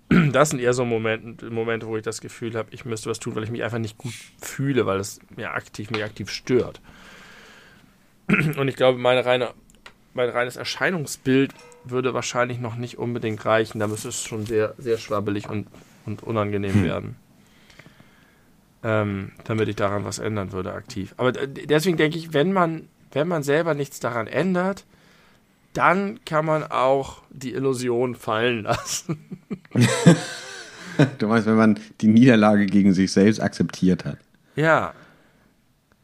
[0.32, 3.34] Das sind eher so Momente, Momente, wo ich das Gefühl habe, ich müsste was tun,
[3.34, 6.80] weil ich mich einfach nicht gut fühle, weil es mir aktiv, mich aktiv stört.
[8.28, 9.50] Und ich glaube, meine reine,
[10.14, 11.52] mein reines Erscheinungsbild
[11.84, 13.78] würde wahrscheinlich noch nicht unbedingt reichen.
[13.78, 15.68] Da müsste es schon sehr, sehr schwabbelig und,
[16.04, 16.84] und unangenehm Hm.
[16.84, 17.16] werden.
[18.82, 21.14] Ähm, damit ich daran was ändern würde, aktiv.
[21.16, 24.84] Aber deswegen denke ich, wenn man, wenn man selber nichts daran ändert,
[25.76, 29.40] dann kann man auch die Illusion fallen lassen.
[31.18, 34.16] Du meinst, wenn man die Niederlage gegen sich selbst akzeptiert hat.
[34.54, 34.94] Ja.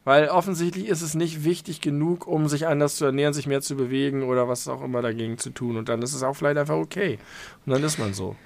[0.04, 3.76] Weil offensichtlich ist es nicht wichtig genug, um sich anders zu ernähren, sich mehr zu
[3.76, 5.78] bewegen oder was auch immer dagegen zu tun.
[5.78, 7.18] Und dann ist es auch vielleicht einfach okay.
[7.64, 8.36] Und dann ist man so.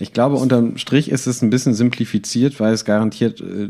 [0.00, 3.68] Ich glaube, unterm Strich ist es ein bisschen simplifiziert, weil es garantiert äh,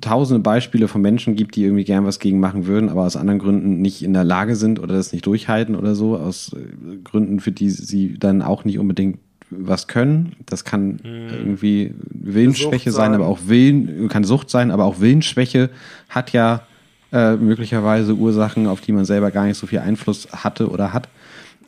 [0.00, 3.38] tausende Beispiele von Menschen gibt, die irgendwie gern was gegen machen würden, aber aus anderen
[3.38, 7.40] Gründen nicht in der Lage sind oder das nicht durchhalten oder so, aus äh, Gründen,
[7.40, 9.18] für die sie dann auch nicht unbedingt
[9.50, 10.34] was können.
[10.46, 13.14] Das kann irgendwie Willensschwäche sein, sein.
[13.14, 15.70] aber auch Willen, kann Sucht sein, aber auch Willensschwäche
[16.08, 16.62] hat ja
[17.12, 21.08] äh, möglicherweise Ursachen, auf die man selber gar nicht so viel Einfluss hatte oder hat.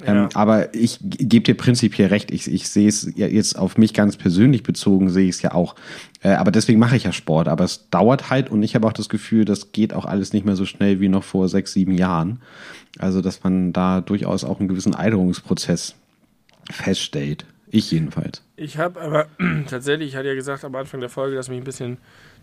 [0.01, 0.25] Ja.
[0.25, 2.31] Ähm, aber ich gebe dir prinzipiell recht.
[2.31, 5.53] Ich, ich sehe es ja jetzt auf mich ganz persönlich bezogen, sehe ich es ja
[5.53, 5.75] auch.
[6.23, 7.49] Äh, aber deswegen mache ich ja Sport.
[7.49, 10.45] Aber es dauert halt und ich habe auch das Gefühl, das geht auch alles nicht
[10.45, 12.41] mehr so schnell wie noch vor sechs, sieben Jahren.
[12.99, 15.95] Also, dass man da durchaus auch einen gewissen Alterungsprozess
[16.71, 17.45] feststellt.
[17.71, 18.43] Ich jedenfalls.
[18.57, 19.27] Ich habe aber
[19.69, 21.99] tatsächlich, ich hatte ja gesagt am Anfang der Folge, dass mich ein bisschen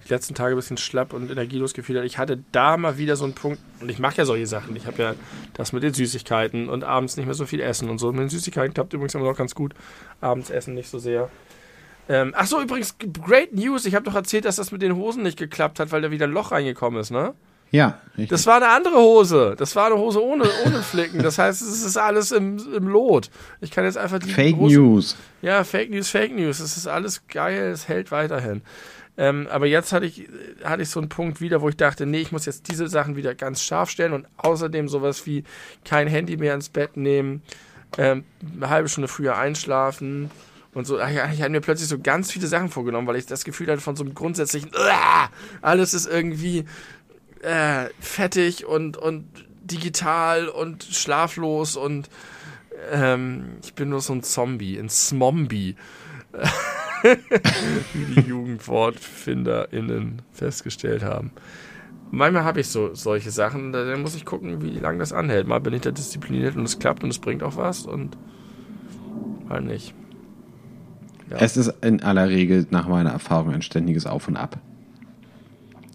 [0.05, 2.05] die letzten Tage ein bisschen schlapp und energielos gefühlt hat.
[2.05, 4.75] Ich hatte da mal wieder so einen Punkt, und ich mache ja solche Sachen.
[4.75, 5.15] Ich habe ja
[5.53, 8.11] das mit den Süßigkeiten und abends nicht mehr so viel essen und so.
[8.11, 9.73] Mit den Süßigkeiten klappt übrigens immer noch ganz gut.
[10.19, 11.29] Abends essen nicht so sehr.
[12.09, 13.85] Ähm, ach so, übrigens, great news.
[13.85, 16.27] Ich habe doch erzählt, dass das mit den Hosen nicht geklappt hat, weil da wieder
[16.27, 17.33] ein Loch reingekommen ist, ne?
[17.71, 18.29] Ja, richtig.
[18.29, 19.55] Das war eine andere Hose.
[19.57, 21.23] Das war eine Hose ohne, ohne Flicken.
[21.23, 23.29] Das heißt, es ist alles im, im Lot.
[23.61, 25.15] Ich kann jetzt einfach die Fake Hose News.
[25.41, 26.59] ja, Fake News, Fake News.
[26.59, 28.61] Es ist alles geil, es hält weiterhin.
[29.21, 30.27] Ähm, aber jetzt hatte ich,
[30.63, 33.15] hatte ich so einen Punkt wieder, wo ich dachte, nee, ich muss jetzt diese Sachen
[33.15, 35.43] wieder ganz scharf stellen und außerdem sowas wie
[35.85, 37.43] kein Handy mehr ins Bett nehmen,
[37.99, 38.23] ähm,
[38.55, 40.31] eine halbe Stunde früher einschlafen
[40.73, 40.97] und so.
[40.97, 43.79] Ja, Ich hatte mir plötzlich so ganz viele Sachen vorgenommen, weil ich das Gefühl hatte
[43.79, 44.71] von so einem grundsätzlichen,
[45.61, 46.65] alles ist irgendwie
[47.43, 49.27] äh, fettig und, und
[49.61, 52.09] digital und schlaflos und
[52.91, 55.75] ähm, ich bin nur so ein Zombie, ein Smombie.
[57.93, 61.31] Wie die JugendwortfinderInnen festgestellt haben.
[62.11, 65.47] Manchmal habe ich so solche Sachen, da dann muss ich gucken, wie lange das anhält.
[65.47, 68.17] Mal bin ich da diszipliniert und es klappt und es bringt auch was und
[69.47, 69.93] mal nicht.
[71.29, 71.37] Ja.
[71.37, 74.57] Es ist in aller Regel nach meiner Erfahrung ein ständiges Auf und Ab.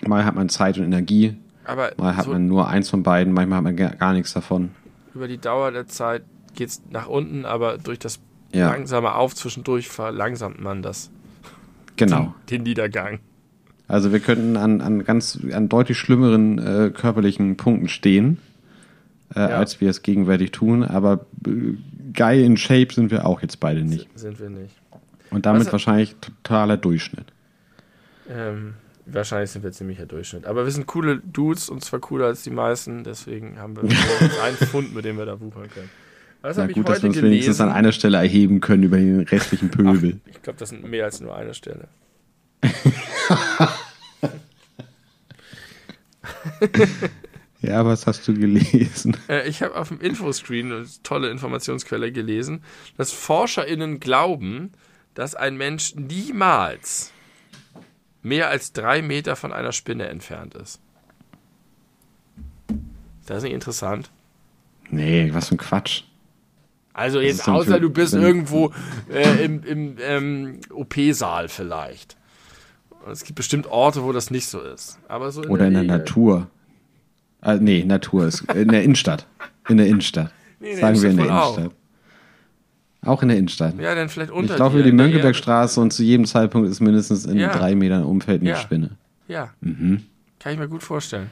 [0.07, 3.35] Mal hat man Zeit und Energie, Aber mal hat so man nur eins von beiden,
[3.35, 4.71] manchmal hat man gar gar nichts davon.
[5.15, 6.23] über die Dauer der Zeit
[6.55, 8.21] geht es nach unten, aber durch das
[8.53, 8.71] Ja.
[8.71, 11.11] langsame Auf zwischendurch verlangsamt man das.
[11.97, 12.35] Genau.
[12.51, 13.21] Den Niedergang.
[13.89, 18.39] Also wir könnten an, an ganz an deutlich schlimmeren äh, körperlichen Punkten stehen,
[19.35, 19.47] äh, Ja.
[19.59, 21.75] als wir es gegenwärtig tun, aber äh,
[22.13, 24.09] geil in Shape sind wir auch jetzt beide nicht.
[24.19, 24.75] Sind wir nicht.
[25.31, 27.27] Und damit Was- wahrscheinlich totaler Durchschnitt.
[28.29, 28.75] Ähm,
[29.09, 30.47] Wahrscheinlich sind wir ziemlicher Durchschnitt.
[30.47, 33.83] Aber wir sind coole Dudes und zwar cooler als die meisten, deswegen haben wir
[34.45, 35.89] einen Pfund, mit dem wir da wuchern können.
[36.47, 37.33] Was Na gut, dass wir uns gelesen?
[37.33, 40.21] wenigstens an einer Stelle erheben können über den restlichen Pöbel.
[40.23, 41.89] Ach, ich glaube, das sind mehr als nur eine Stelle.
[47.63, 49.17] ja, was hast du gelesen?
[49.29, 52.63] Äh, ich habe auf dem Infoscreen eine tolle Informationsquelle gelesen,
[52.97, 54.71] dass ForscherInnen glauben,
[55.15, 57.11] dass ein Mensch niemals
[58.23, 60.81] mehr als drei Meter von einer Spinne entfernt ist.
[63.27, 64.13] Das ist nicht interessant.
[64.91, 66.05] Nee, was für ein Quatsch.
[66.97, 68.73] Also jetzt außer du bist irgendwo
[69.13, 72.17] äh, im, im ähm, OP-Saal vielleicht.
[73.13, 74.99] Es gibt bestimmt Orte, wo das nicht so ist.
[75.07, 76.49] Aber so in Oder der in der Natur.
[77.43, 79.27] Äh, nee, Natur ist in der Innenstadt.
[79.69, 80.33] In der Innenstadt.
[80.59, 81.71] Nee, in Sagen wir in der Innenstadt.
[83.03, 83.09] Auch.
[83.09, 83.23] auch.
[83.23, 83.79] in der Innenstadt.
[83.79, 87.27] Ja, dann vielleicht unter Ich laufe über die Mönckebergstraße und zu jedem Zeitpunkt ist mindestens
[87.27, 87.53] in ja.
[87.53, 88.57] drei Metern Umfeld eine ja.
[88.57, 88.93] Spinne.
[89.29, 89.51] Ja.
[89.61, 90.05] Mhm.
[90.41, 91.31] Kann ich mir gut vorstellen.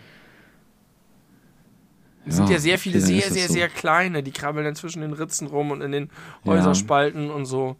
[2.27, 3.55] Es sind ja sehr viele sehr, sehr, so.
[3.55, 6.11] sehr kleine, die krabbeln dann zwischen den Ritzen rum und in den
[6.47, 7.77] Häuserspalten und so.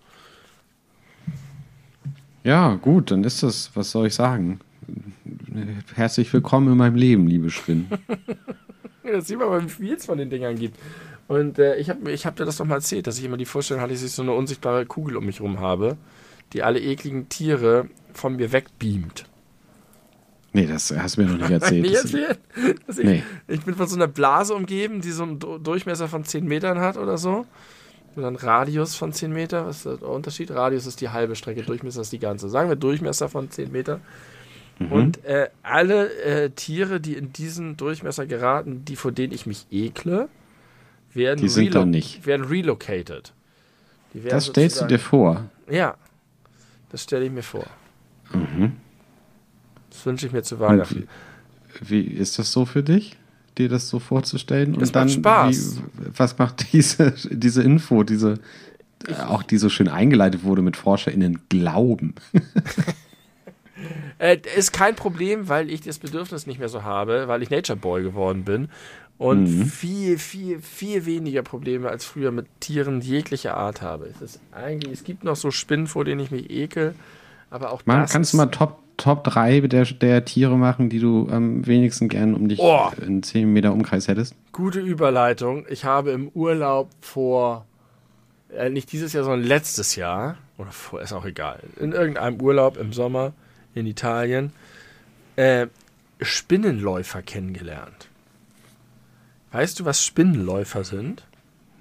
[2.43, 4.61] Ja, gut, dann ist das, was soll ich sagen?
[5.95, 7.89] Herzlich willkommen in meinem Leben, liebe Spinnen.
[9.03, 10.79] das sieht man, wie viel es von den Dingern gibt.
[11.27, 13.47] Und äh, ich habe ich hab dir das doch mal erzählt, dass ich immer die
[13.47, 15.97] Vorstellung hatte, dass ich so eine unsichtbare Kugel um mich rum habe,
[16.53, 19.25] die alle ekligen Tiere von mir wegbeamt.
[20.55, 21.83] Nee, das hast du mir noch nicht erzählt.
[21.83, 22.39] nicht erzählt?
[22.87, 23.25] Ich, nee.
[23.49, 26.97] ich bin von so einer Blase umgeben, die so einen Durchmesser von 10 Metern hat
[26.97, 27.45] oder so.
[28.15, 29.67] Und dann Radius von 10 Meter.
[29.67, 30.53] Was ist der Unterschied?
[30.53, 32.49] Radius ist die halbe Strecke, Durchmesser ist die ganze.
[32.49, 34.01] Sagen wir Durchmesser von 10 Meter.
[34.79, 34.93] Mhm.
[34.93, 39.67] Und äh, alle äh, Tiere, die in diesen Durchmesser geraten, die vor denen ich mich
[39.73, 40.29] ekle,
[41.13, 42.27] werden, die sind dann nicht.
[42.27, 43.33] werden relocated.
[44.13, 45.51] das stellst du dir vor?
[45.69, 45.97] Ja,
[46.91, 47.67] das stelle ich mir vor.
[48.33, 48.77] Mhm.
[49.95, 51.09] Das wünsche ich mir zu Weihnachten.
[51.81, 53.17] Wie, wie ist das so für dich?
[53.59, 54.75] dir das so vorzustellen.
[54.75, 55.77] Das und dann, Spaß.
[55.77, 58.41] Wie, was macht diese, diese Info, diese,
[59.07, 62.15] ich, auch die so schön eingeleitet wurde mit ForscherInnen Glauben?
[64.19, 67.79] äh, ist kein Problem, weil ich das Bedürfnis nicht mehr so habe, weil ich Nature
[67.79, 68.69] Boy geworden bin
[69.17, 69.67] und mhm.
[69.67, 74.07] viel, viel, viel weniger Probleme als früher mit Tieren jeglicher Art habe.
[74.07, 76.95] Es, ist eigentlich, es gibt noch so Spinnen, vor denen ich mich ekel,
[77.51, 81.01] aber auch Man, das Kannst du mal Top Top 3 der, der Tiere machen, die
[81.01, 82.91] du am wenigsten gern um dich oh.
[83.01, 84.35] in 10 Meter Umkreis hättest?
[84.53, 85.67] Gute Überleitung.
[85.69, 87.67] Ich habe im Urlaub vor,
[88.57, 92.77] äh, nicht dieses Jahr, sondern letztes Jahr, oder vor, ist auch egal, in irgendeinem Urlaub
[92.77, 93.33] im Sommer
[93.75, 94.53] in Italien,
[95.37, 95.67] äh,
[96.21, 98.09] Spinnenläufer kennengelernt.
[99.51, 101.25] Weißt du, was Spinnenläufer sind?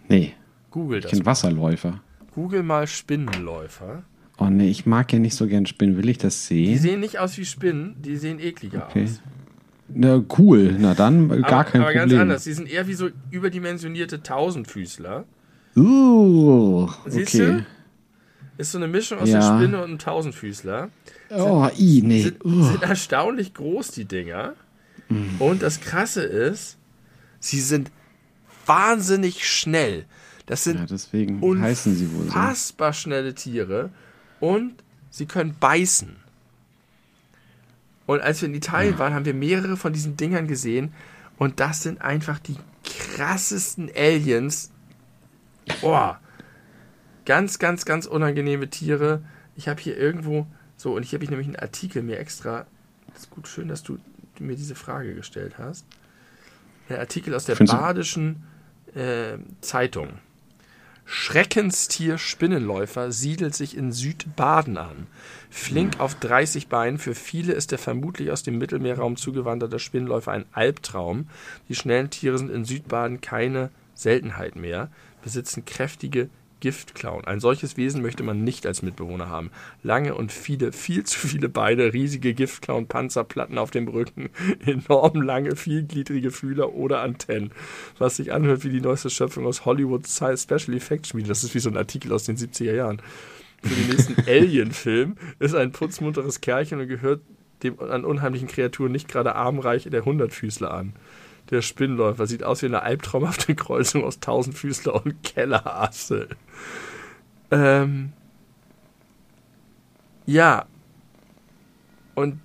[0.08, 0.34] Nee.
[0.72, 1.12] Google das.
[1.12, 2.00] Ich kenne Wasserläufer.
[2.34, 4.04] Google mal Spinnenläufer.
[4.44, 5.98] Oh ne, ich mag ja nicht so gern Spinnen.
[5.98, 6.66] Will ich das sehen?
[6.66, 9.06] Die sehen nicht aus wie Spinnen, die sehen ekliger okay.
[9.06, 9.22] aus.
[9.88, 11.82] Na cool, na dann gar aber, kein aber Problem.
[11.82, 15.24] Aber ganz anders, die sind eher wie so überdimensionierte Tausendfüßler.
[15.76, 17.46] Uh, Siehst okay.
[17.46, 17.66] du?
[18.58, 19.40] Ist so eine Mischung aus ja.
[19.40, 20.90] einer Spinne und einem Tausendfüßler.
[21.32, 22.24] Oh, sind, i, nee.
[22.24, 22.64] Sind, uh.
[22.64, 24.54] sind erstaunlich groß, die Dinger.
[25.10, 25.42] Mm.
[25.42, 26.78] Und das Krasse ist,
[27.40, 27.92] sie sind
[28.66, 30.06] wahnsinnig schnell.
[30.46, 32.26] Das sind ja, deswegen heißen sie wohl so.
[32.26, 33.90] unfassbar schnelle Tiere
[34.44, 36.18] und sie können beißen.
[38.06, 40.94] Und als wir in Italien waren, haben wir mehrere von diesen Dingern gesehen
[41.38, 44.70] und das sind einfach die krassesten Aliens.
[45.80, 46.20] Boah.
[47.24, 49.24] Ganz, ganz, ganz unangenehme Tiere.
[49.56, 50.46] Ich habe hier irgendwo
[50.76, 52.66] so, und ich habe nämlich einen Artikel mir extra.
[53.14, 53.98] Das ist gut, schön, dass du
[54.40, 55.86] mir diese Frage gestellt hast.
[56.90, 58.44] Der Artikel aus der Badischen
[58.94, 60.10] äh, Zeitung.
[61.06, 65.08] Schreckenstier Spinnenläufer siedelt sich in Südbaden an.
[65.50, 70.46] Flink auf 30 Beinen, für viele ist der vermutlich aus dem Mittelmeerraum zugewanderte Spinnenläufer ein
[70.54, 71.28] Albtraum.
[71.70, 74.90] Die schnellen Tiere sind in Südbaden keine Seltenheit mehr,
[75.24, 76.30] besitzen kräftige
[76.64, 77.26] Giftklauen.
[77.26, 79.52] Ein solches Wesen möchte man nicht als Mitbewohner haben.
[79.84, 84.30] Lange und viele, viel zu viele Beine, riesige Giftklauen, Panzerplatten auf dem Rücken,
[84.66, 87.52] enorm lange, vielgliedrige Fühler oder Antennen.
[87.98, 91.28] Was sich anhört wie die neueste Schöpfung aus Hollywood Special Effects Schmiede.
[91.28, 93.02] Das ist wie so ein Artikel aus den 70er Jahren.
[93.62, 97.20] Für den nächsten Alien-Film ist ein putzmunteres Kerlchen und gehört
[97.64, 100.94] dem an unheimlichen Kreaturen nicht gerade armreich der Hundertfüßler an.
[101.50, 106.30] Der Spinnläufer sieht aus wie eine albtraumhafte Kreuzung aus Tausendfüßler und Kellerasse.
[107.52, 108.14] Ähm,
[110.26, 110.66] ja.
[112.16, 112.40] Und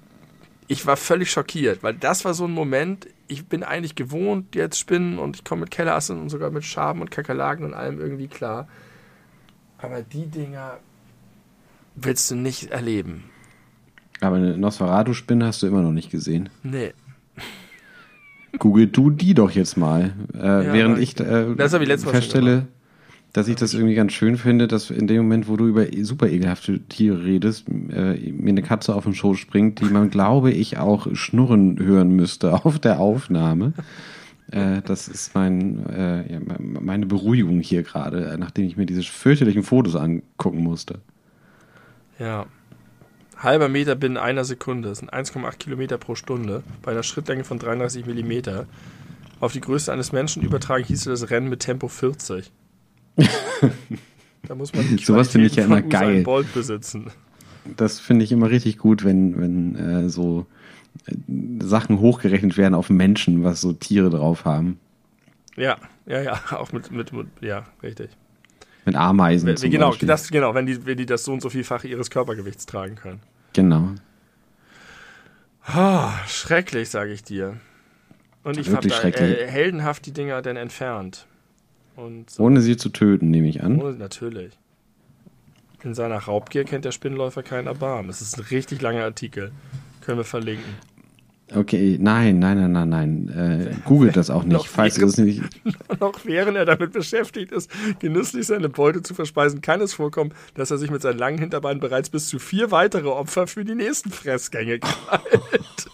[0.67, 4.79] ich war völlig schockiert, weil das war so ein Moment, ich bin eigentlich gewohnt, jetzt
[4.79, 8.29] Spinnen und ich komme mit Kellerassen und sogar mit Schaben und Kakerlaken und allem irgendwie
[8.29, 8.69] klar.
[9.79, 10.79] Aber die Dinger
[11.95, 13.25] willst du nicht erleben.
[14.21, 16.49] Aber eine Nosferatu-Spinne hast du immer noch nicht gesehen.
[16.63, 16.93] Nee.
[18.59, 20.13] Google du die doch jetzt mal.
[20.35, 22.67] Äh, Ja, während ich äh, das ich feststelle,
[23.33, 26.29] dass ich das irgendwie ganz schön finde, dass in dem Moment, wo du über super
[26.29, 30.79] ekelhafte Tiere redest, äh, mir eine Katze auf den Schoß springt, die man, glaube ich,
[30.79, 33.75] auch schnurren hören müsste auf der Aufnahme.
[34.51, 39.03] Äh, das ist mein, äh, ja, meine Beruhigung hier gerade, äh, nachdem ich mir diese
[39.03, 41.01] fürchterlichen Fotos angucken musste.
[42.19, 42.47] Ja.
[43.39, 44.89] Halber Meter binnen einer Sekunde.
[44.89, 46.63] Das sind 1,8 Kilometer pro Stunde.
[46.83, 48.67] Bei einer Schrittlänge von 33 Millimeter.
[49.41, 52.51] Auf die Größe eines Menschen übertragen hieße das Rennen mit Tempo 40.
[53.17, 56.23] da muss man die Sowas finde ich ja immer geil.
[56.25, 57.13] Bolt besitzen.
[57.77, 60.47] Das finde ich immer richtig gut, wenn, wenn äh, so
[61.07, 61.15] äh,
[61.61, 64.81] Sachen hochgerechnet werden auf Menschen, was so Tiere drauf haben.
[65.57, 66.41] Ja, ja, ja.
[66.51, 68.11] Auch mit, mit, mit ja, richtig.
[68.89, 70.09] Mit Ameisen Wenn, genau, Beispiel.
[70.09, 73.21] das, genau wenn, die, wenn die das so und so vielfach ihres Körpergewichts tragen können.
[73.53, 73.91] genau.
[75.63, 77.59] Ah, schrecklich, sage ich dir.
[78.45, 81.27] Und ich habe da äh, heldenhaft die Dinger dann entfernt.
[81.97, 82.43] Und so.
[82.43, 83.79] Ohne sie zu töten, nehme ich an.
[83.79, 84.59] Ohne, natürlich.
[85.83, 88.07] In seiner Raubgier kennt der Spinnläufer keinen Erbarmen.
[88.07, 89.53] Das ist ein richtig langer Artikel.
[90.01, 90.75] Können wir verlinken.
[91.55, 93.29] Okay, nein, nein, nein, nein, nein.
[93.29, 95.43] Äh, googelt das auch nicht, falls es nicht.
[96.01, 97.71] Noch während er damit beschäftigt ist,
[98.01, 101.81] genüsslich seine Beute zu verspeisen, kann es vorkommen, dass er sich mit seinen langen Hinterbeinen
[101.81, 105.89] bereits bis zu vier weitere Opfer für die nächsten Fressgänge krallt.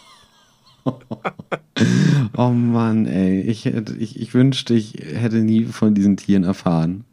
[2.36, 3.40] Oh Mann, ey.
[3.42, 7.04] Ich, hätte- ich, ich wünschte, ich hätte nie von diesen Tieren erfahren.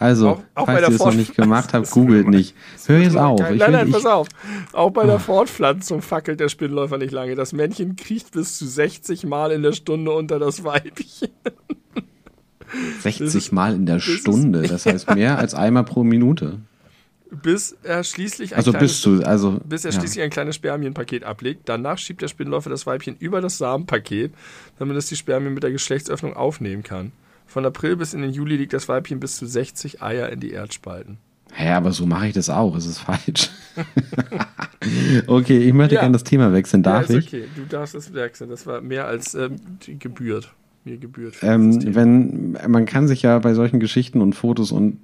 [0.00, 2.54] Also, Auch- auch falls ihr es noch nicht gemacht habt, Das googelt nicht.
[2.86, 3.38] Hör jetzt auf.
[3.38, 4.28] Nein, Ich nein, will, nein, ich, pass auf.
[4.72, 7.34] Auch bei der Fortpflanzung fackelt der Spinnläufer nicht lange.
[7.34, 11.28] Das Männchen kriecht bis zu 60 Mal in der Stunde unter das Weibchen.
[13.02, 14.62] 60 Mal in der ist- Stunde.
[14.62, 16.58] Das heißt mehr als einmal pro Minute.
[17.30, 19.60] Bis er schließlich ein Also kleines, du, also.
[19.64, 20.00] bis er ja.
[20.00, 21.62] schließlich ein kleines Spermienpaket ablegt.
[21.68, 24.32] Danach schiebt der Spinnläufer das Weibchen über das Samenpaket,
[24.80, 27.12] damit es die Spermien mit der Geschlechtsöffnung aufnehmen kann.
[27.50, 30.52] Von April bis in den Juli liegt das Weibchen bis zu 60 Eier in die
[30.52, 31.18] Erdspalten.
[31.52, 32.76] Hä, aber so mache ich das auch.
[32.76, 33.50] Es ist falsch.
[35.26, 36.02] okay, ich möchte Ja.
[36.02, 36.84] gerne das Thema wechseln.
[36.84, 37.34] Darf ja, ist ich?
[37.34, 37.44] okay.
[37.56, 38.50] Du darfst es wechseln.
[38.50, 39.56] Das war mehr als ähm,
[39.98, 40.52] gebührt.
[40.84, 41.34] Mir gebührt.
[41.42, 44.98] Ähm, wenn man kann sich ja bei solchen Geschichten und Fotos und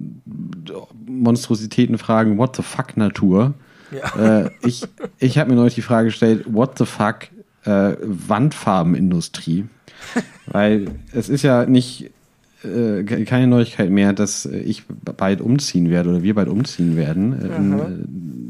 [1.05, 3.53] Monstrositäten fragen, what the fuck Natur?
[3.91, 4.45] ja.
[4.45, 4.87] Äh, ich
[5.19, 7.27] ich habe mir neulich die Frage gestellt, what the fuck
[7.65, 9.65] äh, Wandfarbenindustrie?
[10.47, 12.09] Weil es ist ja nicht
[12.63, 14.83] äh, ke- keine Neuigkeit mehr, dass äh, ich
[15.17, 17.33] bald umziehen werde oder wir bald umziehen werden.
[17.33, 17.89] äh, äh,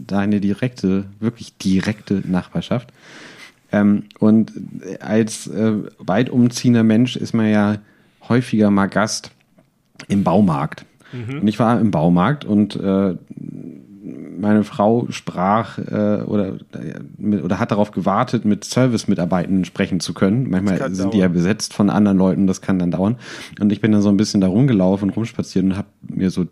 [0.07, 2.89] deine direkte, wirklich direkte Nachbarschaft.
[3.71, 4.51] Ähm, und
[5.01, 5.73] als äh,
[6.03, 7.77] bald umziehender Mensch ist man ja
[8.29, 9.31] häufiger mal Gast
[10.07, 10.85] im Baumarkt.
[11.41, 13.15] Und ich war im Baumarkt und äh,
[14.39, 20.49] meine Frau sprach äh, oder, äh, oder hat darauf gewartet, mit Service-Mitarbeitenden sprechen zu können.
[20.49, 21.33] Manchmal sind die ja dauern.
[21.33, 23.17] besetzt von anderen Leuten, das kann dann dauern.
[23.59, 26.45] Und ich bin dann so ein bisschen da rumgelaufen, rumspaziert und habe mir so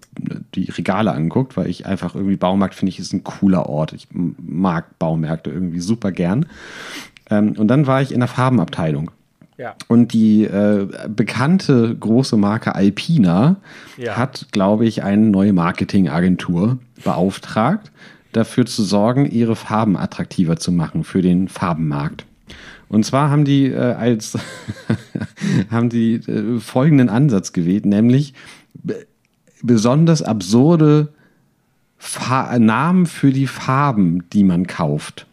[0.54, 3.94] die Regale angeguckt, weil ich einfach irgendwie Baumarkt finde ich ist ein cooler Ort.
[3.94, 6.48] Ich mag Baumärkte irgendwie super gern.
[7.30, 9.12] Ähm, und dann war ich in der Farbenabteilung.
[9.58, 9.76] Ja.
[9.88, 13.56] Und die äh, bekannte große Marke Alpina
[13.98, 14.18] Ja.
[14.18, 17.92] hat, glaube ich, eine neue Marketingagentur beauftragt,
[18.34, 22.26] dafür zu sorgen, ihre Farben attraktiver zu machen für den Farbenmarkt.
[22.90, 24.38] Und zwar haben die äh, als
[25.72, 28.34] haben die äh, folgenden Ansatz gewählt, nämlich
[28.74, 29.06] be-
[29.64, 31.10] besonders absurde
[31.98, 35.26] Fa Namen für die Farben, die man kauft.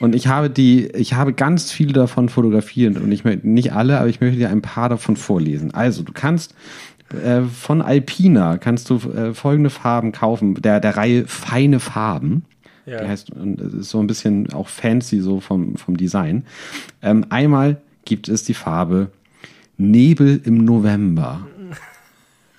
[0.00, 3.98] Und ich habe die, ich habe ganz viele davon fotografiert und ich möchte nicht alle,
[3.98, 5.72] aber ich möchte dir ein paar davon vorlesen.
[5.72, 6.54] Also du kannst
[7.12, 12.44] äh, von Alpina kannst du äh, folgende Farben kaufen, der der Reihe feine Farben.
[12.84, 13.00] Ja.
[13.00, 16.44] Die heißt und ist so ein bisschen auch fancy so vom vom Design.
[17.00, 19.10] Ähm, einmal gibt es die Farbe
[19.78, 21.46] Nebel im November.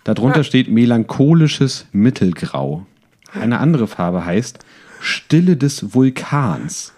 [0.04, 2.86] Darunter steht melancholisches Mittelgrau.
[3.34, 4.60] Eine andere Farbe heißt
[5.00, 6.93] Stille des Vulkans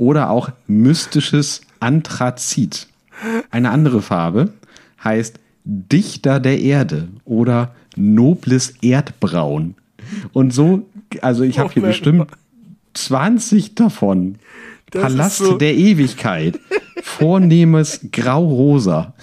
[0.00, 2.88] oder auch mystisches Anthrazit.
[3.50, 4.52] Eine andere Farbe
[5.04, 9.74] heißt Dichter der Erde oder nobles Erdbraun.
[10.32, 10.88] Und so,
[11.20, 12.26] also ich habe hier Moment bestimmt
[12.94, 14.36] 20 davon.
[14.90, 16.58] Das Palast so- der Ewigkeit.
[17.02, 19.14] Vornehmes Grau-Rosa.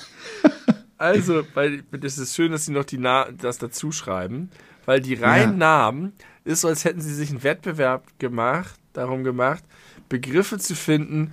[1.00, 4.50] Also, weil das ist schön, dass sie noch die Na das dazu schreiben,
[4.86, 5.58] weil die reinen Ja.
[5.58, 6.14] Namen
[6.44, 9.64] ist so, als hätten sie sich einen Wettbewerb gemacht, darum gemacht,
[10.10, 11.32] Begriffe zu finden,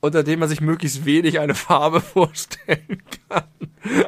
[0.00, 3.44] unter denen man sich möglichst wenig eine Farbe vorstellen kann.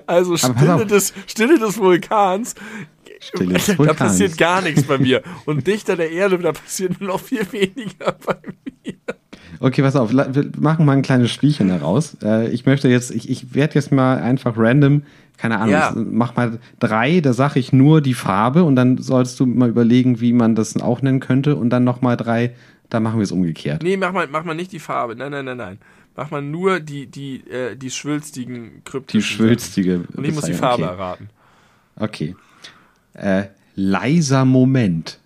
[0.06, 2.54] Also Stille des, Stille des Vulkans
[3.78, 5.22] Da passiert gar nichts bei mir.
[5.46, 8.36] Und dichter der Erde, da passiert noch viel weniger bei
[8.84, 8.94] mir.
[9.60, 12.16] Okay, pass auf, wir machen mal ein kleines Spielchen daraus.
[12.22, 15.02] Äh, ich möchte jetzt, ich, ich werde jetzt mal einfach random,
[15.38, 15.94] keine Ahnung, Ja.
[15.96, 20.20] mach mal drei, da sage ich nur die Farbe und dann sollst du mal überlegen,
[20.20, 22.52] wie man das auch nennen könnte und dann nochmal drei,
[22.90, 23.82] da machen wir es umgekehrt.
[23.82, 25.16] Nee, mach mal, mach mal nicht die Farbe.
[25.16, 25.78] Nein, nein, nein, nein.
[26.16, 29.20] Mach mal nur die, die, äh, die schwülstigen kryptischen.
[29.20, 30.00] Die schwülstige.
[30.00, 30.14] Sachen.
[30.14, 30.54] Und ich muss die.
[30.54, 30.92] Farbe Okay.
[30.92, 31.30] erraten.
[31.96, 32.36] okay.
[33.14, 33.44] Äh,
[33.74, 35.18] leiser Moment.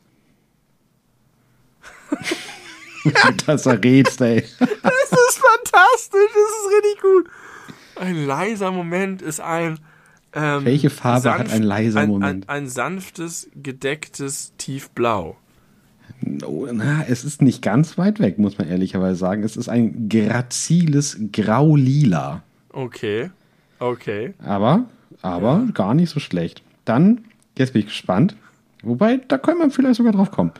[3.47, 4.43] das errätst, ey.
[4.59, 7.28] Das ist fantastisch, das ist richtig gut.
[7.97, 9.78] Ein leiser Moment ist ein.
[10.32, 12.48] Ähm, Welche Farbe hat ein leiser ein, Moment?
[12.48, 15.36] Ein, ein sanftes, gedecktes Tiefblau.
[16.45, 19.45] Oh, na, es ist nicht ganz weit weg, muss man ehrlicherweise sagen.
[19.45, 22.43] Es ist ein graziles Grau-Lila.
[22.70, 23.31] Okay.
[23.78, 24.35] Okay.
[24.39, 24.86] Aber,
[25.23, 26.62] aber gar nicht so schlecht.
[26.85, 27.24] Dann,
[27.57, 28.36] jetzt bin ich gespannt.
[28.82, 30.53] Wobei, da können wir vielleicht sogar drauf kommen.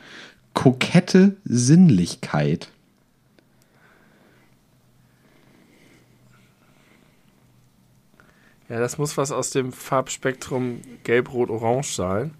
[0.53, 2.69] Kokette Sinnlichkeit.
[8.69, 12.31] Ja, das muss was aus dem Farbspektrum Gelb-Rot-Orange sein.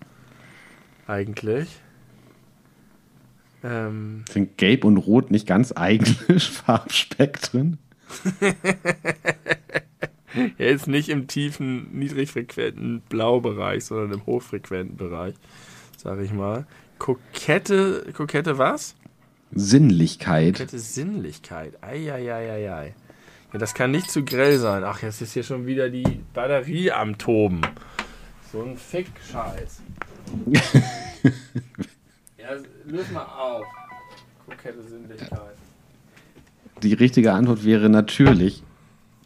[1.07, 1.81] Eigentlich.
[3.63, 7.77] Ähm, Sind Gelb und Rot nicht ganz eigene Farbspektren?
[10.57, 15.35] er ist nicht im tiefen, niedrigfrequenten Blaubereich, sondern im hochfrequenten Bereich,
[15.97, 16.65] sag ich mal.
[16.97, 18.95] Kokette, kokette was?
[19.51, 20.55] Sinnlichkeit.
[20.55, 21.81] Kokette Sinnlichkeit.
[21.81, 22.93] Eieieiei.
[23.51, 24.83] Ja, das kann nicht zu grell sein.
[24.83, 27.61] Ach, jetzt ist hier schon wieder die Batterie am Toben.
[28.51, 29.81] So ein Fick-Scheiß.
[32.89, 33.65] löse mal auf.
[34.45, 35.39] Kokette Sinnlichkeit.
[36.83, 38.63] Die richtige Antwort wäre natürlich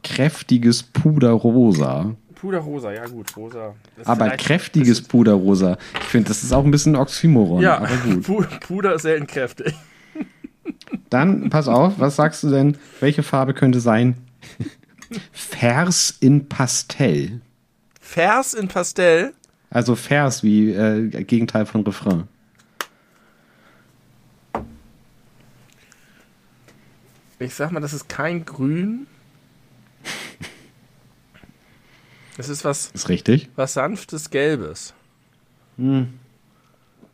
[0.03, 2.15] kräftiges Puderrosa.
[2.35, 3.73] Puderrosa, ja gut, rosa.
[3.97, 5.77] Das Aber kräftiges Puderrosa.
[6.01, 7.61] Ich finde, das ist auch ein bisschen Oxymoron.
[7.61, 8.25] Ja, Aber gut.
[8.25, 9.73] Pu- Puder ist selten kräftig.
[11.09, 12.77] Dann, pass auf, was sagst du denn?
[12.99, 14.17] Welche Farbe könnte sein?
[15.31, 17.39] Vers in Pastell.
[18.01, 19.33] Vers in Pastell.
[19.69, 22.23] Also Vers wie äh, Gegenteil von Refrain.
[27.43, 29.05] Ich sag mal, das ist kein Grün.
[32.37, 33.49] Es ist was, Ist richtig.
[33.55, 34.93] was sanftes Gelbes.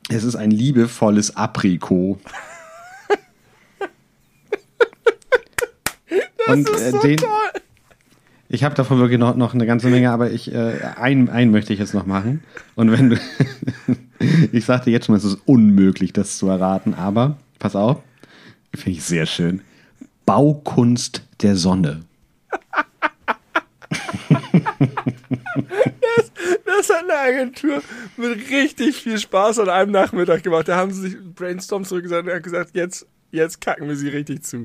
[0.08, 2.20] Es ist ein liebevolles Aprikot.
[6.48, 7.20] Und äh, den,
[8.50, 11.74] ich habe davon wirklich noch, noch eine ganze Menge, aber ich äh, einen, einen möchte
[11.74, 12.44] ich jetzt noch machen.
[12.76, 13.18] Und wenn du,
[14.52, 18.02] ich sagte jetzt schon, es ist unmöglich, das zu erraten, aber pass auf,
[18.74, 19.62] finde ich sehr schön.
[20.30, 22.02] Baukunst der Sonne.
[26.68, 27.82] Das hat eine Agentur
[28.16, 30.68] mit richtig viel Spaß an einem Nachmittag gemacht.
[30.68, 34.58] Da haben sie sich Brainstorm zurückgesagt und gesagt, jetzt, jetzt kacken wir sie richtig zu.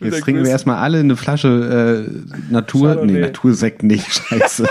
[0.00, 2.88] Mit Jetzt trinken wir erstmal alle eine Flasche äh, Natur.
[2.88, 3.12] Chardonnay.
[3.12, 4.66] Nee, Natursekt nicht, scheiße.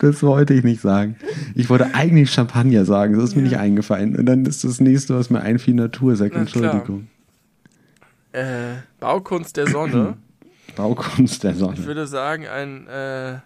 [0.00, 1.16] das wollte ich nicht sagen.
[1.54, 4.14] Ich wollte eigentlich Champagner sagen, das ist mir nicht eingefallen.
[4.14, 6.36] Und dann ist das nächste, was mir einfiel, Natursekt.
[6.36, 7.08] Entschuldigung.
[8.36, 10.16] Äh, Baukunst der Sonne.
[10.76, 11.84] Baukunst der Ich Sonne.
[11.84, 13.38] würde sagen, ein, äh,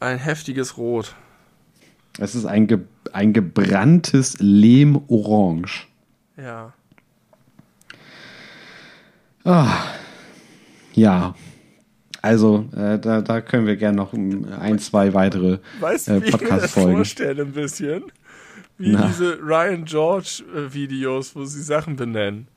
[0.00, 1.14] ein heftiges Rot.
[2.18, 2.80] Es ist ein, ge
[3.12, 5.70] ein gebranntes Lehmorange.
[6.36, 6.72] Ja.
[10.94, 11.34] Ja.
[12.20, 16.26] Also, äh, da, da können wir gerne noch ein, zwei weitere Weißt du, äh, wie
[16.26, 16.96] ich mir das Podcast-Folgen.
[16.96, 18.04] vorstelle ein bisschen?
[18.76, 19.06] Wie Na.
[19.06, 22.48] diese Ryan George-Videos, wo sie Sachen benennen.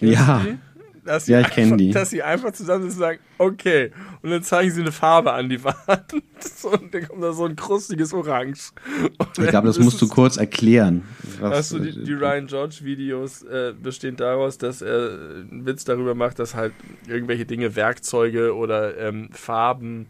[0.00, 0.42] Ja.
[0.44, 0.58] Die?
[1.04, 1.90] Dass sie Ja, ich kenn einfach- die.
[1.92, 3.92] Dass sie einfach zusammen sind und sagen, okay.
[4.22, 5.76] Und dann zeigen sie eine Farbe an die Wand.
[6.38, 8.70] So, und dann kommt da so ein krustiges Orange.
[9.18, 11.02] Und Ich glaube, das musst du kurz erklären.
[11.40, 15.12] Weißt du, die, die Ryan George-Videos äh, bestehen daraus, dass er
[15.50, 16.72] einen Witz darüber macht, dass halt
[17.08, 20.06] irgendwelche Dinge, Werkzeuge oder ähm, Farben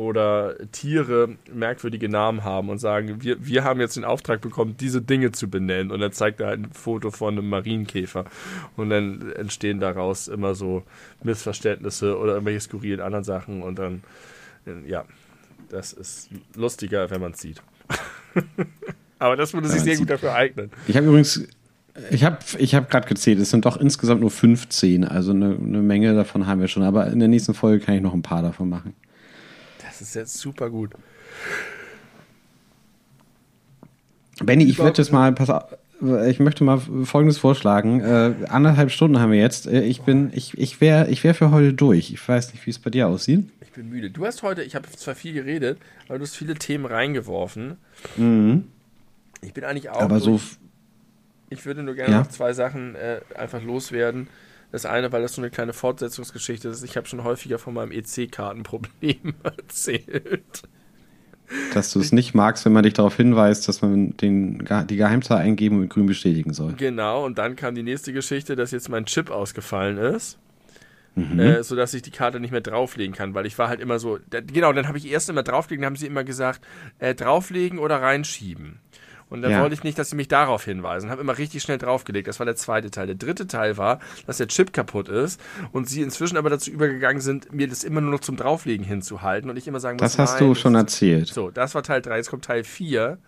[0.00, 5.02] oder Tiere merkwürdige Namen haben und sagen, wir, wir haben jetzt den Auftrag bekommen, diese
[5.02, 5.90] Dinge zu benennen.
[5.90, 8.24] Und dann zeigt er halt ein Foto von einem Marienkäfer.
[8.76, 10.84] Und dann entstehen daraus immer so
[11.22, 13.62] Missverständnisse oder irgendwelche skurrilen anderen Sachen.
[13.62, 14.02] Und dann,
[14.86, 15.04] ja,
[15.68, 17.60] das ist lustiger, wenn man es sieht.
[19.18, 20.70] Aber das würde sich sehr gut dafür eignen.
[20.88, 21.46] Ich habe übrigens,
[22.10, 25.82] ich habe ich hab gerade gezählt, es sind doch insgesamt nur 15, also eine, eine
[25.82, 28.40] Menge davon haben wir schon, aber in der nächsten Folge kann ich noch ein paar
[28.40, 28.94] davon machen.
[30.00, 30.92] Das ist jetzt super gut.
[34.42, 35.64] Benny, ich würde jetzt mal, pass auf,
[36.26, 38.00] ich möchte mal Folgendes vorschlagen.
[38.00, 39.66] Äh, anderthalb Stunden haben wir jetzt.
[39.66, 42.10] Äh, Ich bin, ich, ich wäre ich wär für heute durch.
[42.12, 43.50] Ich weiß nicht, wie es bei dir aussieht.
[43.60, 44.10] Ich bin müde.
[44.10, 45.78] Du hast heute, ich habe zwar viel geredet,
[46.08, 47.76] aber du hast viele Themen reingeworfen.
[48.16, 48.64] Mhm.
[49.42, 50.00] Ich bin eigentlich auch.
[50.00, 50.30] Aber so.
[50.30, 50.56] durch-
[51.50, 52.18] Ich würde nur gerne Ja.
[52.20, 54.28] noch zwei Sachen äh, einfach loswerden.
[54.72, 56.84] Das eine, weil das so eine kleine Fortsetzungsgeschichte ist.
[56.84, 60.62] Ich habe schon häufiger von meinem EC-Kartenproblem erzählt.
[61.74, 65.38] Dass du es nicht magst, wenn man dich darauf hinweist, dass man den, die Geheimzahl
[65.38, 66.74] eingeben und grün bestätigen soll.
[66.74, 70.38] Genau, und dann kam die nächste Geschichte, dass jetzt mein Chip ausgefallen ist.
[71.16, 71.40] Mhm.
[71.40, 74.18] Äh, sodass ich die Karte nicht mehr drauflegen kann, weil ich war halt immer so.
[74.30, 76.60] Da, genau, dann habe ich erst immer drauflegen, dann haben sie immer gesagt,
[77.00, 78.78] äh, drauflegen oder reinschieben.
[79.30, 79.62] Und dann Ja.
[79.62, 81.08] wollte ich nicht, dass sie mich darauf hinweisen.
[81.08, 82.26] Habe immer richtig schnell draufgelegt.
[82.28, 83.06] Das war der zweite Teil.
[83.06, 85.40] Der dritte Teil war, dass der Chip kaputt ist
[85.72, 89.48] und sie inzwischen aber dazu übergegangen sind, mir das immer nur noch zum Drauflegen hinzuhalten
[89.48, 91.28] und ich immer sagen muss, Das hast nein, du schon erzählt.
[91.28, 92.16] So, das war Teil 3.
[92.16, 93.18] Jetzt kommt Teil 4.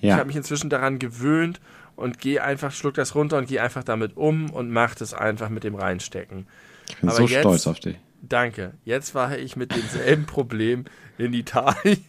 [0.00, 0.16] Ich Ja.
[0.16, 1.60] habe mich inzwischen daran gewöhnt
[1.96, 5.48] und gehe einfach, schluck das runter und gehe einfach damit um und mache das einfach
[5.50, 6.48] mit dem Reinstecken.
[6.88, 7.96] Ich bin aber so jetzt- stolz auf dich.
[8.26, 8.72] Danke.
[8.84, 10.84] Jetzt war ich mit demselben Problem
[11.16, 12.04] in Italien.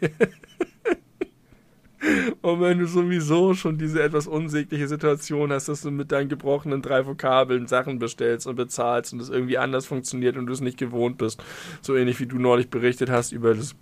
[2.42, 6.82] Und wenn du sowieso schon diese etwas unsägliche Situation hast, dass du mit deinen gebrochenen
[6.82, 10.78] drei Vokabeln Sachen bestellst und bezahlst und es irgendwie anders funktioniert und du es nicht
[10.78, 11.44] gewohnt bist,
[11.82, 13.76] so ähnlich wie du neulich berichtet hast über das,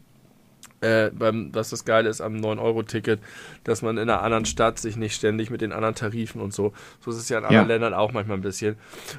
[0.81, 3.19] äh, beim, was das Geile ist am 9-Euro-Ticket,
[3.63, 6.73] dass man in einer anderen Stadt sich nicht ständig mit den anderen Tarifen und so,
[6.99, 7.73] so ist es ja in anderen Ja.
[7.73, 8.75] Ländern auch manchmal ein bisschen.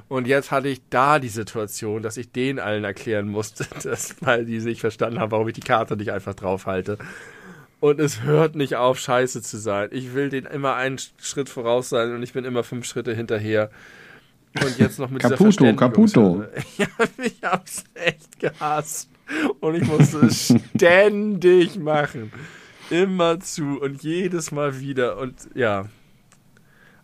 [0.09, 4.45] Und jetzt hatte ich da die Situation, dass ich denen allen erklären musste, dass, weil
[4.45, 6.99] die nicht verstanden haben, warum ich die Karte nicht einfach drauf halte.
[7.85, 9.91] Und es hört nicht auf, scheiße zu sein.
[9.93, 13.69] Ich will den immer einen Schritt voraus sein und ich bin immer fünf Schritte hinterher.
[14.55, 16.45] Und jetzt noch mit Caputo, dieser Caputo.
[16.79, 16.87] Ja,
[17.23, 19.11] ich hab's echt gehasst.
[19.61, 22.33] Und ich musste es ständig machen.
[22.89, 25.19] Immer zu und jedes Mal wieder.
[25.19, 25.85] Und ja.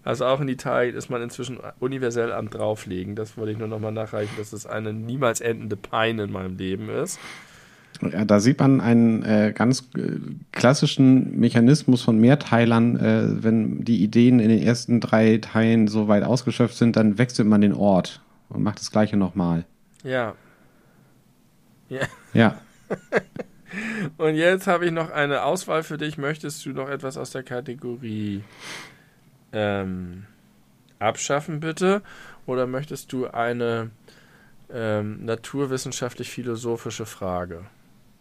[0.03, 3.17] Also auch in Italien ist man inzwischen universell am Drauflegen.
[3.17, 6.89] Das wollte ich nur nochmal nachreichen, dass es eine niemals endende Pein in meinem Leben
[6.89, 7.21] ist.
[8.03, 10.19] Ja, da sieht man einen äh, ganz äh,
[10.53, 12.97] klassischen Mechanismus von Mehrteilern.
[12.97, 17.47] Äh, wenn die Ideen in den ersten drei Teilen so weit ausgeschöpft sind, dann wechselt
[17.47, 19.65] man den Ort und macht das gleiche nochmal.
[20.03, 20.35] Ja.
[21.89, 22.07] Ja.
[22.33, 22.61] Ja.
[24.17, 26.19] Und jetzt habe ich noch eine Auswahl für dich.
[26.19, 28.43] Möchtest du noch etwas aus der Kategorie
[29.53, 30.27] ähm,
[30.99, 32.03] abschaffen, bitte?
[32.47, 33.91] Oder möchtest du eine
[34.73, 37.65] ähm, naturwissenschaftlich-philosophische Frage,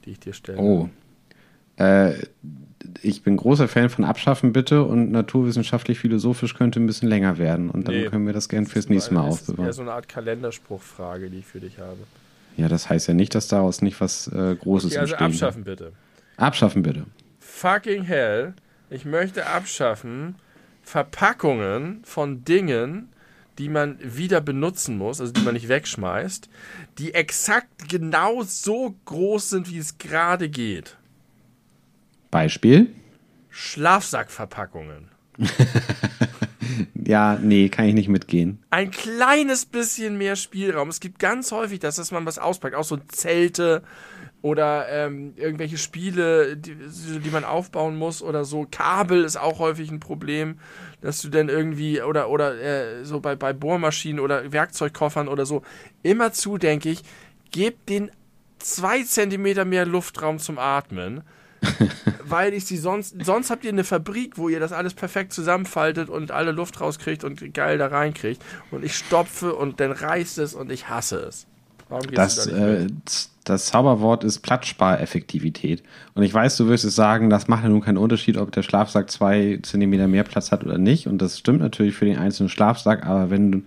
[0.06, 0.58] die ich dir stelle?
[0.60, 0.90] Oh.
[1.78, 2.14] Äh,
[3.02, 7.88] ich bin großer Fan von Abschaffen bitte und naturwissenschaftlich-philosophisch könnte ein bisschen länger werden und
[7.88, 8.06] dann Nee.
[8.06, 9.74] können wir das gern fürs nächste Mal Das ist eher aufbewahren.
[9.74, 11.98] so eine Art Kalenderspruchfrage, die ich für dich habe.
[12.58, 15.64] Ja, das heißt ja nicht, dass daraus nicht was äh, Großes Okay, also entstehen abschaffen
[15.64, 15.92] bitte.
[16.38, 17.06] Abschaffen bitte.
[17.40, 18.54] Fucking hell.
[18.90, 20.36] Ich möchte abschaffen
[20.82, 23.10] Verpackungen von Dingen,
[23.60, 26.50] die man wieder benutzen muss, also die man nicht wegschmeißt,
[26.98, 30.98] die exakt genau so groß sind, wie es gerade geht.
[32.32, 32.88] Beispiel?
[33.50, 35.10] Schlafsackverpackungen.
[36.94, 38.60] Ja, nee, kann ich nicht mitgehen.
[38.70, 40.90] Ein kleines bisschen mehr Spielraum.
[40.90, 43.82] Es gibt ganz häufig das, dass man was auspackt, auch so Zelte
[44.44, 48.68] oder ähm, irgendwelche Spiele, die, die man aufbauen muss oder so.
[48.70, 50.60] Kabel ist auch häufig ein Problem,
[51.02, 55.64] dass du dann irgendwie oder oder äh, so bei, bei Bohrmaschinen oder Werkzeugkoffern oder so
[56.04, 57.04] immer zu, denke ich,
[57.52, 58.12] gebt den
[58.60, 61.24] zwei Zentimeter mehr Luftraum zum Atmen.
[62.24, 66.10] weil ich sie sonst, sonst habt ihr eine Fabrik, wo ihr das alles perfekt zusammenfaltet
[66.10, 68.42] und alle Luft rauskriegt und geil da reinkriegt.
[68.72, 71.48] Und ich stopfe und dann reißt es und ich hasse es.
[72.12, 72.88] Das, äh,
[73.44, 75.84] das Zauberwort ist Platzspareffektivität.
[76.14, 78.62] Und ich weiß, du wirst es sagen, das macht ja nun keinen Unterschied, ob der
[78.62, 81.08] Schlafsack zwei Zentimeter mehr Platz hat oder nicht.
[81.08, 83.66] Und das stimmt natürlich für den einzelnen Schlafsack, aber wenn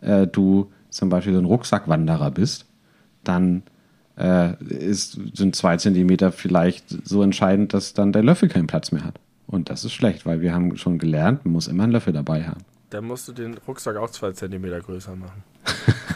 [0.00, 2.66] äh, du zum Beispiel so ein Rucksackwanderer bist,
[3.24, 3.62] dann
[4.16, 9.04] äh, ist, sind zwei Zentimeter vielleicht so entscheidend, dass dann der Löffel keinen Platz mehr
[9.04, 9.18] hat.
[9.46, 12.44] Und das ist schlecht, weil wir haben schon gelernt, man muss immer einen Löffel dabei
[12.44, 12.60] haben.
[12.90, 15.42] Dann musst du den Rucksack auch zwei Zentimeter größer machen.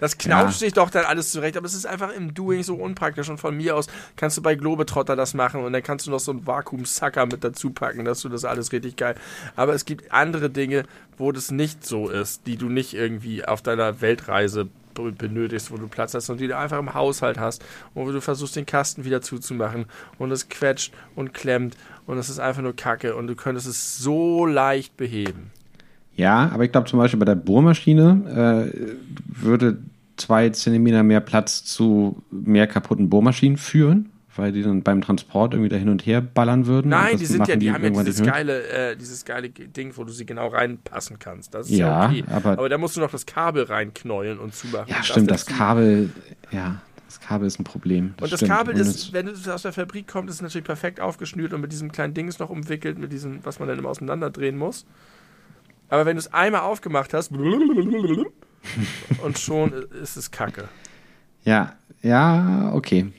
[0.00, 3.28] Das knauscht sich doch dann alles zurecht, aber es ist einfach im Doing so unpraktisch.
[3.28, 3.86] Und von mir aus
[4.16, 7.44] kannst du bei Globetrotter das machen und dann kannst du noch so einen Vakuumsacker mit
[7.44, 9.14] dazu packen, dass du das alles richtig geil.
[9.56, 10.84] Aber es gibt andere Dinge,
[11.18, 15.88] wo das nicht so ist, die du nicht irgendwie auf deiner Weltreise benötigst, wo du
[15.88, 17.64] Platz hast und die du einfach im Haushalt hast
[17.94, 19.86] und wo du versuchst, den Kasten wieder zuzumachen
[20.18, 23.98] und es quetscht und klemmt und es ist einfach nur Kacke und du könntest es
[23.98, 25.52] so leicht beheben.
[26.16, 28.96] Ja, aber ich glaube zum Beispiel bei der Bohrmaschine äh,
[29.26, 29.78] würde
[30.20, 35.68] zwei Zentimeter mehr Platz zu mehr kaputten Bohrmaschinen führen, weil die dann beim Transport irgendwie
[35.68, 36.88] da hin und her ballern würden.
[36.90, 39.92] Nein, die das sind ja, machen die haben ja dieses geile, äh, dieses geile Ding,
[39.96, 41.54] wo du sie genau reinpassen kannst.
[41.54, 42.24] Das ist ja, Ja, okay.
[42.46, 44.86] aber- da musst du noch das Kabel reinknäulen und zumachen.
[44.88, 46.10] Ja, stimmt, das dazu- Kabel,
[46.50, 46.80] ja.
[47.06, 48.14] Das Kabel ist ein Problem.
[48.18, 48.52] Das und das stimmt.
[48.52, 51.72] Kabel ist, wenn es aus der Fabrik kommt, ist es natürlich perfekt aufgeschnürt und mit
[51.72, 54.86] diesem kleinen Ding noch umwickelt, mit diesem, was man dann immer auseinanderdrehen muss.
[55.88, 57.32] Aber wenn du es einmal aufgemacht hast,
[59.22, 59.72] und schon
[60.02, 60.68] ist es Kacke.
[61.44, 63.12] Ja, ja, okay.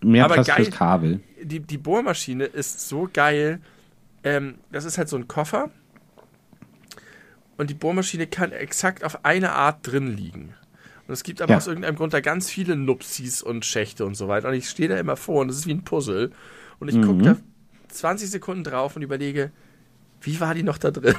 [0.00, 1.20] Mehr Aber Platz geil, fürs Kabel.
[1.42, 3.60] Die, die Bohrmaschine ist so geil.
[4.24, 5.70] Ähm, das ist halt so ein Koffer.
[7.56, 10.54] Und die Bohrmaschine kann exakt auf eine Art drin liegen.
[11.06, 11.56] Und es gibt aber ja.
[11.56, 14.48] aus irgendeinem Grund da ganz viele Nupsis und Schächte und so weiter.
[14.48, 16.32] Und ich stehe da immer vor und das ist wie ein Puzzle.
[16.78, 17.02] Und ich mhm.
[17.02, 17.36] gucke da
[17.88, 19.52] 20 Sekunden drauf und überlege,
[20.20, 21.14] wie war die noch da drin?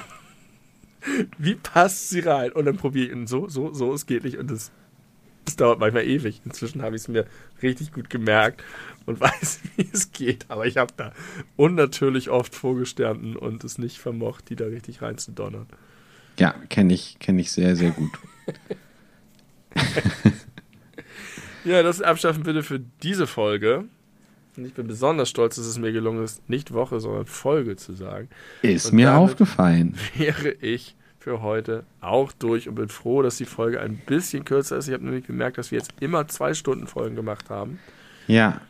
[1.38, 2.52] Wie passt sie rein?
[2.52, 4.38] Und dann probiere ich und so, so, so, es geht nicht.
[4.38, 4.72] Und das,
[5.46, 6.42] das dauert manchmal ewig.
[6.46, 7.26] Inzwischen habe ich es mir
[7.62, 8.64] richtig gut gemerkt
[9.06, 10.46] und weiß, wie es geht.
[10.50, 11.14] Aber ich habe da
[11.56, 15.68] unnatürlich oft vorgestanden und es nicht vermocht, die da richtig reinzudonnern.
[16.40, 18.12] Ja, kenne ich, kenne ich sehr, sehr gut.
[21.66, 23.86] ja, das Abschaffen bitte für diese Folge.
[24.58, 27.94] Und ich bin besonders stolz, dass es mir gelungen ist, nicht Woche, sondern Folge zu
[27.94, 28.28] sagen.
[28.64, 29.96] Ist und mir aufgefallen.
[30.16, 34.78] Wäre ich für heute auch durch und bin froh, dass die Folge ein bisschen kürzer
[34.78, 34.88] ist.
[34.88, 37.80] Ich habe nämlich gemerkt, dass wir jetzt immer zwei Stunden Folgen gemacht haben.
[38.28, 38.62] Ja.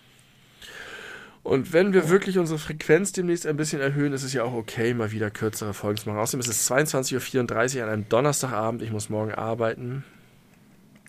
[1.43, 4.93] Und wenn wir wirklich unsere Frequenz demnächst ein bisschen erhöhen, ist es ja auch okay,
[4.93, 6.19] mal wieder kürzere Folgen zu machen.
[6.19, 8.81] Außerdem ist es 22.34 Uhr an einem Donnerstagabend.
[8.81, 10.03] Ich muss morgen arbeiten.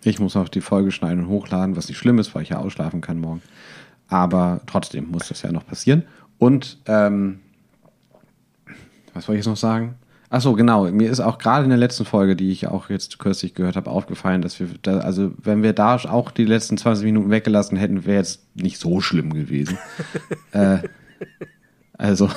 [0.04, 2.58] Ich muss auch die Folge schneiden und hochladen, was nicht schlimm ist, weil ich ja
[2.58, 3.42] ausschlafen kann morgen.
[4.08, 6.04] Aber trotzdem muss das ja noch passieren.
[6.38, 7.40] Und ähm,
[9.14, 9.96] was wollte ich jetzt noch sagen?
[10.30, 10.90] Achso, genau.
[10.90, 13.90] Mir ist auch gerade in der letzten Folge, die ich auch jetzt kürzlich gehört habe,
[13.90, 18.04] aufgefallen, dass wir, da, also wenn wir da auch die letzten 20 Minuten weggelassen hätten,
[18.04, 19.78] wäre jetzt nicht so schlimm gewesen.
[20.52, 20.78] äh,
[21.94, 22.30] also,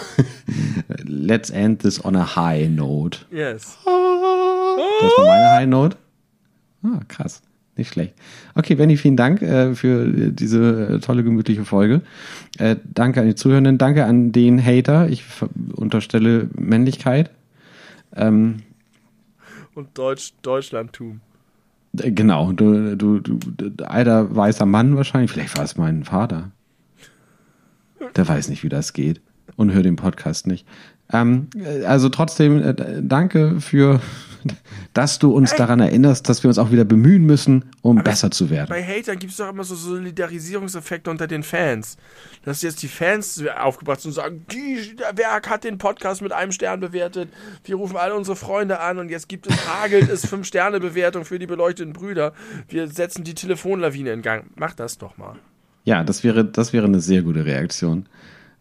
[1.03, 3.19] let's end this on a high note.
[3.29, 3.77] Yes.
[3.85, 5.97] Das war meine High Note.
[6.83, 7.41] Ah, krass.
[7.81, 8.13] Nicht schlecht.
[8.53, 12.01] Okay, Benny, vielen Dank äh, für diese tolle, gemütliche Folge.
[12.59, 15.09] Äh, danke an die Zuhörenden, danke an den Hater.
[15.09, 15.23] Ich
[15.73, 17.31] unterstelle Männlichkeit.
[18.15, 18.57] Ähm,
[19.73, 21.21] Und Deutsch, Deutschlandtum.
[21.97, 25.31] Äh, genau, du, du, du, alter weißer Mann wahrscheinlich.
[25.31, 26.51] Vielleicht war es mein Vater.
[28.15, 29.21] Der weiß nicht, wie das geht.
[29.55, 30.67] Und hört den Podcast nicht.
[31.11, 31.47] Ähm,
[31.83, 34.01] also trotzdem, äh, danke für,
[34.93, 38.31] dass du uns daran erinnerst, dass wir uns auch wieder bemühen müssen, um Aber besser
[38.31, 38.67] zu werden.
[38.69, 41.97] Bei Hatern gibt es doch immer so Solidarisierungseffekte unter den Fans.
[42.43, 46.31] Dass jetzt die Fans aufgebracht sind und sagen, die, der Werk hat den Podcast mit
[46.31, 47.29] einem Stern bewertet.
[47.63, 51.25] Wir rufen alle unsere Freunde an und jetzt gibt es, hagelt es fünf Sterne Bewertung
[51.25, 52.33] für die beleuchteten Brüder.
[52.67, 54.45] Wir setzen die Telefonlawine in Gang.
[54.55, 55.35] Mach das doch mal.
[55.83, 58.05] Ja, das wäre, das wäre eine sehr gute Reaktion.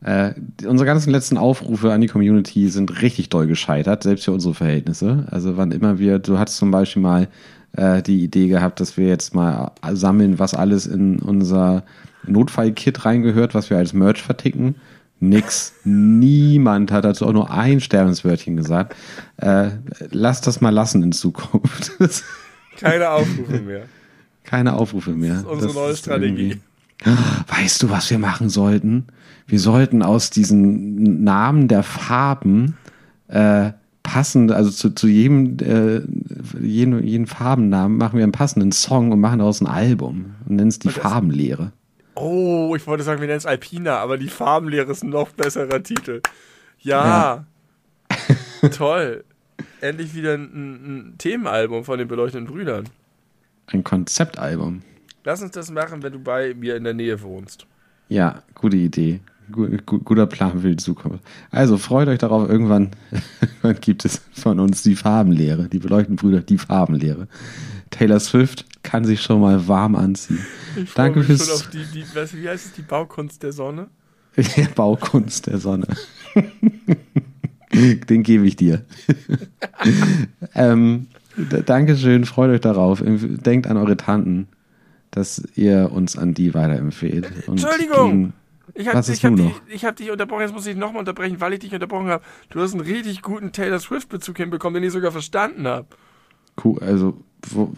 [0.02, 0.32] Äh,
[0.66, 5.26] unsere ganzen letzten Aufrufe an die Community sind richtig doll gescheitert, selbst für unsere Verhältnisse.
[5.30, 7.28] Also wann immer wir, du hattest zum Beispiel mal
[7.76, 11.84] äh, die Idee gehabt, dass wir jetzt mal sammeln, was alles in unser
[12.26, 14.76] Notfallkit reingehört, was wir als Merch verticken.
[15.22, 15.74] Nix.
[15.84, 18.96] Niemand hat dazu auch nur ein Sterbenswörtchen gesagt.
[19.36, 19.70] Äh,
[20.10, 21.92] lass das mal lassen in Zukunft.
[22.78, 23.82] Keine Aufrufe mehr.
[24.44, 25.34] Keine Aufrufe mehr.
[25.34, 26.60] Das ist unsere das neue Strategie.
[27.48, 29.06] Weißt du, was wir machen sollten?
[29.50, 32.76] Wir sollten aus diesen Namen der Farben
[33.26, 33.72] äh,
[34.02, 36.02] passend, also zu, zu jedem, äh,
[36.60, 40.68] jeden, jeden Farbennamen machen wir einen passenden Song und machen daraus ein Album und nennen
[40.68, 41.72] es die Farbenlehre.
[42.14, 45.82] Oh, ich wollte sagen, wir nennen es Alpina, aber die Farbenlehre ist ein noch besserer
[45.82, 46.22] Titel.
[46.78, 47.44] Ja.
[48.62, 48.68] ja.
[48.70, 49.24] Toll.
[49.80, 52.88] Endlich wieder ein, ein, Themenalbum von den beleuchteten Brüdern.
[53.66, 54.82] Ein Konzeptalbum.
[55.24, 57.66] Lass uns das machen, wenn du bei mir in der Nähe wohnst.
[58.08, 59.20] Ja, gute Idee
[59.50, 61.20] guter Plan für die Zukunft.
[61.50, 62.90] Also freut euch darauf, irgendwann,
[63.40, 67.28] irgendwann gibt es von uns die Farbenlehre, die beleuchteten Brüder, die Farbenlehre.
[67.90, 70.44] Taylor Swift kann sich schon mal warm anziehen.
[70.76, 71.46] Ich Danke fürs.
[71.46, 73.88] Schon auf die, die, wie heißt es, die Baukunst der Sonne?
[74.36, 75.88] Die Baukunst der Sonne.
[78.08, 78.84] Den gebe ich dir.
[80.54, 81.08] ähm,
[81.66, 83.02] Dankeschön, freut euch darauf.
[83.04, 84.48] Denkt an eure Tanten,
[85.10, 87.30] dass ihr uns an die weiterempfehlt.
[87.46, 88.32] Entschuldigung!
[88.74, 92.08] Ich habe hab hab dich unterbrochen, jetzt muss ich nochmal unterbrechen, weil ich dich unterbrochen
[92.08, 92.24] habe.
[92.50, 95.86] Du hast einen richtig guten Taylor Swift-Bezug hinbekommen, den ich sogar verstanden habe.
[96.62, 97.16] Cool, also
[97.48, 97.72] wo,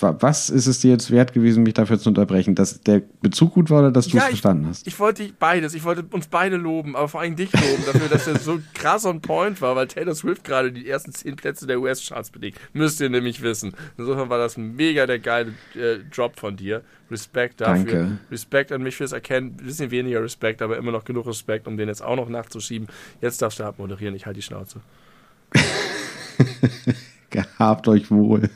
[0.00, 2.54] was ist es dir jetzt wert gewesen, mich dafür zu unterbrechen?
[2.54, 4.86] Dass der Bezug gut war oder dass du ja, es verstanden hast?
[4.86, 5.74] Ich wollte beides.
[5.74, 9.06] Ich wollte uns beide loben, aber vor allem dich loben dafür, dass er so krass
[9.06, 12.58] on point war, weil Taylor Swift gerade die ersten zehn Plätze der US-Charts belegt.
[12.72, 13.72] Müsst ihr nämlich wissen.
[13.96, 16.82] Insofern war das mega der geile äh, Drop von dir.
[17.10, 17.84] Respekt dafür.
[17.84, 18.18] Danke.
[18.30, 19.56] Respekt an mich fürs Erkennen.
[19.58, 22.88] Ein bisschen weniger Respekt, aber immer noch genug Respekt, um den jetzt auch noch nachzuschieben.
[23.20, 24.14] Jetzt darfst du abmoderieren.
[24.14, 24.80] Ich halte die Schnauze.
[27.34, 28.48] Gehabt euch wohl.